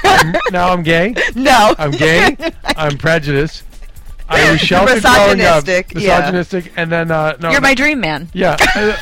I'm, 0.03 0.35
now 0.51 0.71
I'm 0.73 0.83
gay. 0.83 1.15
No. 1.33 1.73
I'm 1.79 1.91
gay. 1.91 2.35
I'm 2.75 2.97
prejudiced. 2.97 3.63
I 4.29 4.51
was 4.51 4.59
sheltered 4.59 5.01
growing 5.01 5.39
up. 5.41 5.65
Misogynistic, 5.65 6.65
yeah. 6.65 6.71
And 6.75 6.91
then 6.91 7.09
uh, 7.11 7.37
no. 7.39 7.49
You're 7.51 7.61
my 7.61 7.73
dream 7.73 8.01
man. 8.01 8.29
Yeah. 8.33 8.57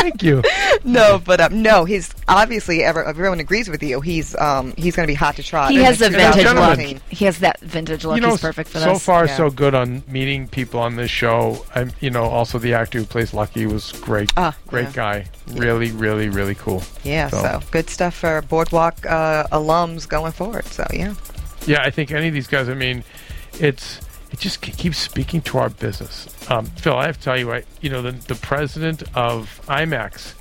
uh, 0.00 0.02
thank 0.02 0.22
you. 0.22 0.42
no, 0.84 1.20
but 1.24 1.40
um, 1.40 1.62
no, 1.62 1.84
he's 1.84 2.14
obviously 2.28 2.82
ever, 2.82 3.04
everyone 3.04 3.40
agrees 3.40 3.68
with 3.68 3.82
you. 3.82 4.00
He's 4.00 4.36
um 4.36 4.72
he's 4.76 4.96
going 4.96 5.06
to 5.06 5.10
be 5.10 5.14
hot 5.14 5.36
to 5.36 5.42
trot. 5.42 5.70
He 5.70 5.78
has 5.82 5.98
the 5.98 6.08
the 6.08 6.18
vintage 6.18 6.44
look. 6.44 6.54
2014. 6.76 7.00
He 7.10 7.24
has 7.24 7.38
that 7.40 7.60
vintage 7.60 8.04
look. 8.04 8.16
you 8.16 8.22
know, 8.22 8.30
He's 8.30 8.40
perfect 8.40 8.70
for 8.70 8.78
so 8.78 8.92
this. 8.94 9.04
far 9.04 9.26
Yeah. 9.26 9.36
so 9.36 9.50
good 9.50 9.74
on 9.74 10.02
meeting 10.08 10.48
people 10.48 10.80
on 10.80 10.96
this 10.96 11.10
show. 11.10 11.64
I'm, 11.74 11.92
you 12.00 12.10
know, 12.10 12.24
also 12.24 12.58
the 12.58 12.74
actor 12.74 12.98
who 12.98 13.04
plays 13.04 13.32
Lucky 13.34 13.66
was 13.66 13.92
great. 13.92 14.32
Ah, 14.36 14.56
great 14.66 14.86
yeah. 14.88 14.92
guy. 14.92 15.24
Really, 15.52 15.90
really, 15.90 16.28
really 16.28 16.54
cool. 16.54 16.82
Yeah, 17.04 17.28
So- 17.28 17.42
so. 17.42 17.60
good 17.70 17.88
stuff 17.90 18.14
for 18.14 18.42
Boardwalk 18.42 19.04
uh, 19.06 19.44
alums 19.52 20.08
going 20.08 20.32
forward. 20.32 20.64
So 20.66 20.86
yeah, 20.92 21.14
Yeah, 21.66 21.82
I 21.82 21.90
think 21.90 22.10
any 22.12 22.28
of 22.28 22.34
these 22.34 22.46
guys. 22.48 22.68
I 22.68 22.74
mean, 22.74 23.04
it's 23.58 24.00
it 24.32 24.38
just 24.38 24.60
keeps 24.60 24.98
speaking 24.98 25.40
to 25.42 25.58
our 25.58 25.68
business. 25.70 26.28
Um, 26.50 26.66
Phil, 26.66 26.96
I 26.96 27.06
have 27.06 27.16
to 27.18 27.22
tell 27.22 27.38
you, 27.38 27.52
I 27.52 27.64
you 27.80 27.90
know 27.90 28.02
the 28.02 28.12
the 28.12 28.34
president 28.36 29.02
of 29.14 29.60
IMAX 29.66 30.34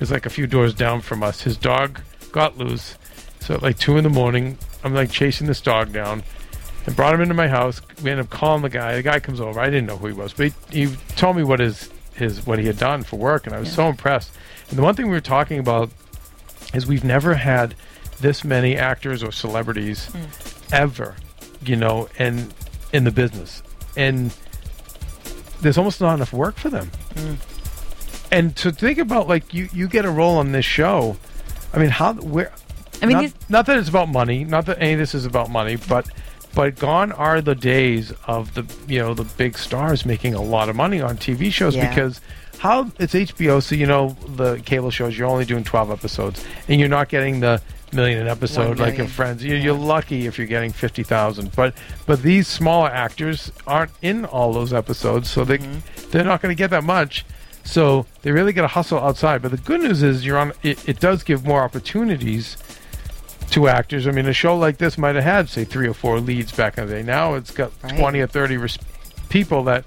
is 0.00 0.10
like 0.10 0.26
a 0.26 0.30
few 0.30 0.46
doors 0.46 0.74
down 0.74 1.00
from 1.00 1.22
us. 1.22 1.42
His 1.42 1.56
dog 1.56 2.00
got 2.32 2.58
loose, 2.58 2.96
so 3.40 3.54
at 3.54 3.62
like 3.62 3.78
two 3.78 3.96
in 3.96 4.04
the 4.04 4.10
morning, 4.10 4.58
I'm 4.84 4.94
like 4.94 5.10
chasing 5.10 5.46
this 5.46 5.60
dog 5.60 5.92
down. 5.92 6.22
and 6.86 6.94
brought 6.96 7.14
him 7.14 7.20
into 7.20 7.34
my 7.34 7.48
house. 7.48 7.80
We 8.02 8.10
ended 8.10 8.26
up 8.26 8.30
calling 8.30 8.62
the 8.62 8.68
guy. 8.70 8.94
The 8.96 9.02
guy 9.02 9.20
comes 9.20 9.40
over. 9.40 9.58
I 9.60 9.66
didn't 9.66 9.86
know 9.86 9.96
who 9.98 10.06
he 10.08 10.12
was, 10.14 10.32
but 10.32 10.52
he, 10.70 10.86
he 10.86 10.96
told 11.16 11.36
me 11.36 11.42
what 11.44 11.60
his 11.60 11.90
his 12.14 12.46
what 12.46 12.58
he 12.58 12.66
had 12.66 12.78
done 12.78 13.02
for 13.02 13.16
work, 13.16 13.46
and 13.46 13.54
I 13.54 13.60
was 13.60 13.72
so 13.72 13.88
impressed. 13.88 14.32
And 14.70 14.78
the 14.78 14.82
one 14.82 14.94
thing 14.94 15.06
we 15.06 15.12
were 15.12 15.20
talking 15.20 15.58
about 15.58 15.90
is 16.74 16.86
we've 16.86 17.04
never 17.04 17.34
had 17.34 17.74
this 18.20 18.42
many 18.44 18.76
actors 18.76 19.22
or 19.22 19.30
celebrities 19.32 20.10
ever, 20.72 21.14
you 21.64 21.76
know, 21.76 22.08
and 22.18 22.52
in 22.92 23.04
the 23.04 23.10
business, 23.10 23.62
and 23.96 24.34
there's 25.60 25.78
almost 25.78 26.00
not 26.00 26.14
enough 26.14 26.32
work 26.32 26.56
for 26.56 26.70
them. 26.70 26.90
Hmm. 27.16 27.34
And 28.30 28.56
to 28.56 28.70
think 28.70 28.98
about 28.98 29.28
like 29.28 29.54
you 29.54 29.68
you 29.72 29.88
get 29.88 30.04
a 30.04 30.10
role 30.10 30.36
on 30.36 30.52
this 30.52 30.64
show, 30.64 31.16
I 31.72 31.78
mean 31.78 31.90
how 31.90 32.14
where 32.14 32.52
I 33.00 33.06
mean, 33.06 33.16
not, 33.22 33.32
not 33.50 33.66
that 33.66 33.78
it's 33.78 33.88
about 33.88 34.08
money, 34.08 34.44
not 34.44 34.66
that 34.66 34.80
any 34.80 34.94
of 34.94 34.98
this 34.98 35.14
is 35.14 35.24
about 35.24 35.50
money, 35.50 35.76
but 35.88 36.08
but 36.54 36.76
gone 36.76 37.12
are 37.12 37.40
the 37.40 37.54
days 37.54 38.12
of 38.26 38.54
the 38.54 38.66
you 38.86 38.98
know 38.98 39.14
the 39.14 39.24
big 39.24 39.56
stars 39.56 40.04
making 40.04 40.34
a 40.34 40.42
lot 40.42 40.68
of 40.68 40.76
money 40.76 41.00
on 41.00 41.16
TV 41.16 41.52
shows 41.52 41.76
Yeah. 41.76 41.88
because 41.88 42.20
how 42.58 42.90
it's 42.98 43.14
HBO, 43.14 43.62
so 43.62 43.74
you 43.76 43.86
know 43.86 44.16
the 44.34 44.56
cable 44.64 44.90
shows 44.90 45.16
you're 45.16 45.28
only 45.28 45.44
doing 45.44 45.62
12 45.64 45.90
episodes 45.90 46.44
and 46.66 46.80
you're 46.80 46.88
not 46.88 47.08
getting 47.08 47.40
the 47.40 47.62
million 47.92 48.20
an 48.20 48.28
episode 48.28 48.68
One 48.68 48.78
like 48.78 48.98
in. 48.98 49.06
Friends. 49.06 49.44
You're, 49.44 49.58
you're 49.58 49.74
lucky 49.74 50.26
if 50.26 50.38
you're 50.38 50.46
getting 50.46 50.72
50,000, 50.72 51.52
but 51.54 51.74
but 52.06 52.22
these 52.22 52.46
smaller 52.48 52.88
actors 52.90 53.50
aren't 53.66 53.92
in 54.02 54.24
all 54.24 54.52
those 54.52 54.72
episodes, 54.72 55.30
so 55.30 55.44
they 55.44 55.58
Mm-hmm. 55.58 56.10
they're 56.10 56.24
not 56.24 56.40
going 56.42 56.54
to 56.54 56.58
get 56.58 56.70
that 56.70 56.84
much. 56.84 57.24
So 57.64 58.06
they 58.22 58.30
really 58.32 58.52
got 58.54 58.62
to 58.62 58.68
hustle 58.68 58.98
outside. 58.98 59.42
But 59.42 59.50
the 59.50 59.56
good 59.58 59.82
news 59.82 60.02
is 60.02 60.24
you're 60.24 60.38
on. 60.38 60.52
It, 60.62 60.88
it 60.88 61.00
does 61.00 61.22
give 61.22 61.44
more 61.44 61.62
opportunities 61.62 62.56
to 63.50 63.68
actors. 63.68 64.06
I 64.06 64.10
mean, 64.10 64.26
a 64.26 64.32
show 64.32 64.56
like 64.56 64.78
this 64.78 64.96
might 64.98 65.14
have 65.14 65.24
had, 65.24 65.48
say, 65.48 65.64
three 65.64 65.88
or 65.88 65.94
four 65.94 66.20
leads 66.20 66.52
back 66.52 66.78
in 66.78 66.86
the 66.86 66.92
day. 66.94 67.02
Now 67.02 67.34
it's 67.34 67.50
got 67.50 67.72
Right. 67.82 67.98
20 67.98 68.20
or 68.20 68.26
30 68.26 68.56
res- 68.58 68.78
people 69.28 69.64
that 69.64 69.84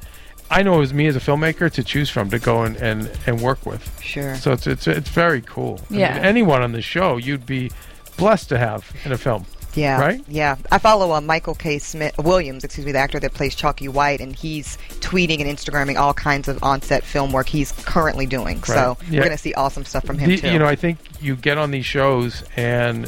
I 0.49 0.63
know 0.63 0.81
as 0.81 0.93
me 0.93 1.07
as 1.07 1.15
a 1.15 1.19
filmmaker 1.19 1.71
to 1.71 1.83
choose 1.83 2.09
from 2.09 2.29
to 2.31 2.39
go 2.39 2.63
and, 2.63 2.75
and, 2.77 3.09
and 3.25 3.39
work 3.41 3.65
with. 3.65 3.99
sure. 4.01 4.35
So 4.35 4.51
it's 4.51 4.67
it's 4.67 4.85
it's 4.87 5.09
very 5.09 5.41
cool. 5.41 5.79
I 5.89 5.93
Yeah. 5.95 6.13
mean, 6.15 6.23
anyone 6.25 6.61
on 6.61 6.71
the 6.73 6.81
show 6.81 7.17
you'd 7.17 7.45
be 7.45 7.71
blessed 8.17 8.49
to 8.49 8.57
have 8.57 8.91
in 9.05 9.11
a 9.11 9.17
film. 9.17 9.45
Yeah. 9.73 10.01
Right? 10.01 10.21
Yeah. 10.27 10.57
I 10.69 10.79
follow 10.79 11.13
uh, 11.13 11.21
Michael 11.21 11.55
K. 11.55 11.79
Smith 11.79 12.17
Williams, 12.17 12.65
excuse 12.65 12.85
me, 12.85 12.91
the 12.91 12.99
actor 12.99 13.21
that 13.21 13.33
plays 13.33 13.55
Chalky 13.55 13.87
White, 13.87 14.19
and 14.19 14.35
he's 14.35 14.77
tweeting 14.99 15.39
and 15.39 15.49
Instagramming 15.49 15.95
all 15.97 16.13
kinds 16.13 16.49
of 16.49 16.61
on-set 16.61 17.03
film 17.05 17.31
work 17.31 17.47
he's 17.47 17.71
currently 17.71 18.25
doing. 18.25 18.61
So 18.63 18.73
Right. 18.73 18.97
Yeah. 19.09 19.19
we're 19.21 19.25
gonna 19.27 19.37
see 19.37 19.53
awesome 19.53 19.85
stuff 19.85 20.03
from 20.05 20.17
him 20.17 20.29
The- 20.29 20.37
too. 20.41 20.51
you 20.51 20.59
know, 20.59 20.65
I 20.65 20.75
think 20.75 20.97
you 21.21 21.37
get 21.37 21.57
on 21.57 21.71
these 21.71 21.85
shows 21.85 22.43
and 22.57 23.05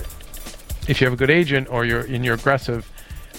if 0.88 1.02
you 1.02 1.06
have 1.06 1.13
a 1.13 1.18
good 1.18 1.30
agent 1.30 1.68
or 1.70 1.84
you're 1.86 2.02
and 2.02 2.24
you're 2.24 2.36
aggressive, 2.36 2.89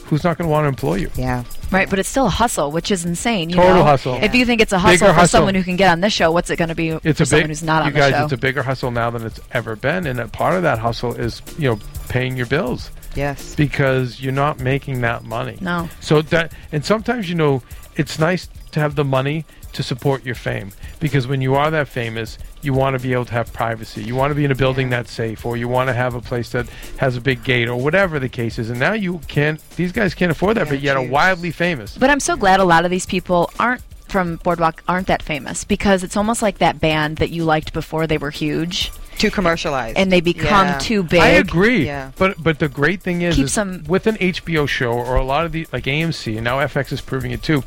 who's 0.05 0.22
not 0.22 0.37
going 0.37 0.46
to 0.48 0.53
want 0.53 0.64
to 0.64 0.68
employ 0.68 0.96
you? 0.96 1.11
yeah. 1.14 1.44
Right, 1.70 1.88
but 1.90 1.98
it's 1.98 2.09
still 2.09 2.27
a 2.27 2.31
hustle, 2.31 2.70
which 2.70 2.90
is 2.90 3.05
insane. 3.05 3.50
You 3.50 3.57
Total 3.57 3.74
know? 3.77 3.85
hustle. 3.85 4.18
If 4.22 4.35
you 4.35 4.44
think 4.46 4.61
it's 4.61 4.72
a 4.72 4.77
Bigger 4.77 4.88
hustle 4.88 5.07
for 5.09 5.12
hustle. 5.14 5.38
someone 5.38 5.55
who 5.55 5.62
can 5.62 5.77
get 5.77 5.90
on 5.90 6.00
this 6.00 6.12
show, 6.12 6.31
what's 6.33 6.50
it 6.50 6.57
going 6.57 6.68
to 6.68 6.74
be 6.74 6.90
It's 6.90 7.18
for 7.18 7.22
a 7.24 7.27
someone 7.27 7.42
big, 7.42 7.48
who's 7.48 7.62
not 7.62 7.83
you 7.83 7.87
on 7.88 7.92
the 7.92 7.98
guys, 7.98 8.12
show? 8.12 8.24
it's 8.24 8.33
a 8.33 8.37
bigger 8.37 8.62
hustle 8.62 8.90
now 8.90 9.11
than 9.11 9.25
it's 9.27 9.40
ever 9.52 9.77
been, 9.77 10.06
and 10.06 10.21
a 10.21 10.29
part 10.29 10.54
of 10.54 10.62
that 10.62 10.79
hustle 10.79 11.15
is 11.15 11.42
you 11.58 11.69
know 11.71 11.79
paying 12.08 12.37
your 12.37 12.46
bills 12.46 12.90
Yes. 13.17 13.54
because 13.54 14.21
you're 14.21 14.33
not 14.33 14.58
making 14.60 15.00
that 15.02 15.25
money. 15.25 15.56
no. 15.60 15.88
So 16.00 16.23
that, 16.23 16.52
and 16.73 16.85
sometimes 16.85 17.29
you 17.29 17.35
know, 17.37 17.62
it's 17.96 18.19
nice 18.19 18.48
to 18.73 18.81
have 18.81 18.94
the 18.96 19.04
money 19.04 19.44
to 19.73 19.83
support 19.83 20.25
your 20.25 20.35
fame 20.35 20.73
because 21.00 21.27
when 21.27 21.40
you 21.40 21.54
are 21.54 21.71
that 21.71 21.88
famous, 21.88 22.38
you 22.65 22.73
want 22.73 22.96
to 22.98 23.02
be 23.02 23.12
able 23.12 23.25
to 23.27 23.33
have 23.33 23.52
privacy. 23.52 24.02
You 24.02 24.15
want 24.15 24.31
to 24.31 24.35
be 24.35 24.44
in 24.44 24.50
a 24.50 24.54
building 24.54 24.88
Yeah. 24.90 24.96
that's 24.98 25.12
safe, 25.12 25.44
or 25.44 25.56
you 25.56 25.69
want 25.69 25.88
to 25.88 25.92
have 25.94 26.15
a 26.15 26.21
place 26.21 26.48
that 26.50 26.67
has 26.98 27.17
a 27.17 27.21
big 27.21 27.44
gate, 27.44 27.69
or 27.69 27.77
whatever 27.77 28.19
the 28.19 28.29
case 28.29 28.58
is. 28.58 28.71
And 28.71 28.79
now 28.81 28.92
you 28.94 29.21
can't; 29.29 29.60
these 29.77 29.92
guys 29.92 30.15
can't 30.15 30.33
afford 30.33 30.56
that, 30.56 30.67
Yeah, 30.67 30.71
but 30.73 30.81
yet 30.81 30.96
are 30.96 31.02
wildly 31.02 31.50
famous. 31.50 31.96
But 31.98 32.10
I'm 32.10 32.21
so 32.21 32.37
glad 32.37 32.60
a 32.60 32.65
lot 32.65 32.85
of 32.85 32.90
these 32.90 33.06
people 33.06 33.50
aren't 33.58 33.83
from 34.08 34.37
Boardwalk 34.37 34.83
aren't 34.87 35.08
that 35.08 35.23
famous 35.23 35.65
because 35.65 36.04
it's 36.04 36.17
almost 36.17 36.40
like 36.40 36.58
that 36.58 36.81
band 36.81 37.17
that 37.17 37.31
you 37.31 37.42
liked 37.44 37.73
before 37.73 38.06
they 38.06 38.17
were 38.19 38.31
huge 38.31 38.92
Too 39.19 39.29
commercialized. 39.31 39.96
and 39.96 40.12
they 40.12 40.21
become 40.21 40.67
Yeah. 40.69 40.79
too 40.79 41.02
big. 41.02 41.21
I 41.21 41.29
agree. 41.31 41.87
Yeah. 41.87 42.12
But 42.17 42.40
but 42.40 42.60
the 42.60 42.69
great 42.69 43.02
thing 43.02 43.23
is, 43.23 43.37
is 43.38 43.52
them- 43.54 43.83
with 43.88 44.06
an 44.06 44.17
HBO 44.21 44.69
show 44.69 44.92
or 44.92 45.17
a 45.17 45.25
lot 45.25 45.44
of 45.46 45.52
the 45.52 45.67
like 45.73 45.85
AMC 45.88 46.37
and 46.37 46.44
now 46.44 46.58
FX 46.60 46.92
is 46.92 47.00
proving 47.00 47.33
it 47.33 47.42
too. 47.42 47.65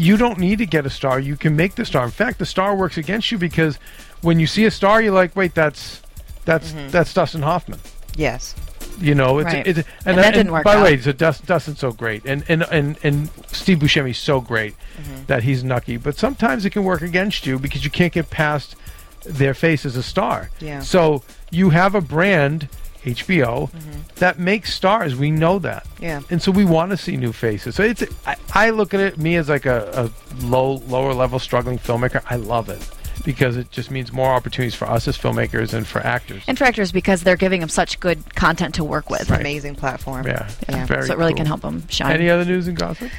You 0.00 0.16
don't 0.16 0.38
need 0.38 0.58
to 0.58 0.66
get 0.66 0.86
a 0.86 0.90
star. 0.90 1.20
You 1.20 1.36
can 1.36 1.54
make 1.56 1.74
the 1.74 1.84
star. 1.84 2.04
In 2.04 2.10
fact, 2.10 2.38
the 2.38 2.46
star 2.46 2.74
works 2.74 2.96
against 2.96 3.30
you 3.30 3.38
because 3.38 3.78
when 4.22 4.40
you 4.40 4.46
see 4.46 4.64
a 4.64 4.70
star, 4.70 5.02
you're 5.02 5.12
like, 5.14 5.36
wait, 5.36 5.54
that's 5.54 6.02
that's 6.44 6.72
Mm-hmm. 6.72 6.88
that's 6.90 7.12
Dustin 7.14 7.42
Hoffman. 7.42 7.78
yes. 8.16 8.54
You 8.98 9.14
know, 9.14 9.38
it's, 9.38 9.46
Right. 9.54 9.66
it's 9.66 9.78
and, 9.78 9.86
And 10.04 10.18
that 10.18 10.34
didn't 10.34 10.52
work 10.52 10.64
By 10.64 10.76
the 10.76 10.82
way, 10.82 10.98
so 10.98 11.12
Dust, 11.12 11.46
Dustin's 11.46 11.78
so 11.78 11.90
great, 11.90 12.24
and 12.26 12.44
and 12.48 12.62
and 12.70 12.98
and 13.02 13.30
Steve 13.50 13.78
Buscemi's 13.78 14.18
so 14.18 14.40
great 14.42 14.74
Mm-hmm. 15.00 15.24
that 15.26 15.42
he's 15.42 15.62
nucky. 15.64 15.96
But 15.96 16.16
sometimes 16.18 16.64
it 16.66 16.70
can 16.70 16.84
work 16.84 17.00
against 17.02 17.46
you 17.46 17.58
because 17.58 17.82
you 17.84 17.90
can't 17.90 18.12
get 18.12 18.28
past 18.30 18.76
their 19.24 19.54
face 19.54 19.86
as 19.86 19.96
a 19.96 20.02
star. 20.02 20.50
Yeah. 20.60 20.80
So 20.80 21.22
you 21.50 21.70
have 21.70 21.94
a 21.94 22.00
brand, 22.02 22.68
HBO, 23.04 23.70
that 24.16 24.38
makes 24.38 24.74
stars. 24.74 25.16
We 25.16 25.30
know 25.30 25.58
that. 25.60 25.84
Mm-hmm. 25.84 26.02
Yeah. 26.04 26.20
And 26.30 26.42
so 26.42 26.50
we 26.52 26.64
want 26.64 26.90
to 26.90 26.96
see 26.96 27.16
new 27.16 27.32
faces. 27.32 27.74
So 27.74 27.82
it's 27.82 28.02
I, 28.26 28.36
I 28.54 28.70
look 28.70 28.92
at 28.94 29.00
it 29.00 29.18
me 29.18 29.36
as 29.36 29.48
like 29.48 29.66
a, 29.66 30.10
a 30.40 30.44
low 30.44 30.74
lower 30.88 31.14
level 31.14 31.38
struggling 31.38 31.78
filmmaker. 31.78 32.22
I 32.28 32.36
love 32.36 32.68
it 32.68 32.86
because 33.24 33.56
it 33.56 33.70
just 33.70 33.90
means 33.90 34.12
more 34.12 34.30
opportunities 34.32 34.74
for 34.74 34.88
us 34.88 35.06
as 35.06 35.16
filmmakers 35.18 35.74
and 35.74 35.86
for 35.86 36.00
actors. 36.00 36.42
and 36.46 36.56
for 36.56 36.64
actors 36.64 36.90
because 36.90 37.22
they're 37.22 37.36
giving 37.36 37.60
them 37.60 37.68
such 37.68 38.00
good 38.00 38.34
content 38.34 38.74
to 38.76 38.84
work 38.84 39.10
with. 39.10 39.30
Amazing 39.30 39.74
platform. 39.74 40.26
yeah, 40.26 40.48
Yeah. 40.68 40.86
very 40.86 41.06
so 41.06 41.12
it 41.12 41.18
really 41.18 41.32
cool. 41.32 41.36
can 41.38 41.46
help 41.46 41.60
them 41.60 41.86
shine. 41.88 42.12
Any 42.12 42.30
other 42.30 42.44
news 42.46 42.66
and 42.66 42.76
gossip? 42.76 43.10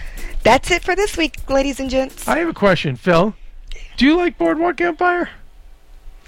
That's 0.43 0.71
it 0.71 0.83
for 0.83 0.95
this 0.95 1.17
week, 1.17 1.47
ladies 1.49 1.79
and 1.79 1.87
gents. 1.89 2.27
I 2.27 2.39
have 2.39 2.49
a 2.49 2.53
question, 2.53 2.95
Phil. 2.95 3.35
Do 3.97 4.05
you 4.05 4.17
like 4.17 4.39
Boardwalk 4.39 4.81
Empire? 4.81 5.29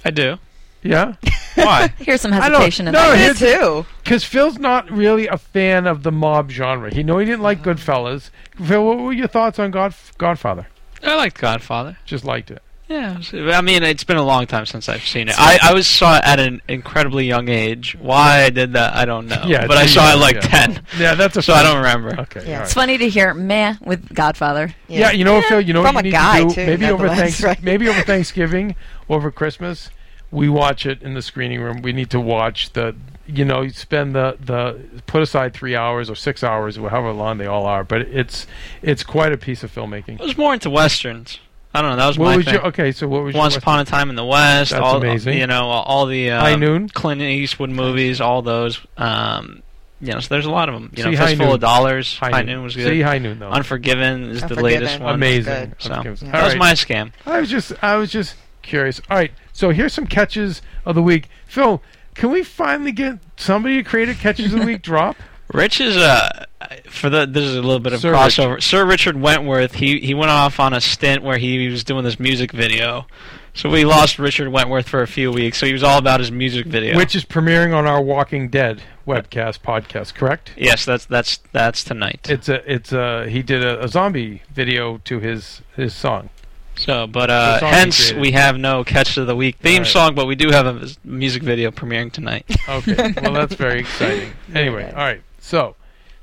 I 0.06 0.12
do. 0.12 0.38
Yeah, 0.84 1.16
Why? 1.56 1.94
Here's 1.98 2.22
some 2.22 2.34
I 2.34 2.40
don't- 2.50 2.54
hesitation 2.54 2.88
in 2.88 2.94
no, 2.94 3.00
that. 3.12 3.14
Me 3.14 3.20
here's- 3.20 3.40
too. 3.40 3.86
because 4.04 4.24
Phil's 4.24 4.58
not 4.60 4.90
really 4.92 5.28
a 5.28 5.38
fan 5.38 5.88
of 5.88 6.04
the 6.04 6.12
mob 6.12 6.50
genre. 6.52 6.94
He 6.94 7.04
know 7.04 7.18
he 7.20 7.26
didn't 7.26 7.42
like 7.42 7.66
oh. 7.66 7.74
Goodfellas. 7.74 8.30
Phil, 8.64 8.86
what 8.86 8.98
were 9.00 9.14
your 9.14 9.28
thoughts 9.28 9.60
on 9.60 9.72
God 9.72 9.94
Godfather? 10.18 10.68
I 11.02 11.16
liked 11.16 11.40
Godfather. 11.40 11.98
Just 12.06 12.26
liked 12.26 12.52
it. 12.52 12.62
Yeah, 12.90 13.18
I 13.34 13.62
mean, 13.62 13.82
it's 13.82 14.04
been 14.04 14.18
a 14.18 14.24
long 14.24 14.46
time 14.46 14.66
since 14.66 14.88
I've 14.90 15.04
seen 15.08 15.28
it. 15.30 15.36
I, 15.38 15.58
I 15.64 15.74
was 15.74 15.88
saw 15.88 16.18
it 16.18 16.24
at 16.26 16.40
an 16.40 16.62
incredibly 16.68 17.26
young 17.26 17.48
age. 17.50 17.96
Why 18.00 18.44
I 18.44 18.50
did 18.50 18.74
that, 18.74 18.94
I 18.94 19.06
don't 19.06 19.28
know. 19.28 19.42
Yeah, 19.48 19.66
but 19.68 19.78
I 19.78 19.84
too 19.84 19.88
saw 19.94 20.08
it 20.10 20.12
young, 20.12 20.20
like 20.20 20.36
yeah. 20.36 20.42
ten, 20.42 20.86
Yeah, 21.00 21.16
that's 21.16 21.38
a. 21.38 21.42
so 21.42 21.54
I 21.54 21.64
don't 21.64 21.78
remember. 21.78 22.20
Okay. 22.24 22.44
Yeah. 22.48 22.58
all 22.58 22.64
It's 22.64 22.74
funny 22.74 22.98
to 22.98 23.10
hear 23.10 23.34
meh 23.34 23.76
with 23.82 24.14
Godfather. 24.14 24.76
Yeah, 24.90 25.12
you 25.12 25.24
know 25.24 25.38
eh, 25.38 25.42
Phil? 25.48 25.62
You 25.62 25.74
know 25.74 25.82
From 25.84 25.96
what 25.96 26.04
a 26.04 26.08
you 26.10 26.12
need 26.12 26.18
guy, 26.20 26.42
to 26.42 26.48
do? 26.50 26.54
too, 26.56 26.66
maybe 26.68 26.86
over 26.88 27.04
nevertheless, 27.06 27.20
thanks, 27.40 27.44
right? 27.44 27.64
maybe 27.64 27.88
over 27.88 28.02
Thanksgiving, 28.06 28.76
over 29.10 29.32
Christmas, 29.32 29.90
we 30.34 30.50
watch 30.50 30.86
it 30.86 31.02
in 31.02 31.14
the 31.14 31.22
screening 31.22 31.62
room. 31.62 31.82
We 31.82 31.94
need 31.94 32.10
to 32.10 32.20
watch 32.20 32.74
the. 32.74 32.96
You 33.26 33.46
know, 33.46 33.66
spend 33.70 34.14
the 34.16 34.36
the 34.42 35.02
put 35.08 35.22
aside 35.22 35.54
three 35.54 35.78
hours 35.78 36.10
or 36.10 36.16
six 36.16 36.44
hours, 36.44 36.78
or 36.78 36.90
however 36.90 37.14
long 37.14 37.38
they 37.38 37.46
all 37.46 37.66
are. 37.66 37.86
But 37.86 38.02
it's 38.02 38.46
it's 38.82 39.02
quite 39.02 39.32
a 39.32 39.38
piece 39.38 39.64
of 39.64 39.74
filmmaking. 39.74 40.20
I 40.20 40.26
was 40.26 40.38
more 40.38 40.54
into 40.54 40.70
westerns. 40.70 41.40
I 41.74 41.82
don't 41.82 41.92
know. 41.92 41.96
That 41.96 42.08
was 42.08 42.18
What 42.20 42.26
my 42.26 42.36
was 42.36 42.46
thing. 42.46 42.56
your 42.56 42.66
okay? 42.68 42.92
So 42.92 43.08
what 43.08 43.24
was 43.24 43.34
Once 43.34 43.54
your 43.54 43.60
Upon 43.60 43.80
a 43.80 43.86
Time 43.86 44.10
in 44.10 44.18
the 44.18 44.26
West. 44.26 44.72
That's 44.72 44.84
all, 44.84 44.98
amazing. 44.98 45.38
You 45.38 45.48
know, 45.48 45.64
all 45.70 46.06
the 46.06 46.32
uh, 46.32 46.42
High 46.42 46.56
Noon? 46.58 46.90
Clint 46.90 47.22
Eastwood 47.22 47.70
movies, 47.70 48.20
all 48.20 48.42
those. 48.42 48.80
Um, 48.98 49.64
you 50.02 50.12
know, 50.12 50.20
so 50.20 50.28
there's 50.28 50.46
a 50.46 50.52
lot 50.52 50.68
of 50.68 50.76
them. 50.76 50.92
You 50.94 51.06
know, 51.06 51.12
See 51.12 51.16
High 51.16 51.26
Fistful 51.28 51.46
Noon. 51.46 51.56
of 51.56 51.62
Dollars. 51.62 52.18
High, 52.18 52.42
Noon. 52.42 52.62
was 52.62 52.76
good. 52.76 52.88
See 52.90 53.02
High 53.02 53.20
Noon 53.20 53.40
though. 53.40 53.50
Unforgiven 53.52 54.24
is 54.32 54.42
the 54.44 54.62
latest 54.62 55.00
one. 55.00 55.16
Amazing. 55.16 55.76
So 55.80 55.94
Unforgiven. 55.94 56.32
that 56.32 56.36
All 56.40 56.44
was 56.44 56.54
right. 56.56 56.60
my 56.60 56.74
scam. 56.74 57.12
I 57.26 57.40
was 57.40 57.50
just 57.50 57.72
I 57.82 57.96
was 57.96 58.12
just 58.12 58.36
curious. 58.64 59.02
All 59.10 59.18
right, 59.18 59.32
so 59.52 59.70
here's 59.70 59.94
some 59.94 60.08
catches 60.08 60.62
of 60.86 60.96
the 60.96 61.04
week. 61.04 61.30
Phil, 61.46 61.82
can 62.16 62.32
we 62.32 62.44
finally 62.44 62.92
get 62.92 63.20
somebody 63.38 63.78
to 63.78 63.84
create 63.84 64.10
a 64.10 64.16
catches 64.16 64.54
of 64.54 64.62
the 64.62 64.66
week 64.66 64.82
drop? 64.84 65.18
Rich 65.54 65.82
is 65.82 65.98
uh 65.98 66.46
for 66.90 67.10
the 67.10 67.26
this 67.28 67.44
is 67.44 67.56
a 67.56 67.62
little 67.62 67.80
bit 67.80 67.94
of 67.94 68.00
Sir 68.00 68.14
crossover. 68.14 68.64
Sir 68.64 68.86
Richard 68.86 69.20
Wentworth. 69.20 69.76
He 69.76 70.00
he 70.00 70.14
went 70.14 70.32
off 70.32 70.60
on 70.60 70.74
a 70.74 70.82
stint 70.82 71.22
where 71.22 71.38
he 71.38 71.68
was 71.68 71.84
doing 71.84 72.04
this 72.04 72.20
music 72.20 72.52
video. 72.52 73.06
So 73.54 73.70
we 73.70 73.86
lost 73.86 74.18
Richard 74.18 74.50
Wentworth 74.50 74.90
for 74.90 75.04
a 75.04 75.08
few 75.08 75.32
weeks. 75.32 75.60
So 75.60 75.68
he 75.68 75.74
was 75.74 75.84
all 75.84 76.00
about 76.00 76.22
his 76.22 76.32
music 76.32 76.66
video. 76.66 76.98
Which 76.98 77.14
is 77.14 77.24
premiering 77.24 77.76
on 77.76 77.86
our 77.86 78.02
Walking 78.02 78.50
Dead 78.50 78.82
webcast 79.06 79.60
podcast, 79.60 80.16
correct? 80.16 80.54
yes, 80.58 80.86
that's 80.86 81.06
that's 81.06 81.38
that's 81.52 81.84
tonight. 81.84 82.28
It's 82.30 82.50
a 82.50 82.72
it's 82.72 82.92
a 82.92 83.30
he 83.30 83.44
did 83.44 83.64
a, 83.64 83.84
a 83.84 83.88
zombie 83.88 84.42
video 84.52 84.98
to 85.00 85.20
his 85.20 85.62
his 85.76 85.94
song. 85.94 86.30
So, 86.76 87.08
but 87.08 87.30
uh, 87.30 87.54
The 87.54 87.60
song 87.60 87.70
he 87.70 87.76
hence 87.76 88.14
we 88.14 88.32
have 88.32 88.58
no 88.58 88.84
catch 88.84 89.16
of 89.18 89.28
the 89.28 89.36
week 89.36 89.58
theme 89.58 89.84
Right. 89.84 89.88
song, 89.92 90.16
but 90.16 90.26
we 90.26 90.36
do 90.36 90.50
have 90.50 90.66
a 90.66 90.88
music 91.04 91.44
video 91.44 91.72
premiering 91.72 92.12
tonight. 92.12 92.46
Okay, 92.68 93.14
well 93.22 93.34
that's 93.34 93.56
very 93.56 93.80
exciting. 93.82 94.34
Anyway, 94.56 94.86
all 94.90 94.98
right. 95.04 95.22
So, 95.40 95.76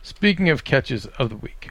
speaking 0.03 0.49
of 0.49 0.65
catches 0.65 1.07
of 1.07 1.29
the 1.31 1.37
week. 1.37 1.71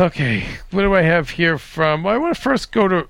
Okay, 0.00 0.44
what 0.72 0.82
do 0.82 0.92
I 0.92 1.02
have 1.02 1.30
here 1.30 1.56
from? 1.56 2.02
Well, 2.02 2.12
I 2.14 2.18
want 2.18 2.34
to 2.34 2.40
first 2.40 2.72
go 2.72 2.88
to 2.88 3.02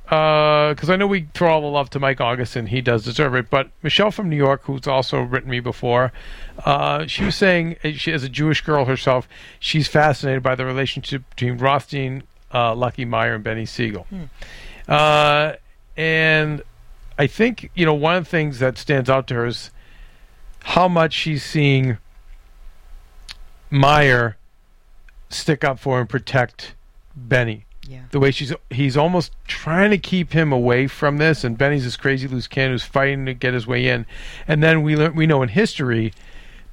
because 0.75 0.91
I 0.91 0.97
know 0.97 1.07
we 1.07 1.29
throw 1.33 1.51
all 1.55 1.61
the 1.63 1.67
love 1.67 1.89
to 1.91 1.99
Mike 1.99 2.21
August 2.21 2.57
and 2.57 2.69
He 2.69 2.83
does 2.83 3.05
deserve 3.05 3.35
it, 3.35 3.49
but 3.49 3.71
Michelle 3.83 4.11
from 4.11 4.29
New 4.29 4.37
York, 4.37 4.65
who's 4.65 4.87
also 4.87 5.23
written 5.23 5.49
me 5.51 5.61
before, 5.61 6.13
uh, 6.67 7.07
she 7.07 7.25
was 7.25 7.37
saying 7.37 7.77
uh, 7.83 7.93
she 7.93 8.13
as 8.13 8.23
a 8.23 8.29
Jewish 8.29 8.61
girl 8.61 8.85
herself, 8.85 9.27
she's 9.59 9.89
fascinated 9.89 10.43
by 10.43 10.55
the 10.55 10.67
relationship 10.67 11.23
between 11.31 11.57
Rothstein, 11.57 12.23
uh, 12.55 12.75
Lucky 12.75 13.05
Meyer, 13.05 13.35
and 13.35 13.45
Benny 13.45 13.67
Siegel. 13.67 14.07
Uh, 14.89 15.55
and 15.97 16.63
I 17.19 17.27
think 17.27 17.71
you 17.75 17.85
know 17.85 17.95
one 17.95 18.17
of 18.17 18.25
the 18.25 18.31
things 18.31 18.61
that 18.61 18.79
stands 18.79 19.11
out 19.11 19.27
to 19.29 19.35
her 19.35 19.47
is 19.47 19.71
how 20.63 20.89
much 20.89 21.13
she's 21.13 21.45
seeing 21.45 21.99
Meyer 23.71 24.37
stick 25.29 25.65
up 25.65 25.79
for 25.79 26.01
and 26.01 26.09
protect 26.09 26.75
Benny. 27.15 27.67
Yeah. 27.87 28.05
The 28.13 28.21
way 28.21 28.31
she's 28.31 28.53
he's 28.71 28.97
almost 28.97 29.33
trying 29.47 29.91
to 29.91 29.99
keep 29.99 30.33
him 30.33 30.53
away 30.53 30.87
from 30.87 31.19
this, 31.19 31.45
and 31.45 31.59
Benny's 31.59 31.85
this 31.85 31.97
crazy 31.97 32.27
loose 32.27 32.47
cannon 32.47 32.73
who's 32.73 32.85
fighting 32.85 33.27
to 33.27 33.35
get 33.35 33.53
his 33.53 33.67
way 33.67 33.89
in. 33.89 34.07
And 34.49 34.63
then 34.63 34.83
we 34.83 34.97
learn 34.97 35.15
we 35.15 35.27
know 35.27 35.43
in 35.43 35.51
history 35.51 36.15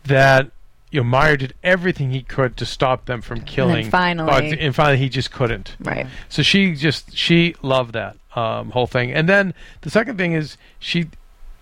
that 0.06 0.52
you 0.92 1.00
know 1.00 1.04
Meyer 1.06 1.38
did 1.38 1.54
everything 1.64 2.12
he 2.12 2.22
could 2.22 2.56
to 2.58 2.66
stop 2.66 3.06
them 3.06 3.22
from 3.22 3.42
killing. 3.42 3.84
And 3.84 3.92
finally- 3.92 4.52
but- 4.52 4.60
and 4.60 4.76
finally 4.76 4.98
he 4.98 5.10
just 5.10 5.32
couldn't. 5.32 5.76
Right. 5.80 6.06
So 6.30 6.44
she 6.44 6.76
just 6.76 7.16
she 7.18 7.56
loved 7.62 7.94
that 7.94 8.18
um, 8.36 8.72
whole 8.72 8.88
thing. 8.88 9.12
And 9.12 9.28
then 9.28 9.54
the 9.82 9.90
second 9.90 10.18
thing 10.18 10.34
is 10.34 10.58
she 10.80 11.08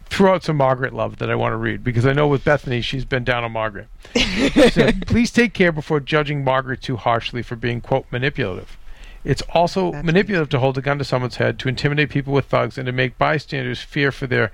threw 0.06 0.30
out 0.30 0.44
some 0.44 0.58
Margaret 0.58 0.92
love 0.94 1.18
that 1.18 1.30
I 1.30 1.36
want 1.36 1.54
to 1.54 1.58
read 1.58 1.84
because 1.84 2.06
I 2.06 2.14
know 2.14 2.28
with 2.28 2.44
Bethany 2.44 2.82
she's 2.82 3.06
been 3.06 3.24
down 3.24 3.44
on 3.44 3.52
Margaret. 3.52 3.88
She 4.16 4.50
said, 4.72 5.04
Please 5.08 5.32
take 5.32 5.54
care 5.54 5.72
before 5.72 6.00
judging 6.00 6.44
Margaret 6.44 6.82
too 6.82 6.98
harshly 6.98 7.44
for 7.44 7.56
being 7.56 7.80
quote 7.80 8.06
manipulative. 8.12 8.76
It's 9.24 9.44
also 9.54 9.92
That's 9.92 10.06
manipulative 10.06 10.50
to 10.50 10.60
hold 10.60 10.78
a 10.78 10.82
gun 10.82 10.98
to 10.98 11.04
someone's 11.04 11.36
head, 11.36 11.60
to 11.60 11.70
intimidate 11.70 12.10
people 12.10 12.34
with 12.34 12.46
thugs, 12.46 12.78
and 12.78 12.86
to 12.88 12.92
make 12.92 13.18
bystanders 13.18 13.82
fear 13.82 14.12
for 14.12 14.26
their 14.28 14.52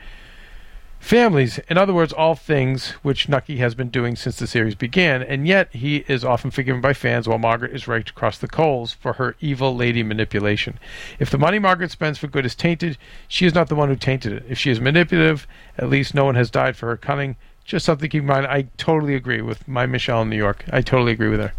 families. 1.05 1.59
In 1.69 1.77
other 1.77 1.93
words, 1.93 2.11
all 2.11 2.35
things 2.35 2.91
which 3.03 3.29
Nucky 3.29 3.57
has 3.57 3.75
been 3.75 3.89
doing 3.89 4.15
since 4.15 4.37
the 4.37 4.47
series 4.47 4.75
began, 4.75 5.21
and 5.21 5.47
yet 5.47 5.73
he 5.73 6.03
is 6.07 6.25
often 6.25 6.51
forgiven 6.51 6.81
by 6.81 6.93
fans 6.93 7.27
while 7.27 7.37
Margaret 7.37 7.73
is 7.73 7.87
raked 7.87 8.09
across 8.09 8.37
the 8.37 8.47
coals 8.47 8.91
for 8.93 9.13
her 9.13 9.35
evil 9.39 9.75
lady 9.75 10.03
manipulation. 10.03 10.79
If 11.19 11.29
the 11.29 11.37
money 11.37 11.59
Margaret 11.59 11.91
spends 11.91 12.17
for 12.17 12.27
good 12.27 12.45
is 12.45 12.55
tainted, 12.55 12.97
she 13.27 13.45
is 13.45 13.53
not 13.53 13.69
the 13.69 13.75
one 13.75 13.89
who 13.89 13.95
tainted 13.95 14.33
it. 14.33 14.45
If 14.49 14.57
she 14.57 14.71
is 14.71 14.81
manipulative, 14.81 15.47
at 15.77 15.89
least 15.89 16.15
no 16.15 16.25
one 16.25 16.35
has 16.35 16.49
died 16.49 16.75
for 16.75 16.87
her 16.87 16.97
cunning. 16.97 17.35
Just 17.63 17.85
something 17.85 18.03
to 18.03 18.09
keep 18.09 18.21
in 18.21 18.27
mind. 18.27 18.47
I 18.47 18.67
totally 18.77 19.15
agree 19.15 19.41
with 19.41 19.67
my 19.67 19.85
Michelle 19.85 20.23
in 20.23 20.29
New 20.29 20.37
York. 20.37 20.65
I 20.71 20.81
totally 20.81 21.11
agree 21.11 21.29
with 21.29 21.39
her. 21.39 21.53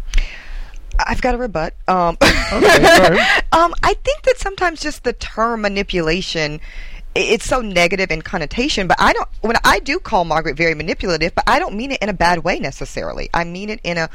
I've 0.99 1.21
got 1.21 1.35
a 1.35 1.37
rebut. 1.37 1.73
Um, 1.87 2.17
Okay, 2.53 3.19
um, 3.51 3.73
I 3.83 3.93
think 4.03 4.23
that 4.23 4.35
sometimes 4.37 4.81
just 4.81 5.03
the 5.03 5.13
term 5.13 5.61
manipulation, 5.61 6.59
it's 7.17 7.45
so 7.45 7.61
negative 7.61 8.11
in 8.11 8.21
connotation. 8.21 8.87
But 8.87 8.97
I 8.99 9.13
don't. 9.13 9.27
When 9.41 9.55
I 9.63 9.79
do 9.79 9.99
call 9.99 10.25
Margaret 10.25 10.55
very 10.55 10.73
manipulative, 10.73 11.33
but 11.35 11.43
I 11.47 11.59
don't 11.59 11.75
mean 11.75 11.91
it 11.91 12.01
in 12.01 12.09
a 12.09 12.13
bad 12.13 12.43
way 12.43 12.59
necessarily. 12.59 13.29
I 13.33 13.43
mean 13.43 13.69
it 13.69 13.79
in 13.83 13.97
a 13.97 14.09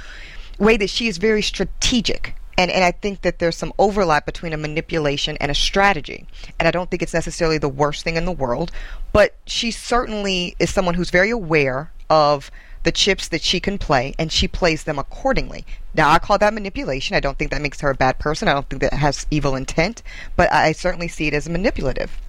way 0.58 0.76
that 0.76 0.90
she 0.90 1.08
is 1.08 1.18
very 1.18 1.42
strategic. 1.42 2.36
And, 2.58 2.70
and 2.70 2.84
I 2.84 2.90
think 2.90 3.22
that 3.22 3.38
there's 3.38 3.56
some 3.56 3.72
overlap 3.78 4.26
between 4.26 4.52
a 4.52 4.58
manipulation 4.58 5.38
and 5.38 5.50
a 5.50 5.54
strategy. 5.54 6.26
And 6.58 6.68
I 6.68 6.70
don't 6.70 6.90
think 6.90 7.02
it's 7.02 7.14
necessarily 7.14 7.58
the 7.58 7.68
worst 7.68 8.04
thing 8.04 8.16
in 8.16 8.26
the 8.26 8.32
world, 8.32 8.70
but 9.12 9.34
she 9.46 9.70
certainly 9.70 10.54
is 10.58 10.72
someone 10.72 10.94
who's 10.94 11.10
very 11.10 11.30
aware 11.30 11.90
of 12.10 12.50
the 12.82 12.92
chips 12.92 13.28
that 13.28 13.42
she 13.42 13.60
can 13.60 13.78
play, 13.78 14.14
and 14.18 14.32
she 14.32 14.48
plays 14.48 14.84
them 14.84 14.98
accordingly. 14.98 15.64
Now, 15.94 16.10
I 16.10 16.18
call 16.18 16.36
that 16.38 16.52
manipulation. 16.52 17.16
I 17.16 17.20
don't 17.20 17.38
think 17.38 17.50
that 17.52 17.62
makes 17.62 17.80
her 17.80 17.90
a 17.90 17.94
bad 17.94 18.18
person. 18.18 18.48
I 18.48 18.54
don't 18.54 18.68
think 18.68 18.82
that 18.82 18.92
has 18.92 19.26
evil 19.30 19.54
intent, 19.54 20.02
but 20.36 20.52
I 20.52 20.72
certainly 20.72 21.08
see 21.08 21.28
it 21.28 21.34
as 21.34 21.48
manipulative. 21.48 22.20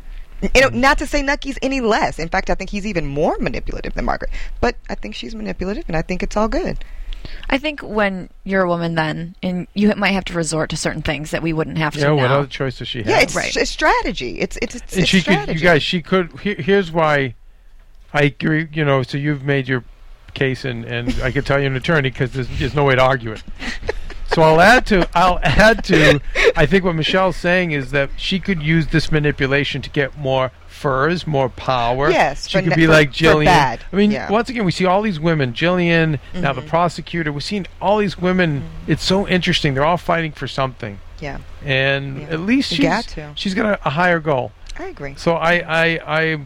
You 0.56 0.62
know, 0.62 0.70
not 0.70 0.98
to 1.00 1.08
say 1.08 1.22
Nucky's 1.22 1.58
any 1.62 1.80
less. 1.82 2.20
In 2.20 2.28
fact, 2.30 2.50
I 2.50 2.56
think 2.56 2.70
he's 2.70 2.86
even 2.86 3.06
more 3.06 3.38
manipulative 3.40 3.94
than 3.94 4.06
Margaret. 4.06 4.32
But 4.62 4.76
I 4.90 4.96
think 4.96 5.16
she's 5.16 5.34
manipulative, 5.36 5.86
and 5.88 5.96
I 5.96 6.02
think 6.02 6.22
it's 6.24 6.36
all 6.36 6.48
good. 6.48 6.84
I 7.50 7.58
think 7.58 7.80
when 7.82 8.30
you're 8.44 8.64
a 8.64 8.68
woman, 8.68 8.96
then 8.96 9.36
and 9.42 9.68
you 9.74 9.94
might 9.96 10.12
have 10.12 10.26
to 10.26 10.34
resort 10.34 10.70
to 10.72 10.78
certain 10.78 11.02
things 11.02 11.32
that 11.32 11.42
we 11.42 11.54
wouldn't 11.54 11.78
have 11.78 11.94
to 11.94 12.00
You 12.00 12.06
know, 12.08 12.16
what 12.16 12.28
now. 12.28 12.40
other 12.40 12.48
choice 12.48 12.80
does 12.80 12.90
she 12.90 13.00
have? 13.00 13.08
Yeah, 13.08 13.22
it's, 13.22 13.34
Right. 13.36 13.56
it's 13.56 13.72
strategy. 13.72 14.40
It's 14.42 14.58
it's 14.62 14.76
it's, 14.76 14.98
it's 14.98 15.08
she 15.08 15.22
strategy. 15.22 15.46
could, 15.54 15.62
you 15.62 15.66
guys, 15.66 15.82
she 15.84 16.02
could. 16.02 16.38
Here, 16.42 16.56
here's 16.56 16.92
why. 16.92 17.36
I 18.14 18.24
agree. 18.24 18.68
You 18.74 18.84
know, 18.86 19.04
so 19.04 19.18
you've 19.18 19.44
made 19.44 19.68
your 19.70 19.84
case, 20.34 20.66
and 20.66 20.84
and 20.84 21.14
I 21.22 21.32
could 21.32 21.46
tell 21.46 21.60
you're 21.60 21.68
an 21.72 21.78
attorney 21.78 22.10
because 22.10 22.34
there's, 22.34 22.50
there's 22.60 22.76
no 22.76 22.84
way 22.84 22.96
to 22.96 23.02
argue 23.02 23.32
it. 23.32 23.44
So 24.34 24.42
I'll 24.42 24.62
add 24.62 24.86
to 24.88 25.08
I'll 25.14 25.40
add 25.44 25.84
to 25.86 26.20
I 26.56 26.66
think 26.66 26.84
what 26.84 26.96
Michelle's 26.96 27.36
saying 27.38 27.72
is 27.72 27.92
that 27.92 28.10
she 28.18 28.40
could 28.40 28.62
use 28.64 28.88
this 28.88 29.12
manipulation 29.12 29.82
to 29.84 29.90
get 29.90 30.18
more 30.18 30.52
furs, 30.68 31.26
more 31.28 31.50
power. 31.50 32.10
Yes, 32.10 32.48
she 32.50 32.60
could 32.60 32.70
ne- 32.72 32.76
be 32.76 32.88
like 32.88 33.10
for 33.10 33.14
Gillian. 33.16 33.54
I 33.54 33.78
mean, 33.94 34.12
Yeah. 34.12 34.30
once 34.30 34.50
again, 34.50 34.66
we 34.66 34.72
see 34.72 34.86
all 34.86 35.02
these 35.02 35.20
women. 35.20 35.54
Gillian, 35.54 36.20
now 36.34 36.52
the 36.52 36.62
Mhm. 36.62 36.68
prosecutor. 36.68 37.32
We're 37.32 37.40
seeing 37.42 37.68
all 37.82 38.00
these 38.00 38.18
women. 38.18 38.64
It's 38.88 39.04
so 39.04 39.28
interesting. 39.28 39.76
They're 39.76 39.86
all 39.86 39.98
fighting 39.98 40.32
for 40.34 40.48
something, 40.48 41.00
yeah, 41.20 41.38
and 41.64 42.22
Yeah. 42.22 42.28
at 42.32 42.40
least 42.42 42.70
she's 42.74 42.80
got 42.80 43.04
to. 43.10 43.32
she's 43.36 43.54
got 43.54 43.66
a, 43.66 43.88
a 43.88 43.92
higher 43.92 44.20
goal. 44.20 44.52
I 44.80 44.86
agree. 44.86 45.14
So 45.16 45.36
I 45.36 45.54
I 45.68 46.00
I 46.06 46.38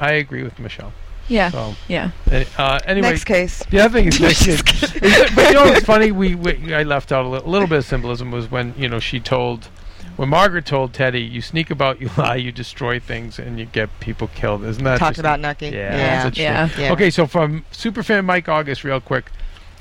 I 0.00 0.12
agree 0.14 0.42
with 0.42 0.58
Michelle. 0.58 0.92
Yeah, 1.28 1.50
So 1.50 1.74
yeah. 1.88 2.10
uh, 2.58 2.80
anyway, 2.86 3.10
Next 3.10 3.24
case. 3.24 3.62
the 3.70 3.80
other 3.80 3.98
thing 3.98 4.08
is, 4.08 4.20
next 4.20 4.46
is, 4.46 4.60
is- 4.60 5.34
but 5.34 5.48
you 5.48 5.54
know 5.54 5.64
what's 5.64 5.84
funny? 5.86 6.10
We, 6.12 6.34
we 6.34 6.74
I 6.74 6.82
left 6.82 7.12
out 7.12 7.24
a 7.24 7.28
little, 7.28 7.50
little 7.50 7.68
bit 7.68 7.78
of 7.78 7.84
symbolism 7.84 8.30
was 8.30 8.50
when 8.50 8.74
you 8.76 8.88
know 8.88 8.98
she 9.00 9.20
told 9.20 9.68
when 10.16 10.28
Margaret 10.28 10.66
told 10.66 10.92
Teddy, 10.92 11.22
"You 11.22 11.40
sneak 11.40 11.70
about, 11.70 12.00
you 12.00 12.10
lie, 12.18 12.36
you 12.36 12.52
destroy 12.52 13.00
things, 13.00 13.38
and 13.38 13.58
you 13.58 13.64
get 13.64 13.88
people 14.00 14.28
killed." 14.34 14.64
Isn't 14.64 14.84
that 14.84 14.98
Talked 14.98 15.12
just- 15.12 15.20
about 15.20 15.40
Nucky. 15.40 15.66
Yeah, 15.68 15.96
Yeah. 15.96 16.30
Yeah. 16.34 16.68
Yeah. 16.78 16.92
Okay, 16.92 17.08
so 17.10 17.26
from 17.26 17.64
superfan 17.72 18.24
Mike 18.24 18.48
August, 18.48 18.84
real 18.84 19.00
quick, 19.00 19.30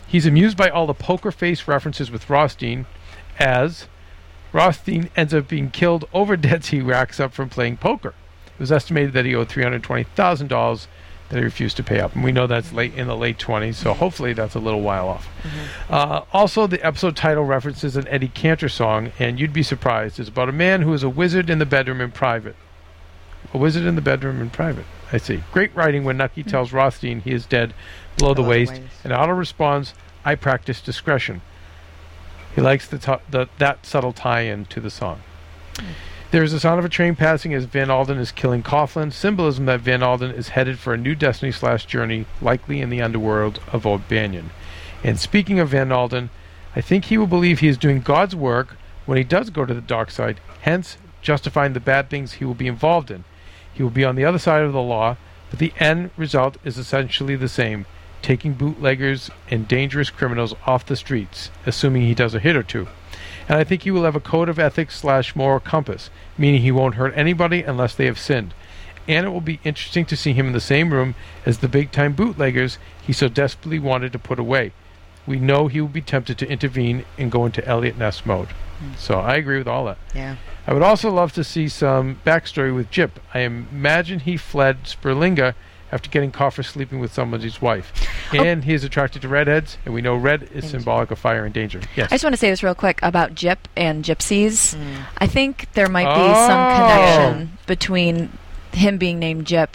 he's 0.08 0.26
amused 0.26 0.56
by 0.58 0.70
all 0.70 0.88
the 0.88 0.94
poker 0.94 1.32
face 1.32 1.68
references 1.68 2.10
with 2.10 2.30
Rothstein, 2.30 2.86
as 3.39 3.88
Rothstein 4.54 5.10
ends 5.16 5.34
up 5.34 5.48
being 5.48 5.70
killed 5.70 6.06
over 6.14 6.36
debts 6.38 6.70
he 6.70 6.82
racks 6.82 7.20
up 7.20 7.34
from 7.34 7.50
playing 7.50 7.78
poker. 7.78 8.14
It 8.48 8.60
was 8.60 8.72
estimated 8.72 9.14
that 9.14 9.26
he 9.26 9.34
owed 9.36 9.50
three 9.50 9.64
hundred 9.64 9.84
twenty 9.84 10.04
thousand 10.04 10.48
dollars 10.48 10.88
that 11.32 11.38
he 11.38 11.43
refused 11.43 11.77
to 11.77 11.84
pay 11.84 11.99
up, 11.99 12.13
and 12.13 12.23
we 12.23 12.32
know 12.32 12.45
that's 12.45 12.71
late 12.71 12.93
in 12.93 13.07
the 13.07 13.15
late 13.15 13.39
twenties. 13.39 13.77
So 13.77 13.93
hopefully 13.93 14.34
that's 14.34 14.53
a 14.53 14.59
little 14.59 14.82
while 14.82 15.07
off. 15.07 15.27
Mm-hmm. 15.41 15.93
Uh, 15.93 16.21
also, 16.34 16.67
the 16.67 16.86
episode 16.86 17.15
title 17.15 17.45
references 17.45 17.95
an 17.95 18.07
Eddie 18.07 18.27
Cantor 18.27 18.69
song, 18.69 19.11
and 19.17 19.39
you'd 19.39 19.53
be 19.53 19.63
surprised. 19.63 20.19
It's 20.19 20.29
about 20.29 20.49
a 20.49 20.53
man 20.53 20.84
who 20.84 20.93
is 20.93 21.03
a 21.03 21.09
wizard 21.09 21.49
in 21.49 21.57
the 21.57 21.65
bedroom 21.65 22.01
in 22.01 22.11
private. 22.11 22.55
A 23.53 23.57
wizard 23.57 23.86
in 23.86 23.95
the 23.95 24.01
bedroom 24.01 24.41
in 24.41 24.49
private. 24.49 24.86
I 25.11 25.17
see. 25.17 25.43
Great 25.51 25.75
writing 25.75 26.03
when 26.03 26.17
Nucky 26.17 26.41
mm-hmm. 26.41 26.51
tells 26.51 26.71
Rothstein 26.71 27.21
he 27.21 27.32
is 27.32 27.45
dead 27.45 27.73
below 28.17 28.34
the 28.34 28.41
Below 28.41 28.43
the 28.43 28.49
waist, 28.49 28.73
waist. 28.73 28.86
and 29.03 29.13
Otto 29.13 29.34
responds, 29.34 29.93
"I 30.23 30.36
practice 30.36 30.82
discretion." 30.82 31.41
He 32.53 32.61
likes 32.61 32.88
the, 32.88 32.97
t- 32.97 33.23
the 33.29 33.47
that 33.57 33.86
subtle 33.86 34.11
tie-in 34.13 34.65
to 34.65 34.82
the 34.82 34.89
song. 34.89 35.21
Hmm. 35.77 35.86
There 36.32 36.43
is 36.45 36.53
the 36.53 36.61
sound 36.61 36.79
of 36.79 36.86
a 36.86 36.89
train 36.89 37.17
passing 37.17 37.53
as 37.53 37.65
Van 37.65 37.89
Alden 37.89 38.17
is 38.17 38.32
killing 38.32 38.63
Coughlin, 38.63 39.11
symbolism 39.11 39.65
that 39.65 39.82
Van 39.82 40.01
Alden 40.01 40.32
is 40.32 40.49
headed 40.49 40.79
for 40.79 40.93
a 40.93 40.97
new 40.97 41.13
destiny 41.13 41.51
slash 41.51 41.86
journey, 41.86 42.25
likely 42.41 42.79
in 42.79 42.89
the 42.89 43.01
underworld 43.01 43.59
of 43.73 43.86
O'Banion. 43.86 44.51
And 45.03 45.19
speaking 45.19 45.59
of 45.59 45.67
Van 45.67 45.91
Alden, 45.91 46.29
I 46.73 46.79
think 46.79 47.03
he 47.03 47.17
will 47.17 47.27
believe 47.27 47.59
he 47.59 47.67
is 47.67 47.77
doing 47.77 47.99
God's 47.99 48.34
work 48.34 48.77
when 49.05 49.17
he 49.17 49.25
does 49.25 49.49
go 49.49 49.65
to 49.65 49.73
the 49.73 49.82
dark 49.82 50.09
side, 50.09 50.39
hence 50.61 50.97
justifying 51.21 51.73
the 51.73 51.82
bad 51.82 52.09
things 52.09 52.34
he 52.34 52.45
will 52.45 52.53
be 52.53 52.67
involved 52.67 53.11
in. 53.11 53.25
He 53.73 53.84
will 53.84 53.89
be 53.89 54.05
on 54.05 54.15
the 54.15 54.23
other 54.23 54.39
side 54.39 54.63
of 54.63 54.71
the 54.71 54.82
law, 54.82 55.17
but 55.49 55.59
the 55.59 55.73
end 55.82 56.11
result 56.15 56.55
is 56.63 56.77
essentially 56.77 57.36
the 57.36 57.49
same 57.49 57.86
taking 58.21 58.53
bootleggers 58.53 59.32
and 59.49 59.67
dangerous 59.67 60.09
criminals 60.09 60.55
off 60.65 60.86
the 60.86 60.95
streets, 60.95 61.51
assuming 61.65 62.03
he 62.03 62.15
does 62.15 62.34
a 62.34 62.39
hit 62.39 62.55
or 62.55 62.63
two. 62.63 62.88
And 63.52 63.60
I 63.60 63.66
think 63.66 63.84
he 63.84 63.91
will 63.91 64.06
have 64.06 64.16
a 64.16 64.22
code 64.22 64.47
of 64.47 64.60
ethics 64.60 64.97
slash 64.97 65.36
moral 65.36 65.60
compass, 65.60 66.10
meaning 66.38 66.62
he 66.62 66.72
won't 66.72 66.95
hurt 66.95 67.12
anybody 67.18 67.64
unless 67.64 67.93
they 67.93 68.06
have 68.06 68.18
sinned. 68.18 68.54
And 69.10 69.26
it 69.26 69.30
will 69.32 69.41
be 69.41 69.60
interesting 69.66 70.06
to 70.06 70.16
see 70.16 70.32
him 70.32 70.47
in 70.47 70.54
the 70.54 70.62
same 70.62 70.93
room 70.93 71.16
as 71.45 71.58
the 71.58 71.68
big 71.68 71.91
time 71.91 72.14
bootleggers 72.14 72.78
he 73.06 73.12
so 73.12 73.28
desperately 73.28 73.78
wanted 73.78 74.14
to 74.14 74.20
put 74.20 74.39
away. 74.39 74.72
We 75.28 75.38
know 75.38 75.68
he 75.68 75.82
will 75.82 75.89
be 75.89 75.99
tempted 75.99 76.38
to 76.38 76.49
intervene 76.49 77.04
and 77.18 77.30
go 77.30 77.45
into 77.45 77.68
Eliot 77.68 77.97
Ness 77.97 78.26
mode. 78.26 78.47
Hmm. 78.80 78.93
So 78.97 79.20
I 79.20 79.36
agree 79.36 79.58
with 79.58 79.68
all 79.68 79.84
that. 79.84 79.97
Yeah. 80.16 80.38
I 80.66 80.74
would 80.74 80.82
also 80.82 81.12
love 81.12 81.34
to 81.34 81.43
see 81.43 81.68
some 81.68 82.22
backstory 82.26 82.74
with 82.74 82.89
Gyp. 82.89 83.12
I 83.34 83.39
imagine 83.39 84.22
he 84.22 84.38
fled 84.38 84.86
Sperlinga 84.86 85.56
after 85.92 86.10
getting 86.10 86.32
caught 86.32 86.54
for 86.54 86.64
sleeping 86.64 87.00
with 87.00 87.14
somebody's 87.14 87.62
wife. 87.62 87.92
And 88.34 88.64
he 88.64 88.74
is 88.74 88.84
attracted 88.84 89.22
to 89.24 89.28
redheads, 89.28 89.78
and 89.86 89.94
we 89.94 90.02
know 90.02 90.16
red 90.16 90.50
is 90.54 90.70
symbolic 90.70 91.12
of 91.12 91.20
fire 91.20 91.44
and 91.46 91.54
danger. 91.54 91.82
Yes. 91.96 92.08
I 92.12 92.16
just 92.16 92.24
want 92.24 92.34
to 92.34 92.38
say 92.39 92.50
this 92.50 92.64
real 92.64 92.76
quick 92.76 93.00
about 93.02 93.36
Gyp 93.36 93.58
and 93.76 94.04
gypsies. 94.06 94.76
Mm. 94.76 95.04
I 95.18 95.28
think 95.28 95.68
there 95.74 95.89
might 95.89 96.06
be 96.06 96.22
Oh. 96.22 96.48
some 96.48 96.72
connection 96.76 97.58
between 97.68 98.38
him 98.72 98.98
being 98.98 99.20
named 99.20 99.46
Gyp, 99.46 99.70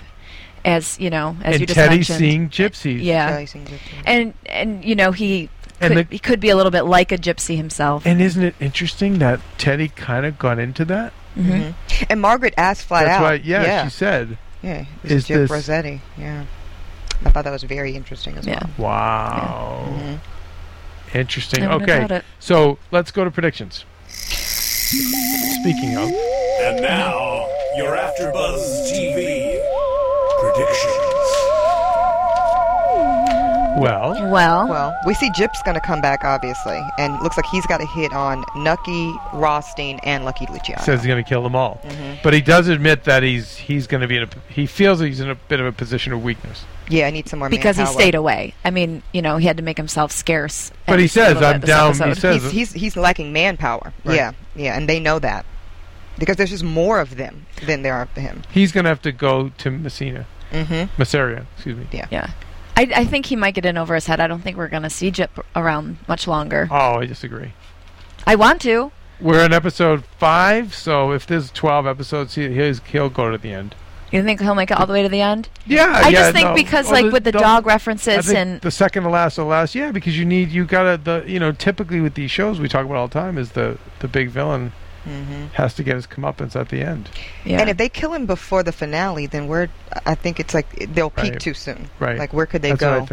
as 0.65 0.99
you 0.99 1.11
know, 1.11 1.37
as 1.43 1.55
and 1.55 1.61
you 1.61 1.67
just 1.67 1.77
Teddy 1.79 1.97
mentioned. 1.97 2.19
seeing 2.19 2.49
gypsies. 2.49 3.03
Yeah, 3.03 3.31
Kelly 3.31 3.47
sings 3.47 3.71
and 4.05 4.35
and 4.47 4.85
you 4.85 4.95
know 4.97 5.13
he 5.13 5.49
And 5.81 5.93
could, 5.95 6.09
the- 6.09 6.15
he 6.15 6.19
could 6.19 6.41
be 6.41 6.49
a 6.49 6.57
little 6.57 6.73
bit 6.73 6.83
like 6.83 7.13
a 7.13 7.19
gypsy 7.19 7.57
himself. 7.57 8.07
And 8.07 8.21
isn't 8.23 8.43
it 8.43 8.55
interesting 8.59 9.19
that 9.19 9.41
Teddy 9.59 9.89
kind 9.89 10.25
of 10.27 10.39
got 10.39 10.59
into 10.59 10.85
that? 10.87 11.13
hmm 11.35 11.51
Mhm. 11.51 11.75
And 12.09 12.21
Margaret 12.23 12.55
asked 12.57 12.85
flat 12.87 13.05
That's 13.05 13.19
out. 13.19 13.23
why, 13.23 13.35
yeah, 13.45 13.63
yeah, 13.63 13.85
she 13.85 13.91
said, 13.91 14.39
yeah. 14.63 14.81
It 14.81 14.87
was 15.03 15.13
is 15.13 15.25
Jim 15.27 15.39
this- 15.47 15.51
Rosetti. 15.51 16.01
Yeah. 16.19 16.45
I 17.25 17.31
thought 17.31 17.45
that 17.45 17.51
was 17.53 17.63
very 17.63 17.97
interesting 17.97 18.37
as 18.37 18.47
Yeah. 18.47 18.61
well. 18.79 18.89
wow. 18.91 19.87
Mhm. 19.89 20.19
Interesting. 21.15 21.65
No 21.65 21.71
okay. 21.73 22.07
it. 22.11 22.25
So 22.39 22.79
let's 22.91 23.11
go 23.11 23.25
to 23.25 23.31
predictions. 23.31 23.85
Speaking 24.09 25.97
of, 25.97 26.11
And 26.63 26.81
now, 26.83 27.47
your 27.77 27.97
AfterBuzz 27.97 28.91
TV 28.91 29.61
predictions. 30.41 31.16
Well, 33.77 34.13
Well, 34.31 34.69
Well, 34.69 34.97
we 35.07 35.15
see 35.15 35.31
Gyp's 35.37 35.63
going 35.63 35.75
to 35.75 35.81
come 35.87 36.01
back, 36.01 36.25
obviously, 36.25 36.83
and 36.99 37.21
looks 37.23 37.37
like 37.37 37.47
he's 37.47 37.67
got 37.67 37.81
a 37.81 37.87
hit 37.87 38.13
on 38.13 38.45
Nucky, 38.57 39.15
Rothstein, 39.33 39.99
and 40.03 40.25
Lucky 40.25 40.47
Luciano. 40.51 40.83
says 40.83 41.01
he's 41.01 41.07
going 41.07 41.23
to 41.23 41.29
kill 41.29 41.43
them 41.43 41.55
all. 41.55 41.81
Mhm. 41.85 42.23
But 42.23 42.33
he 42.35 42.41
does 42.41 42.69
admit 42.69 43.05
that 43.05 43.23
he's 43.23 43.57
he's 43.57 43.87
going 43.87 44.01
to 44.01 44.07
be 44.09 44.17
in 44.17 44.23
a 44.25 44.29
he 44.49 44.67
feels 44.67 45.01
he's 45.01 45.21
in 45.21 45.29
a 45.31 45.35
bit 45.35 45.61
of 45.61 45.67
a 45.67 45.73
position 45.73 46.13
of 46.13 46.23
weakness. 46.23 46.65
yeah, 46.89 47.07
I 47.07 47.11
need 47.11 47.29
some 47.29 47.39
more 47.41 47.49
because 47.51 47.77
he 47.77 47.85
stayed 47.87 48.15
away. 48.15 48.55
I 48.65 48.71
mean, 48.71 49.03
you 49.13 49.21
know, 49.23 49.37
he 49.37 49.47
had 49.47 49.57
to 49.59 49.63
make 49.63 49.77
himself 49.77 50.11
scarce. 50.13 50.71
But 50.87 50.99
he 51.01 51.07
says, 51.09 51.35
little 51.35 51.41
bit 51.43 51.55
"I'm 51.57 51.61
this 51.61 51.69
down," 51.69 52.09
he 52.09 52.15
says- 52.15 52.43
He's, 52.45 52.53
he's 52.53 52.73
he's 52.73 52.97
lacking 52.97 53.33
manpower. 53.33 53.93
Right. 54.05 54.17
Yeah, 54.17 54.33
yeah, 54.55 54.77
and 54.77 54.89
they 54.89 55.01
know 55.01 55.19
that 55.19 55.45
because 56.19 56.37
there's 56.37 56.51
just 56.51 56.65
more 56.65 56.99
of 57.01 57.17
them 57.17 57.45
than 57.67 57.83
there 57.83 57.93
are 57.95 58.03
of 58.03 58.11
him. 58.13 58.43
He's 58.51 58.73
going 58.73 58.85
to 58.85 58.89
have 58.91 59.03
to 59.03 59.13
go 59.13 59.51
to 59.59 59.71
Messina, 59.71 60.27
Mm-hmm. 60.53 61.01
Masseria, 61.03 61.45
excuse 61.57 61.77
me. 61.77 61.87
Yeah. 61.93 62.07
Yeah. 62.11 62.31
I, 62.77 62.83
I 62.95 63.05
think 63.05 63.27
he 63.27 63.37
might 63.37 63.55
get 63.55 63.65
in 63.65 63.77
over 63.79 63.95
his 63.95 64.07
head. 64.07 64.21
I 64.21 64.27
don't 64.27 64.43
think 64.43 64.57
we're 64.57 64.69
going 64.69 64.83
to 64.83 64.91
see 64.91 65.11
Gyp 65.11 65.31
around 65.55 65.97
much 66.07 66.29
longer. 66.29 66.69
Oh, 66.71 66.97
I 67.01 67.07
disagree. 67.07 67.53
I 68.27 68.35
want 68.37 68.61
to. 68.63 68.93
We're 69.21 69.45
in 69.45 69.53
episode 69.55 70.05
five, 70.19 70.75
so 70.75 71.13
if 71.13 71.27
there's 71.27 71.51
twelve 71.51 71.87
episodes, 71.87 72.35
he, 72.35 72.51
he's, 72.55 72.83
he'll 72.85 73.09
go 73.09 73.31
to 73.31 73.39
the 73.39 73.51
end. 73.51 73.75
You 74.13 74.23
think 74.23 74.41
he'll 74.41 74.55
make 74.55 74.71
it 74.71 74.79
all 74.79 74.87
the 74.87 74.93
way 74.93 75.03
to 75.03 75.09
the 75.09 75.21
end? 75.23 75.49
Yeah, 75.67 75.91
I 75.91 76.09
yeah, 76.09 76.21
just 76.21 76.33
think 76.35 76.49
no. 76.49 76.55
because, 76.55 76.89
Oh, 76.89 76.93
like, 76.93 77.13
with 77.13 77.25
the 77.25 77.33
the- 77.33 77.39
dog 77.39 77.67
references 77.67 78.31
and 78.31 78.61
the 78.61 78.71
second 78.71 79.05
to 79.05 79.09
last 79.09 79.37
to 79.37 79.45
last, 79.45 79.75
yeah, 79.75 79.91
because 79.91 80.19
you 80.19 80.25
need 80.27 80.51
you 80.51 80.65
gotta 80.67 81.01
the 81.03 81.25
you 81.27 81.41
know 81.41 81.51
typically 81.51 82.01
with 82.01 82.15
these 82.15 82.31
shows 82.31 82.61
we 82.61 82.69
talk 82.69 82.85
about 82.85 82.97
all 82.99 83.09
the 83.09 83.15
time 83.15 83.39
is 83.39 83.53
the 83.53 83.79
the 84.01 84.07
big 84.09 84.29
villain 84.29 84.73
Mm-hmm. 85.07 85.47
has 85.55 85.73
to 85.75 85.83
get 85.85 85.95
his 85.95 86.07
comeuppance 86.07 86.57
at 86.57 86.69
the 86.69 86.81
end, 86.83 87.09
yeah. 87.45 87.61
And 87.61 87.71
if 87.71 87.77
they 87.77 87.89
kill 87.89 88.13
him 88.13 88.27
before 88.27 88.63
the 88.65 88.73
finale, 88.73 89.27
then 89.27 89.47
we're 89.47 89.69
I 90.05 90.17
think 90.17 90.41
it's 90.41 90.53
like 90.53 90.69
they'll 90.95 91.11
peak 91.11 91.33
Right. 91.33 91.41
too 91.41 91.55
soon. 91.55 91.89
right? 92.01 92.19
Like 92.19 92.33
where 92.33 92.47
could 92.47 92.63
they 92.63 92.71
That's 92.73 92.81
go? 92.81 93.07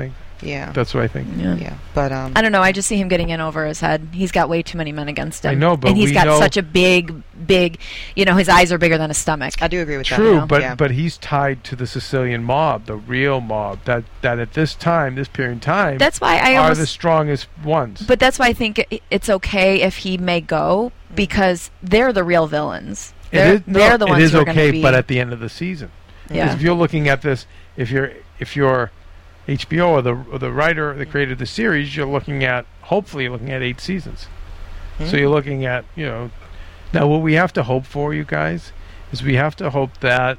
What 0.44 0.52
I 0.52 0.52
think. 0.52 0.68
Yeah, 0.68 0.72
That's 0.74 0.94
what 0.94 1.04
I 1.04 1.08
think. 1.08 1.28
yeah. 1.38 1.56
yeah. 1.56 1.78
But 1.94 2.12
um, 2.12 2.34
I 2.36 2.42
don't 2.42 2.52
know. 2.52 2.62
I 2.62 2.72
just 2.72 2.88
see 2.88 2.98
him 2.98 3.08
getting 3.08 3.30
in 3.30 3.40
over 3.42 3.66
his 3.66 3.80
head. 3.80 4.10
He's 4.12 4.32
got 4.32 4.50
way 4.50 4.62
too 4.64 4.78
many 4.78 4.92
men 4.92 5.08
against 5.08 5.46
him. 5.46 5.52
I 5.52 5.56
know, 5.56 5.78
but 5.78 5.90
and 5.90 5.98
he's 5.98 6.10
we 6.10 6.14
got 6.14 6.26
know- 6.28 6.40
such 6.40 6.58
a 6.58 6.64
big, 6.64 7.14
big. 7.48 7.80
You 8.16 8.26
know, 8.26 8.36
his 8.36 8.50
eyes 8.50 8.72
are 8.72 8.78
bigger 8.78 8.98
than 8.98 9.10
his 9.10 9.18
stomach. 9.18 9.62
I 9.62 9.68
do 9.68 9.82
agree 9.82 9.98
with 9.98 10.08
that. 10.10 10.16
True, 10.16 10.30
you 10.34 10.36
know? 10.40 10.46
but 10.46 10.62
yeah. 10.62 10.76
but 10.76 10.92
he's 10.92 11.18
tied 11.18 11.64
to 11.66 11.76
the 11.76 11.88
Sicilian 11.88 12.44
mob, 12.44 12.86
the 12.86 12.96
real 12.96 13.42
mob 13.42 13.80
that 13.86 14.04
that 14.22 14.40
at 14.40 14.54
this 14.54 14.76
time, 14.76 15.16
this 15.16 15.28
period 15.28 15.54
in 15.54 15.60
time, 15.60 15.98
That's 15.98 16.20
why 16.22 16.38
I 16.38 16.56
are 16.56 16.64
almost. 16.64 16.80
the 16.82 16.88
strongest 16.88 17.48
ones. 17.64 18.02
but 18.08 18.20
that's 18.20 18.40
why 18.40 18.48
I 18.48 18.54
think 18.54 18.80
it, 18.90 19.02
it's 19.12 19.30
okay 19.30 19.82
if 19.82 19.98
he 19.98 20.18
may 20.18 20.42
go 20.42 20.92
because 21.16 21.70
they're 21.82 22.12
the 22.14 22.24
real 22.24 22.48
villains. 22.48 23.14
They're, 23.32 23.56
is- 23.56 23.62
no, 23.68 23.80
they're 23.80 23.98
the 23.98 24.06
ones 24.08 24.22
It 24.22 24.26
is 24.26 24.32
who 24.32 24.38
are 24.40 24.42
okay, 24.42 24.54
going 24.54 24.68
to 24.68 24.72
be. 24.74 24.82
but 24.82 24.94
at 24.94 25.08
the 25.08 25.20
end 25.20 25.34
of 25.34 25.40
the 25.40 25.50
season, 25.50 25.92
yeah. 26.30 26.54
If 26.54 26.62
you're 26.62 26.74
looking 26.76 27.08
at 27.10 27.22
this, 27.22 27.46
if 27.78 27.92
you're 27.92 28.12
if 28.40 28.56
you're 28.56 28.92
HBO 29.48 29.90
or 29.90 30.02
the 30.02 30.16
or 30.32 30.40
the 30.40 30.52
writer 30.52 30.94
that 30.94 31.10
created 31.12 31.38
the 31.38 31.46
series, 31.46 31.96
you're 31.96 32.06
looking 32.06 32.44
at 32.44 32.66
hopefully 32.84 33.24
you're 33.26 33.34
looking 33.34 33.52
at 33.52 33.62
eight 33.62 33.80
seasons. 33.82 34.28
So 35.00 35.06
Mhm. 35.06 35.20
you're 35.20 35.30
looking 35.30 35.66
at 35.66 35.86
you 35.96 36.06
know 36.06 36.32
now 36.94 37.08
what 37.08 37.22
we 37.22 37.34
have 37.34 37.52
to 37.54 37.64
hope 37.64 37.86
for, 37.86 38.14
you 38.14 38.24
guys, 38.24 38.72
is 39.12 39.24
we 39.24 39.36
have 39.36 39.56
to 39.58 39.70
hope 39.72 40.00
that 40.00 40.38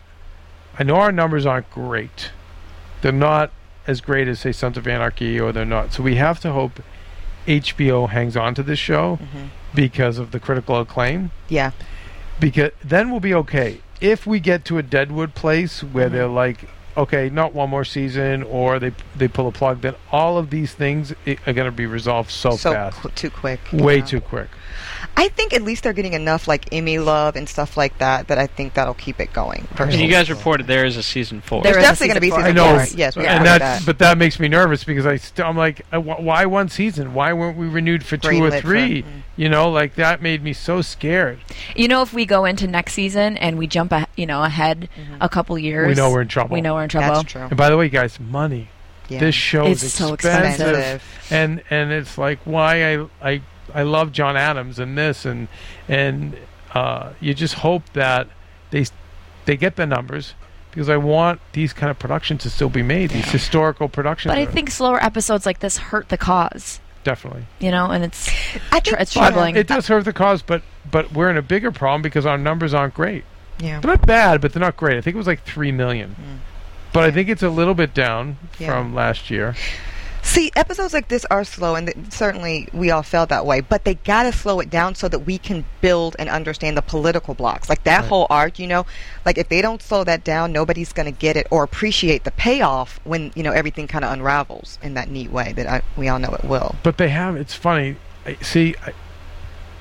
I 0.78 0.82
know 0.84 0.96
our 0.96 1.12
numbers 1.12 1.44
aren't 1.46 1.70
great. 1.70 2.30
They're 3.02 3.12
not 3.12 3.50
as 3.86 4.00
great 4.00 4.28
as 4.28 4.40
say 4.40 4.52
Sons 4.52 4.78
of 4.78 4.86
Anarchy 4.88 5.38
or 5.38 5.52
they're 5.52 5.64
not. 5.66 5.92
So 5.92 6.02
we 6.02 6.16
have 6.16 6.40
to 6.40 6.52
hope 6.52 6.80
HBO 7.46 8.06
hangs 8.08 8.36
on 8.36 8.54
to 8.54 8.62
this 8.62 8.78
show 8.78 9.18
Mhm. 9.20 9.48
because 9.74 10.16
of 10.18 10.30
the 10.30 10.40
critical 10.40 10.80
acclaim 10.80 11.30
Yeah. 11.48 11.72
because 12.40 12.70
then 12.82 13.10
we'll 13.10 13.20
be 13.20 13.34
okay. 13.34 13.80
If 14.00 14.26
we 14.26 14.40
get 14.40 14.64
to 14.66 14.78
a 14.78 14.82
Deadwood 14.82 15.34
place 15.34 15.82
where 15.82 16.08
they're 16.08 16.26
like, 16.26 16.68
okay, 16.96 17.30
not 17.30 17.54
one 17.54 17.70
more 17.70 17.84
season, 17.84 18.42
or 18.44 18.78
they 18.78 18.92
they 19.16 19.28
pull 19.28 19.48
a 19.48 19.52
plug, 19.52 19.80
then 19.80 19.94
all 20.12 20.38
of 20.38 20.50
these 20.50 20.72
things 20.74 21.12
are 21.46 21.52
going 21.52 21.66
to 21.66 21.72
be 21.72 21.86
resolved 21.86 22.30
so, 22.30 22.56
So 22.56 22.72
fast, 22.72 22.98
qu- 23.00 23.08
too 23.10 23.30
quick. 23.30 23.60
way 23.72 23.98
yeah. 23.98 24.04
too 24.04 24.20
quick. 24.20 24.48
I 25.16 25.28
think 25.28 25.52
at 25.52 25.62
least 25.62 25.84
they're 25.84 25.92
getting 25.92 26.12
enough 26.14 26.48
like 26.48 26.72
Emmy 26.72 26.98
love 26.98 27.36
and 27.36 27.48
stuff 27.48 27.76
like 27.76 27.98
that 27.98 28.28
that 28.28 28.38
I 28.38 28.46
think 28.48 28.74
that'll 28.74 28.94
keep 28.94 29.20
it 29.20 29.32
going. 29.32 29.66
And 29.78 29.94
you 29.94 30.08
guys 30.08 30.28
reported 30.28 30.66
there 30.66 30.84
is 30.84 30.96
a 30.96 31.02
season 31.02 31.40
four. 31.40 31.62
There 31.62 31.72
There's 31.72 31.84
definitely 31.84 32.06
going 32.08 32.14
to 32.16 32.20
be 32.20 32.30
season 32.30 32.42
season 32.44 32.56
four. 32.56 32.64
I 32.66 32.78
know. 32.78 32.84
four. 32.86 32.98
Yes, 32.98 33.16
we 33.16 33.26
and 33.26 33.38
heard 33.38 33.46
that, 33.46 33.58
that. 33.60 33.86
but 33.86 33.98
that 34.00 34.18
makes 34.18 34.40
me 34.40 34.48
nervous 34.48 34.82
because 34.84 35.06
I 35.06 35.16
st- 35.16 35.46
I'm 35.46 35.56
like, 35.56 35.86
uh, 35.92 36.00
wh- 36.00 36.20
why 36.20 36.46
one 36.46 36.68
season? 36.68 37.14
Why 37.14 37.32
weren't 37.32 37.56
we 37.56 37.68
renewed 37.68 38.04
for 38.04 38.16
two 38.16 38.28
or 38.28 38.32
Greenlit 38.50 38.54
for- 38.56 38.60
three? 38.60 39.02
mm. 39.02 39.06
You 39.36 39.48
know, 39.48 39.70
like 39.70 39.94
that 39.96 40.20
made 40.22 40.42
me 40.42 40.52
so 40.52 40.80
scared. 40.82 41.38
You 41.76 41.88
know, 41.88 42.02
if 42.02 42.12
we 42.12 42.24
go 42.26 42.44
into 42.44 42.66
next 42.66 42.94
season 42.94 43.36
and 43.36 43.58
we 43.58 43.66
jump, 43.66 43.90
a, 43.92 44.06
you 44.16 44.26
know, 44.26 44.42
ahead 44.44 44.88
a 45.20 45.28
couple 45.28 45.58
years, 45.58 45.88
We 45.88 45.94
know 45.94 46.10
we're 46.10 46.22
in 46.22 46.28
trouble. 46.28 46.54
We 46.54 46.60
know 46.60 46.74
we're 46.74 46.84
in 46.84 46.88
trouble. 46.88 47.14
That's 47.14 47.32
true. 47.32 47.42
And 47.42 47.56
by 47.56 47.68
the 47.70 47.76
way, 47.76 47.88
guys, 47.88 48.18
money. 48.20 48.68
Yeah. 49.08 49.20
This 49.20 49.34
show 49.34 49.66
is 49.66 49.82
It's 49.82 49.92
so 49.94 50.14
expensive. 50.14 50.68
expensive. 50.68 51.02
and 51.30 51.62
and 51.68 51.92
it's 51.92 52.16
like 52.16 52.38
why 52.44 52.94
I 52.94 53.06
I 53.22 53.42
I 53.74 53.82
love 53.82 54.12
John 54.12 54.36
Adams 54.36 54.78
and 54.78 54.96
this 54.96 55.24
and 55.24 55.48
and 55.88 56.36
uh, 56.72 57.12
you 57.20 57.34
just 57.34 57.54
hope 57.54 57.82
that 57.94 58.28
they 58.70 58.86
they 59.44 59.56
get 59.56 59.76
the 59.76 59.86
numbers 59.86 60.34
because 60.70 60.88
I 60.88 60.96
want 60.96 61.40
these 61.52 61.72
kind 61.72 61.90
of 61.90 61.98
productions 61.98 62.42
to 62.42 62.50
still 62.50 62.68
be 62.70 62.82
made. 62.82 63.10
These 63.10 63.30
historical 63.30 63.88
productions. 63.88 64.30
But 64.32 64.38
I 64.38 64.46
think 64.46 64.70
slower 64.70 65.02
episodes 65.02 65.44
like 65.46 65.60
this 65.60 65.76
hurt 65.76 66.08
the 66.08 66.16
cause. 66.18 66.80
definitely. 67.04 67.44
You 67.60 67.70
know, 67.70 67.90
and 67.90 68.02
it's 68.04 68.28
I 68.72 68.80
tr- 68.80 68.90
think 68.90 69.00
it's 69.02 69.12
troubling. 69.12 69.56
it 69.56 69.66
does 69.66 69.86
hurt 69.88 70.04
the 70.04 70.12
cause, 70.12 70.42
but 70.42 70.62
but 70.90 71.12
we're 71.12 71.30
in 71.30 71.36
a 71.36 71.42
bigger 71.42 71.70
problem 71.70 72.02
because 72.02 72.26
our 72.26 72.38
numbers 72.38 72.72
aren't 72.74 72.94
great. 72.94 73.24
Yeah. 73.60 73.78
They're 73.80 73.92
not 73.92 74.04
bad, 74.06 74.40
but 74.40 74.52
they're 74.52 74.60
not 74.60 74.76
great. 74.76 74.96
I 74.96 75.00
think 75.00 75.14
it 75.14 75.18
was 75.18 75.26
like 75.28 75.44
three 75.44 75.70
million. 75.72 76.10
Mm. 76.18 76.38
But 76.92 77.04
I 77.04 77.10
think 77.10 77.28
it's 77.28 77.42
a 77.42 77.48
little 77.50 77.74
bit 77.74 77.92
down 77.94 78.38
Yeah. 78.58 78.68
from 78.68 78.94
last 78.94 79.30
year. 79.30 79.54
See, 80.24 80.50
episodes 80.56 80.94
like 80.94 81.08
this 81.08 81.24
are 81.26 81.44
slow, 81.44 81.74
and 81.76 81.86
th- 81.86 82.10
certainly 82.10 82.66
we 82.72 82.90
all 82.90 83.02
felt 83.02 83.28
that 83.28 83.44
way. 83.46 83.60
But 83.60 83.84
they 83.84 83.94
gotta 83.94 84.32
slow 84.32 84.58
it 84.58 84.70
down 84.70 84.94
so 84.94 85.06
that 85.08 85.20
we 85.20 85.36
can 85.38 85.64
build 85.82 86.16
and 86.18 86.28
understand 86.30 86.76
the 86.76 86.82
political 86.82 87.34
blocks. 87.34 87.68
Like 87.68 87.84
that 87.84 88.00
Right. 88.00 88.08
whole 88.08 88.26
arc, 88.30 88.58
you 88.58 88.66
know. 88.66 88.86
Like 89.26 89.36
if 89.38 89.48
they 89.50 89.60
don't 89.62 89.82
slow 89.82 90.02
that 90.04 90.24
down, 90.24 90.50
nobody's 90.50 90.92
gonna 90.94 91.12
get 91.12 91.36
it 91.36 91.46
or 91.50 91.62
appreciate 91.62 92.24
the 92.24 92.30
payoff 92.32 92.98
when 93.04 93.32
you 93.34 93.42
know 93.42 93.52
everything 93.52 93.86
kind 93.86 94.04
of 94.04 94.12
unravels 94.12 94.78
in 94.82 94.94
that 94.94 95.08
neat 95.10 95.30
way 95.30 95.52
that 95.52 95.68
I, 95.68 95.82
we 95.96 96.08
all 96.08 96.18
know 96.18 96.30
it 96.30 96.44
will. 96.44 96.74
But 96.82 96.96
they 96.96 97.10
have. 97.10 97.36
It's 97.36 97.54
funny. 97.54 97.96
I, 98.26 98.36
see, 98.42 98.74
I, 98.84 98.92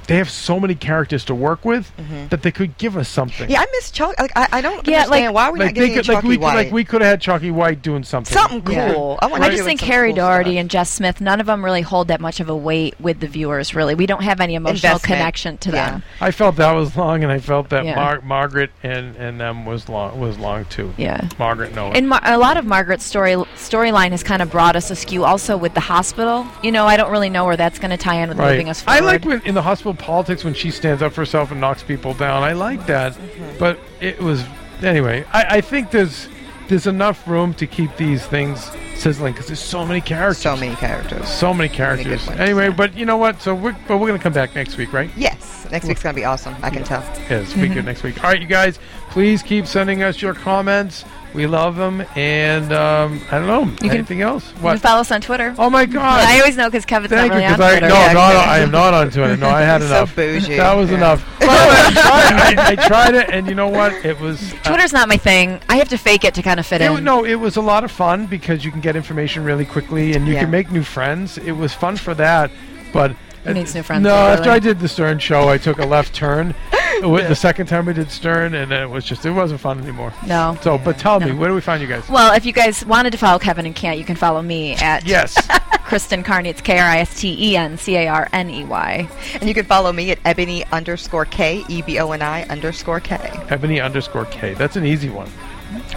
they 0.07 0.17
have 0.17 0.29
so 0.29 0.59
many 0.59 0.75
characters 0.75 1.25
to 1.25 1.35
work 1.35 1.63
with 1.65 1.91
Mhm. 1.97 2.29
that 2.29 2.41
they 2.41 2.51
could 2.51 2.77
give 2.77 2.97
us 2.97 3.07
something. 3.09 3.49
Yeah, 3.49 3.61
I 3.61 3.65
miss 3.71 3.91
Chuck. 3.91 4.13
Like 4.19 4.31
I, 4.35 4.47
I 4.51 4.61
don't 4.61 4.87
Yeah, 4.87 5.03
understand 5.03 5.09
like- 5.27 5.33
why 5.35 5.49
we're 5.49 5.57
like 5.57 5.65
not 5.67 5.75
they 5.75 5.87
getting 5.89 5.93
could, 5.95 6.05
Chucky 6.05 6.15
like 6.15 6.23
we 6.23 6.35
could, 6.37 6.41
White. 6.43 6.55
like 6.55 6.71
we 6.71 6.83
could 6.83 7.01
have 7.01 7.09
had 7.11 7.21
Chucky 7.21 7.51
White 7.51 7.81
doing 7.81 8.03
something. 8.03 8.33
something 8.37 8.73
Yeah. 8.73 8.93
cool. 8.93 9.17
I, 9.21 9.27
want 9.27 9.43
I 9.43 9.49
just 9.49 9.63
think 9.63 9.81
Harry 9.81 10.13
Daugherty 10.13 10.57
and 10.57 10.69
Jess 10.69 10.89
Smith, 10.89 11.21
none 11.21 11.39
of 11.39 11.45
them 11.47 11.63
really 11.63 11.81
hold 11.81 12.07
that 12.09 12.21
much 12.21 12.39
of 12.39 12.49
a 12.49 12.55
weight 12.55 12.95
with 12.99 13.19
the 13.19 13.27
viewers. 13.27 13.73
Really, 13.75 13.95
we 13.95 14.05
don't 14.05 14.23
have 14.23 14.39
any 14.41 14.55
emotional 14.55 14.93
Investment. 14.93 15.03
connection 15.19 15.57
to 15.59 15.71
Yeah. 15.71 15.89
them. 15.91 16.03
I 16.21 16.31
felt 16.31 16.55
that 16.57 16.71
was 16.73 16.95
long, 16.95 17.23
and 17.23 17.31
I 17.31 17.39
felt 17.39 17.69
that 17.69 17.85
Yeah. 17.85 17.95
Mar- 17.95 18.21
Margaret 18.23 18.71
and 18.83 19.15
and 19.15 19.39
them 19.39 19.65
was 19.65 19.89
long 19.89 20.19
was 20.19 20.37
long 20.37 20.65
too. 20.65 20.93
Yeah. 20.97 21.21
Margaret 21.39 21.73
Noah. 21.75 21.91
And 21.91 22.09
Mar- 22.09 22.21
a 22.23 22.37
lot 22.37 22.57
of 22.57 22.65
Margaret's 22.65 23.05
story 23.05 23.35
storyline 23.57 24.11
has 24.11 24.23
kind 24.23 24.41
of 24.41 24.49
brought 24.51 24.75
us 24.75 24.89
askew. 24.91 25.23
Also 25.23 25.57
with 25.57 25.73
the 25.73 25.79
hospital, 25.79 26.45
you 26.61 26.71
know, 26.71 26.85
I 26.87 26.97
don't 26.97 27.11
really 27.11 27.29
know 27.29 27.45
where 27.45 27.57
that's 27.57 27.79
going 27.79 27.91
to 27.91 27.97
tie 27.97 28.15
in 28.15 28.29
with 28.29 28.37
moving 28.37 28.69
us 28.69 28.81
forward. 28.81 29.01
I 29.03 29.05
like 29.05 29.25
when 29.25 29.41
in 29.45 29.53
the 29.55 29.61
hospital 29.61 29.92
politics 29.97 30.43
when 30.43 30.53
she 30.53 30.71
stands 30.71 31.01
up 31.01 31.13
for 31.13 31.21
herself 31.21 31.51
and 31.51 31.59
knocks 31.61 31.83
people 31.83 32.13
down. 32.13 32.43
I 32.43 32.53
like 32.53 32.85
that, 32.87 33.13
Mm-hmm. 33.13 33.57
but 33.59 33.79
it 34.01 34.19
was 34.19 34.43
anyway. 34.81 35.25
I, 35.33 35.57
I 35.57 35.61
think 35.61 35.91
there's 35.91 36.27
there's 36.69 36.87
enough 36.87 37.27
room 37.27 37.53
to 37.55 37.67
keep 37.67 37.95
these 37.97 38.25
things 38.25 38.71
sizzling 38.95 39.33
because 39.33 39.47
there's 39.47 39.59
so 39.59 39.85
many 39.85 39.99
characters. 39.99 40.37
so 40.41 40.55
many 40.55 40.75
characters. 40.75 41.27
So 41.27 41.53
many 41.53 41.67
characters. 41.69 42.25
ones, 42.25 42.39
Anyway, 42.39 42.69
yeah. 42.69 42.75
but 42.75 42.95
you 42.95 43.05
know 43.05 43.17
what? 43.17 43.41
So 43.41 43.53
we're 43.53 43.75
but 43.87 43.97
we're 43.97 44.07
gonna 44.07 44.19
come 44.19 44.33
back 44.33 44.55
next 44.55 44.77
week, 44.77 44.93
right? 44.93 45.09
Yes, 45.17 45.67
next 45.71 45.87
week's 45.87 46.01
gonna 46.01 46.13
be 46.15 46.23
awesome. 46.25 46.55
I 46.61 46.69
can 46.69 46.83
tell. 46.83 47.01
Yeah, 47.29 47.43
speak 47.45 47.75
of 47.75 47.85
next 47.85 48.03
week. 48.03 48.23
All 48.23 48.29
right, 48.29 48.39
you 48.41 48.47
guys, 48.47 48.79
please 49.09 49.43
keep 49.43 49.67
sending 49.67 50.03
us 50.03 50.21
your 50.21 50.33
comments. 50.33 51.03
We 51.33 51.47
love 51.47 51.75
them, 51.77 52.05
and 52.15 52.71
um, 52.71 53.19
I 53.31 53.39
don't 53.39 53.47
know 53.47 53.75
can- 53.77 53.89
anything 53.89 54.21
else. 54.21 54.47
You 54.57 54.61
can 54.61 54.77
follow 54.77 55.01
us 55.01 55.11
on 55.11 55.19
Twitter. 55.19 55.55
Oh 55.57 55.67
my 55.69 55.85
God! 55.85 56.23
I 56.23 56.39
always 56.39 56.55
know 56.55 56.67
because 56.69 56.85
Kevin's 56.85 57.09
Thank 57.09 57.31
not 57.31 57.41
you, 57.41 57.41
really 57.41 57.53
on 57.55 57.61
I 57.61 57.69
Twitter. 57.71 57.87
no, 57.89 57.95
Yeah, 57.95 58.13
no, 58.13 58.19
no, 58.19 58.27
okay. 58.39 58.49
I 58.49 58.59
am 58.59 58.71
not 58.71 58.93
on 58.93 59.09
Twitter. 59.09 59.37
No, 59.37 59.49
I 59.49 59.61
had 59.61 59.81
So 59.81 59.87
enough. 59.87 60.15
bougie. 60.15 60.57
That 60.57 60.73
was 60.77 60.91
Yeah. 60.91 60.97
enough. 60.97 61.39
Way, 61.41 61.47
I 61.49 61.91
tried, 61.93 62.59
I, 62.59 62.71
I 62.71 62.75
tried 62.87 63.15
it, 63.15 63.29
and 63.31 63.47
you 63.47 63.55
know 63.55 63.67
what? 63.67 63.93
It 64.05 64.19
was. 64.19 64.53
uh, 64.53 64.57
Twitter's 64.63 64.93
not 64.93 65.09
my 65.09 65.17
thing. 65.17 65.59
I 65.69 65.77
have 65.77 65.89
to 65.89 65.97
fake 65.97 66.23
it 66.23 66.35
to 66.35 66.43
kind 66.43 66.59
of 66.59 66.65
fit 66.67 66.81
it, 66.81 66.91
in. 66.91 67.03
no, 67.03 67.25
it 67.25 67.35
was 67.35 67.55
a 67.57 67.61
lot 67.61 67.83
of 67.83 67.91
fun 67.91 68.27
because 68.27 68.63
you 68.63 68.69
can 68.71 68.79
get 68.81 68.95
information 68.95 69.43
really 69.43 69.65
quickly, 69.65 70.13
and 70.13 70.27
you 70.27 70.35
can 70.35 70.51
make 70.51 70.71
new 70.71 70.83
friends. 70.83 71.37
It 71.39 71.53
was 71.53 71.73
fun 71.73 71.97
for 71.97 72.13
that, 72.13 72.51
but. 72.93 73.15
He 73.45 73.51
makes 73.53 73.75
new 73.75 73.83
friends 73.83 74.03
No, 74.03 74.09
regularly. 74.11 74.37
after 74.37 74.51
I 74.51 74.59
did 74.59 74.79
the 74.79 74.87
Stern 74.87 75.19
show, 75.19 75.49
I 75.49 75.57
took 75.57 75.79
a 75.79 75.85
left 75.85 76.13
turn. 76.13 76.53
With 77.01 77.27
The 77.27 77.35
second 77.35 77.67
time 77.67 77.85
we 77.85 77.93
did 77.93 78.11
Stern, 78.11 78.53
and 78.53 78.71
then 78.71 78.83
it 78.83 78.89
was 78.89 79.05
just 79.05 79.25
it 79.25 79.31
wasn't 79.31 79.59
fun 79.59 79.79
anymore. 79.79 80.13
No. 80.25 80.57
So, 80.61 80.77
but 80.77 80.97
tell 80.97 81.19
me, 81.19 81.31
where 81.31 81.49
do 81.49 81.55
we 81.55 81.61
find 81.61 81.81
you 81.81 81.87
guys? 81.87 82.07
Well, 82.09 82.33
if 82.33 82.45
you 82.45 82.53
guys 82.53 82.85
wanted 82.85 83.11
to 83.11 83.17
follow 83.17 83.39
Kevin 83.39 83.65
and 83.65 83.75
can't, 83.75 83.97
you 83.97 84.05
can 84.05 84.15
follow 84.15 84.41
me 84.41 84.75
at 84.75 85.05
Yes. 85.05 85.35
Kristen 85.83 86.23
Carney. 86.23 86.49
It's 86.49 86.61
K 86.61 86.79
R 86.79 86.87
I 86.87 86.99
S 86.99 87.19
T 87.19 87.35
E 87.51 87.57
N 87.57 87.77
C 87.77 87.95
A 87.95 88.07
R 88.07 88.29
N 88.33 88.49
E 88.49 88.63
Y. 88.63 89.07
And 89.35 89.47
you 89.47 89.53
can 89.53 89.65
follow 89.65 89.91
me 89.91 90.11
at 90.11 90.21
eboni 90.23 90.69
underscore 90.71 91.25
K, 91.25 91.63
E 91.67 91.81
B 91.81 91.99
O 91.99 92.11
N 92.11 92.21
I 92.21 92.43
underscore 92.43 92.99
K. 92.99 93.17
Eboni 93.17 93.83
underscore 93.83 94.25
K. 94.25 94.53
That's 94.53 94.75
an 94.75 94.85
easy 94.85 95.09
one. 95.09 95.29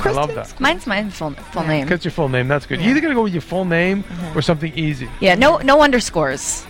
I 0.00 0.10
love 0.10 0.34
that. 0.34 0.58
Mine's 0.60 0.86
my 0.86 1.08
full 1.10 1.30
full 1.32 1.64
name. 1.64 1.84
Because 1.86 2.04
your 2.04 2.12
full 2.12 2.28
name, 2.28 2.48
that's 2.48 2.66
good. 2.66 2.80
You're 2.80 2.90
either 2.90 3.00
gonna 3.00 3.14
go 3.14 3.22
with 3.22 3.32
your 3.32 3.42
full 3.42 3.64
name 3.64 4.00
or 4.00 4.12
uh-huh. 4.12 4.40
something 4.40 4.72
easy. 4.74 5.08
Yeah, 5.20 5.34
no 5.34 5.58
no 5.58 5.82
underscores. 5.82 6.66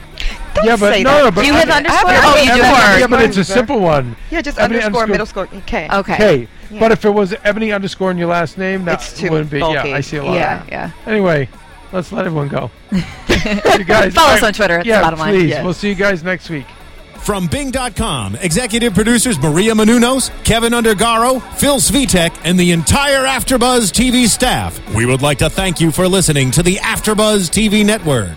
Don't 0.57 0.65
yeah, 0.67 0.77
but 0.77 0.93
say 0.95 1.03
no, 1.03 1.11
that. 1.11 1.23
no, 1.25 1.31
but 1.31 1.41
Do 1.43 1.47
you 1.47 1.53
have 1.55 1.71
I- 1.71 1.77
underscore? 1.77 2.01
Oh, 2.05 2.37
you 2.37 2.51
do. 2.53 2.57
Yeah, 3.01 3.07
but 3.09 3.23
it's 3.23 3.37
a 3.37 3.45
simple 3.45 3.81
one. 3.81 4.17
Yeah, 4.31 4.41
just 4.43 4.59
Eboni 4.59 4.65
underscore, 4.65 5.03
underscore- 5.03 5.07
middle 5.07 5.27
score 5.27 5.47
K. 5.67 5.89
Okay. 5.93 6.17
K. 6.17 6.49
Yeah. 6.71 6.81
But 6.81 6.93
if 6.93 7.05
it 7.05 7.11
was 7.11 7.33
Eboni 7.33 7.75
underscore 7.75 8.11
in 8.11 8.19
your 8.19 8.29
last 8.29 8.59
name, 8.59 8.85
that 8.87 8.95
It's 9.01 9.13
too 9.19 9.31
wouldn't 9.31 9.51
be. 9.51 9.61
bulky. 9.61 9.89
Yeah, 9.91 9.97
I 9.97 10.01
see 10.01 10.17
a 10.17 10.25
lot. 10.25 10.35
Yeah, 10.35 10.63
Of 10.63 10.69
yeah. 10.69 10.91
that. 11.05 11.11
Anyway, 11.11 11.49
let's 11.93 12.11
let 12.13 12.27
everyone 12.27 12.49
go. 12.49 12.71
you 12.91 13.85
guys 13.85 14.15
Follow 14.15 14.35
us 14.35 14.43
on 14.43 14.53
Twitter. 14.53 14.79
It's 14.79 14.87
yeah, 14.87 14.99
the 14.99 15.05
bottom 15.05 15.19
line. 15.21 15.35
please. 15.35 15.51
Yes. 15.51 15.65
We'll 15.65 15.75
see 15.75 15.89
you 15.91 15.95
guys 15.95 16.23
next 16.25 16.51
week. 16.51 16.67
From 17.19 17.47
Bing.com, 17.49 18.37
executive 18.37 18.95
producers 18.95 19.37
Maria 19.41 19.73
Menounos, 19.75 20.31
Kevin 20.45 20.73
Undergaro, 20.73 21.43
Phil 21.57 21.79
Svitek, 21.79 22.37
and 22.45 22.59
the 22.59 22.71
entire 22.71 23.25
Afterbuzz 23.25 23.91
TV 23.91 24.29
staff, 24.29 24.79
we 24.95 25.07
would 25.07 25.23
like 25.23 25.39
to 25.39 25.51
thank 25.51 25.81
you 25.81 25.91
for 25.91 26.07
listening 26.07 26.53
to 26.53 26.63
the 26.63 26.77
Afterbuzz 26.77 27.51
TV 27.51 27.85
network. 27.85 28.37